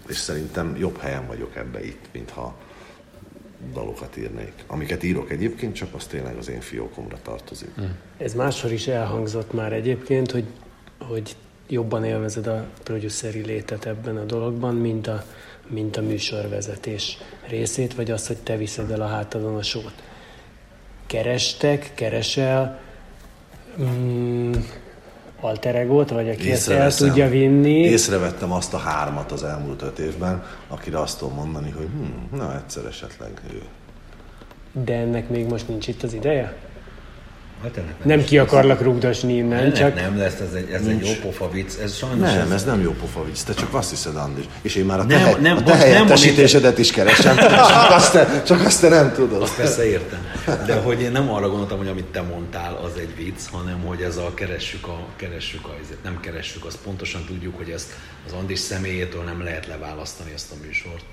[0.07, 2.55] És szerintem jobb helyen vagyok ebbe itt, mintha
[3.73, 4.53] dalokat írnék.
[4.67, 7.69] Amiket írok egyébként, csak az tényleg az én fiókomra tartozik.
[8.17, 10.45] Ez máshol is elhangzott már egyébként, hogy,
[10.99, 11.35] hogy
[11.67, 15.23] jobban élvezed a produceri létet ebben a dologban, mint a,
[15.67, 17.17] mint a műsorvezetés
[17.47, 20.04] részét, vagy azt, hogy te viszed el a hátadon a sót
[21.07, 22.79] kerestek, keresel
[23.81, 24.51] mm,
[25.39, 27.79] alter egót, vagy aki ezt el tudja vinni.
[27.79, 32.55] Észrevettem azt a hármat az elmúlt öt évben, akire azt tudom mondani, hogy hm, na
[32.55, 33.61] egyszer esetleg ő.
[34.83, 36.55] De ennek még most nincs itt az ideje?
[37.63, 39.95] Hát ennek nem, nem ki akarlak rugdosni innen, ennek csak...
[39.95, 42.29] Nem lesz, ez egy, ez egy jó pofa vicc, ez sajnos...
[42.29, 44.45] Nem, ez, ez nem jó pofa vicc, te csak azt hiszed, Andis.
[44.61, 48.43] És én már a te, nem, nem, a te helyettesítésedet is keresem, csak azt, te,
[48.45, 49.41] csak azt te nem tudod.
[49.41, 50.19] Azt persze értem.
[50.45, 54.01] De hogy én nem arra gondoltam, hogy amit te mondtál, az egy vicc, hanem hogy
[54.01, 57.91] ez a keressük a, keressük a, nem keressük, azt pontosan tudjuk, hogy ezt
[58.25, 61.05] az Andis személyétől nem lehet leválasztani ezt a műsort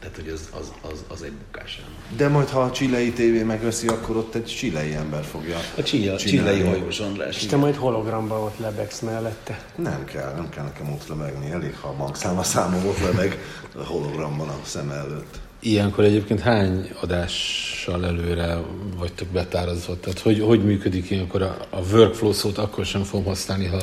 [0.00, 1.82] tehát, hogy az, az, az, az egy bukás.
[2.16, 6.16] De majd, ha a csilei tévé megveszi, akkor ott egy csilei ember fogja A csilla,
[6.16, 7.36] csilei hajós András.
[7.36, 9.64] És te majd hologramban ott lebegsz mellette.
[9.74, 11.50] Nem kell, nem kell nekem ott lebegni.
[11.50, 13.38] Elég, ha a bankszámla számom ott lebeg
[13.76, 15.38] a hologramban a szem előtt.
[15.62, 18.58] Ilyenkor egyébként hány adással előre
[18.98, 20.00] vagytok betárazva?
[20.00, 23.78] Tehát hogy, hogy működik ilyenkor a, a workflow szót akkor sem fogom használni, ha,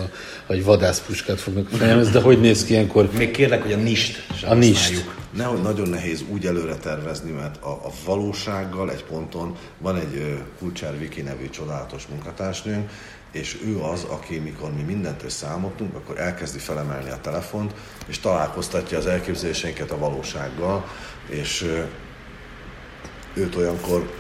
[0.47, 3.09] ha egy vadászpuskát fognak fejemhez, de hogy néz ki ilyenkor?
[3.17, 5.05] Még kérlek, hogy a nist A nist.
[5.33, 10.99] Nehogy nagyon nehéz úgy előre tervezni, mert a, a valósággal egy ponton van egy Kulcsár
[10.99, 12.89] Viki nevű csodálatos munkatársnőnk,
[13.31, 17.73] és ő az, aki mikor mi mindent összeállmodtunk, akkor elkezdi felemelni a telefont,
[18.07, 20.85] és találkoztatja az elképzeléseinket a valósággal,
[21.29, 21.65] és
[23.33, 24.11] őt olyankor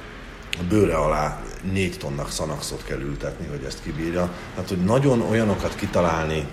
[0.59, 4.31] a bőre alá négy tonnak szanaxot kell ültetni, hogy ezt kibírja.
[4.53, 6.47] Tehát, hogy nagyon olyanokat kitalálni,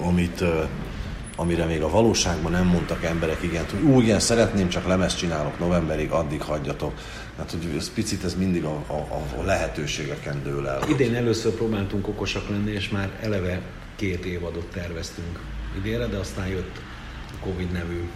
[0.00, 0.44] amit,
[1.36, 5.58] amire még a valóságban nem mondtak emberek igent, hogy úgy igen, szeretném, csak lemezt csinálok
[5.58, 6.92] novemberig, addig hagyjatok.
[7.38, 10.88] Hát, hogy ez picit ez mindig a, a, a lehetőségeken dől el.
[10.88, 13.60] Idén először próbáltunk okosak lenni, és már eleve
[13.96, 15.38] két évadot terveztünk
[15.76, 16.80] idénre, de aztán jött
[17.30, 18.08] a Covid nevű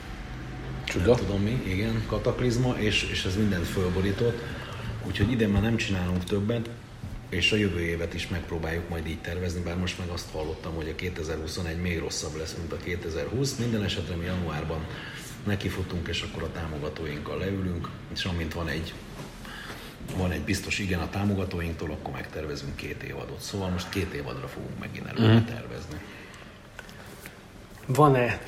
[0.86, 1.06] Csuda.
[1.06, 4.42] nem tudom mi, igen, kataklizma, és, és ez mindent fölborított.
[5.06, 6.68] Úgyhogy idén már nem csinálunk többet,
[7.28, 10.88] és a jövő évet is megpróbáljuk majd így tervezni, bár most meg azt hallottam, hogy
[10.88, 13.56] a 2021 még rosszabb lesz, mint a 2020.
[13.56, 14.86] Minden esetre mi januárban
[15.44, 18.92] nekifutunk, és akkor a támogatóinkkal leülünk, és amint van egy
[20.16, 23.40] van egy biztos igen a támogatóinktól, akkor megtervezünk két évadot.
[23.40, 25.44] Szóval most két évadra fogunk megint előre mm.
[25.44, 26.00] tervezni.
[27.86, 28.40] Van-e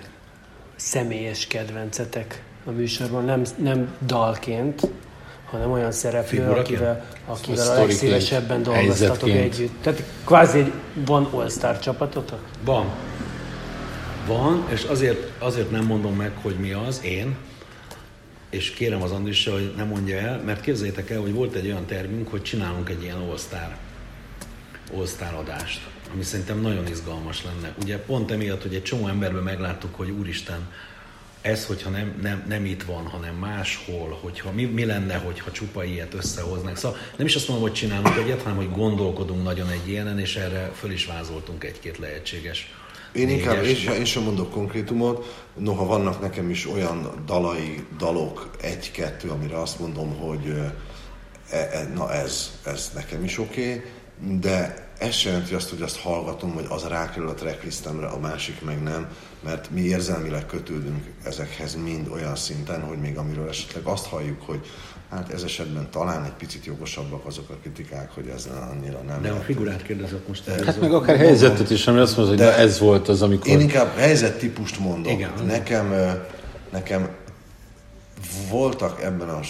[0.79, 3.25] személyes kedvencetek a műsorban?
[3.25, 4.89] Nem, nem dalként,
[5.51, 9.83] hanem olyan szereplő, akivel, akivel a legszívesebben dolgoztatok együtt.
[9.83, 10.73] Tehát kvázi egy,
[11.07, 12.41] van All-Star csapatotok?
[12.65, 12.87] Van.
[14.27, 17.37] Van, és azért, azért nem mondom meg, hogy mi az, én,
[18.51, 21.87] és kérem az Andrissal, hogy ne mondja el, mert képzeljétek el, hogy volt egy olyan
[21.87, 23.77] tervünk, hogy csinálunk egy ilyen All-Star,
[24.97, 25.81] All-Star adást,
[26.13, 27.75] ami szerintem nagyon izgalmas lenne.
[27.83, 30.73] Ugye pont emiatt, hogy egy csomó emberben megláttuk, hogy úristen,
[31.41, 35.85] ez, hogyha nem, nem, nem itt van, hanem máshol, hogyha mi, mi lenne, hogyha csupa
[35.85, 36.77] ilyet összehoznak.
[36.77, 40.37] Szóval nem is azt mondom, hogy csinálunk egyet, hanem hogy gondolkodunk nagyon egy ilyenen, és
[40.37, 42.71] erre föl is vázoltunk egy-két lehetséges
[43.13, 49.29] én inkább, én, én sem mondok konkrétumot, noha vannak nekem is olyan dalai, dalok, egy-kettő,
[49.29, 50.47] amire azt mondom, hogy
[51.51, 53.91] e, e, na ez, ez nekem is oké, okay,
[54.41, 58.65] de ez sem jelenti azt, hogy azt hallgatom, hogy az rákerül a tracklistemre, a másik
[58.65, 59.09] meg nem,
[59.45, 64.61] mert mi érzelmileg kötődünk ezekhez mind olyan szinten, hogy még amiről esetleg azt halljuk, hogy
[65.11, 69.23] hát ez esetben talán egy picit jogosabbak azok a kritikák, hogy ez annyira nem.
[69.23, 70.49] De a figurát kérdezek most.
[70.49, 70.65] El.
[70.65, 73.49] Hát meg akár helyzetet is, ami azt mondja, hogy de ez volt az, amikor...
[73.49, 75.13] Én inkább helyzettípust mondok.
[75.13, 75.31] Igen.
[75.47, 75.95] Nekem,
[76.73, 77.09] nekem
[78.51, 79.47] voltak ebben az,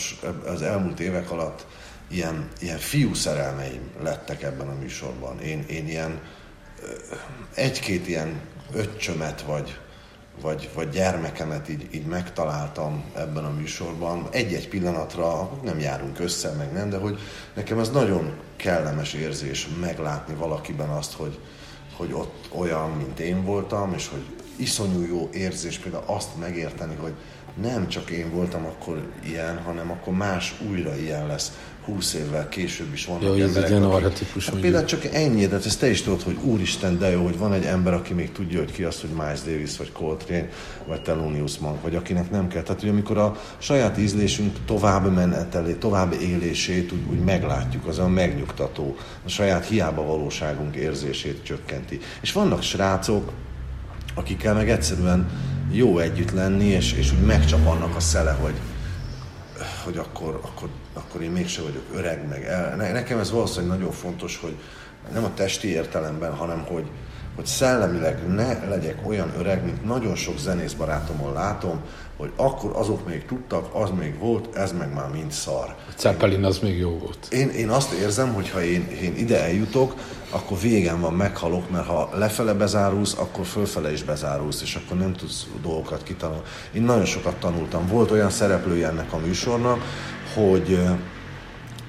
[0.47, 1.67] az elmúlt évek alatt
[2.09, 5.41] ilyen, ilyen fiú szerelmeim lettek ebben a műsorban.
[5.41, 6.21] Én, én ilyen
[7.55, 8.41] egy-két ilyen
[8.73, 9.79] öccsömet vagy,
[10.41, 14.29] vagy, vagy gyermekemet így, így megtaláltam ebben a műsorban.
[14.31, 17.19] Egy-egy pillanatra nem járunk össze, meg nem, de hogy
[17.55, 21.39] nekem ez nagyon kellemes érzés meglátni valakiben azt, hogy,
[21.97, 24.25] hogy ott olyan, mint én voltam, és hogy
[24.57, 27.13] iszonyú jó érzés például azt megérteni, hogy
[27.63, 31.53] nem csak én voltam akkor ilyen, hanem akkor más újra ilyen lesz.
[31.89, 34.49] 20 évvel később is vannak jó, emberek, ez egy arhetipus.
[34.49, 37.53] Hát például csak ennyi, de ezt te is tudod, hogy úristen, de jó, hogy van
[37.53, 40.49] egy ember, aki még tudja, hogy ki az, hogy Miles Davis, vagy Coltrane,
[40.87, 42.63] vagy Thelonious Monk, vagy akinek nem kell.
[42.63, 48.09] Tehát, hogy amikor a saját ízlésünk tovább menetelé, tovább élését úgy, úgy meglátjuk, az a
[48.09, 52.01] megnyugtató, a saját hiába valóságunk érzését csökkenti.
[52.21, 53.33] És vannak srácok,
[54.15, 55.31] akikkel meg egyszerűen
[55.71, 58.55] jó együtt lenni, és, és úgy megcsap annak a szele, hogy,
[59.85, 60.69] hogy akkor, akkor,
[60.99, 62.77] akkor én mégse vagyok öreg, meg el.
[62.77, 64.57] Nekem ez valószínűleg nagyon fontos, hogy
[65.13, 66.85] nem a testi értelemben, hanem hogy,
[67.35, 71.81] hogy szellemileg ne legyek olyan öreg, mint nagyon sok zenész barátomon látom,
[72.17, 75.75] hogy akkor azok még tudtak, az még volt, ez meg már mind szar.
[75.89, 77.27] A Zeppelin az még jó volt.
[77.31, 79.95] Én, én azt érzem, hogy ha én, én ide eljutok,
[80.31, 85.13] akkor végem van, meghalok, mert ha lefele bezárulsz, akkor fölfele is bezárulsz, és akkor nem
[85.13, 86.43] tudsz dolgokat kitanulni.
[86.73, 87.87] Én nagyon sokat tanultam.
[87.87, 89.83] Volt olyan szereplője ennek a műsornak,
[90.35, 90.81] hogy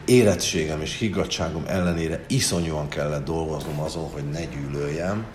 [0.06, 5.26] érettségem és higgadságom ellenére iszonyúan kellett dolgoznom azon, hogy ne gyűlöljem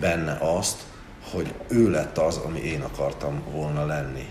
[0.00, 0.82] benne azt,
[1.30, 4.28] hogy ő lett az, ami én akartam volna lenni.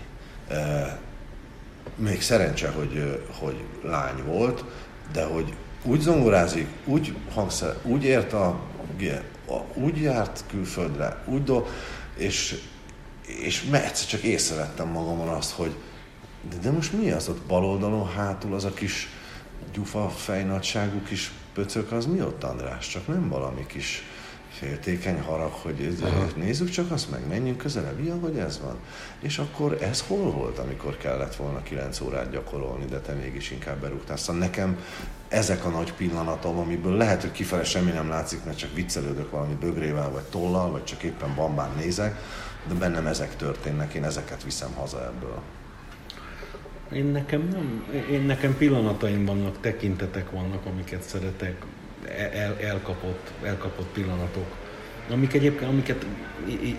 [1.96, 4.64] Még szerencse, hogy, hogy lány volt,
[5.12, 8.60] de hogy úgy zongorázik, úgy hangszer, úgy ért a,
[9.74, 11.66] úgy járt külföldre, úgy do,
[12.16, 12.60] és,
[13.26, 15.74] és egyszer csak észrevettem magamon azt, hogy
[16.50, 19.08] de, de most mi az ott bal oldalon hátul, az a kis
[19.72, 22.88] gyufa fejnagyságú kis pöcök, az mi ott András?
[22.88, 24.02] Csak nem valami kis
[24.52, 28.76] féltékeny harag, hogy ez, nézzük csak azt meg, menjünk közelebb, ilyen, hogy ez van.
[29.20, 33.80] És akkor ez hol volt, amikor kellett volna 9 órát gyakorolni, de te mégis inkább
[33.80, 34.16] berúgtál.
[34.16, 34.78] Szóval nekem
[35.28, 39.54] ezek a nagy pillanatom, amiből lehet, hogy kifele semmi nem látszik, mert csak viccelődök valami
[39.54, 42.20] bögrével, vagy tollal, vagy csak éppen bambán nézek,
[42.68, 45.42] de bennem ezek történnek, én ezeket viszem haza ebből.
[46.94, 51.62] Én nekem nem, én nekem pillanataim vannak, tekintetek vannak, amiket szeretek,
[52.32, 54.56] el, elkapott, elkapott pillanatok,
[55.10, 56.06] amik egyébként, amiket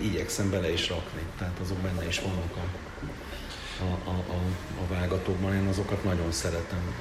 [0.02, 2.64] igyekszem bele is rakni, tehát azok benne is vannak a,
[3.84, 4.40] a, a, a,
[4.82, 6.94] a vágatókban, én azokat nagyon szeretem.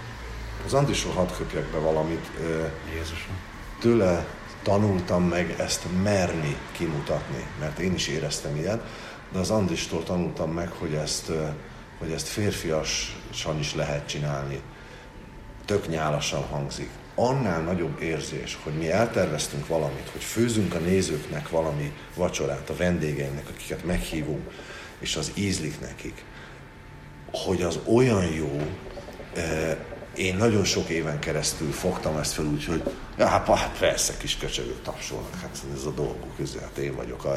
[0.66, 2.32] Az Andisról hadd köpjek be valamit.
[2.94, 3.36] Jézusom.
[3.80, 4.26] Tőle
[4.64, 8.82] tanultam meg ezt merni kimutatni, mert én is éreztem ilyet,
[9.32, 11.32] de az Andistól tanultam meg, hogy ezt,
[12.04, 14.62] hogy ezt férfiasan is lehet csinálni.
[15.66, 16.90] Tök nyálasan hangzik.
[17.16, 23.48] Annál nagyobb érzés, hogy mi elterveztünk valamit, hogy főzünk a nézőknek valami vacsorát, a vendégeinknek,
[23.50, 24.52] akiket meghívunk,
[25.00, 26.24] és az ízlik nekik,
[27.32, 28.62] hogy az olyan jó,
[30.16, 32.84] én nagyon sok éven keresztül fogtam ezt fel úgy, hogy
[33.18, 37.26] Ja, hát, persze, kis köcsögök tapsolnak, hát ez a dolguk, ez, hát én vagyok.
[37.26, 37.36] A,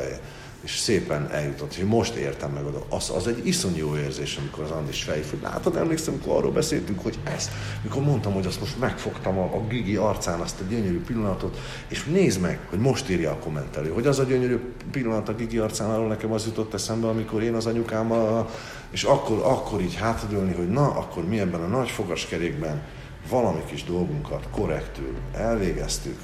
[0.62, 2.84] és szépen eljutott, és most értem meg oda.
[2.88, 5.42] Az, az egy iszonyú jó érzés, amikor az Andis fejfut.
[5.42, 7.50] Látod, emlékszem, amikor arról beszéltünk, hogy ezt,
[7.82, 11.58] mikor mondtam, hogy azt most megfogtam a, a Gigi arcán azt a gyönyörű pillanatot,
[11.88, 14.58] és nézd meg, hogy most írja a kommentelő, hogy az a gyönyörű
[14.90, 18.50] pillanat a Gigi arcán, arról nekem az jutott eszembe, amikor én az anyukámmal,
[18.90, 22.82] és akkor, akkor így hátadőlni, hogy na, akkor mi ebben a nagy fogaskerékben
[23.28, 26.18] valami kis dolgunkat korrektül elvégeztük,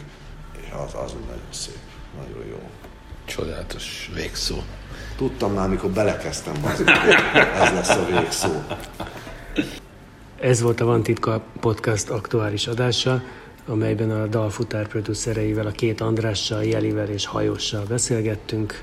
[0.60, 1.78] és az, az úgy nagyon szép,
[2.18, 2.81] nagyon jó.
[3.24, 4.56] Csodálatos végszó.
[5.16, 6.80] Tudtam már, amikor belekezdtem, az,
[7.60, 8.50] ez lesz a végszó.
[10.40, 13.22] Ez volt a Van Titka Podcast aktuális adása,
[13.66, 18.82] amelyben a dalfutár producereivel, a két Andrással, Jelivel és Hajóssal beszélgettünk.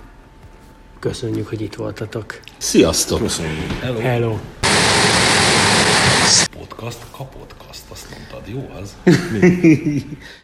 [1.00, 2.40] Köszönjük, hogy itt voltatok.
[2.58, 3.20] Sziasztok!
[3.20, 3.72] Köszönjük.
[3.82, 4.00] Hello.
[4.00, 4.38] Hello!
[6.60, 8.96] Podcast, kapodcast, azt mondtad, jó az?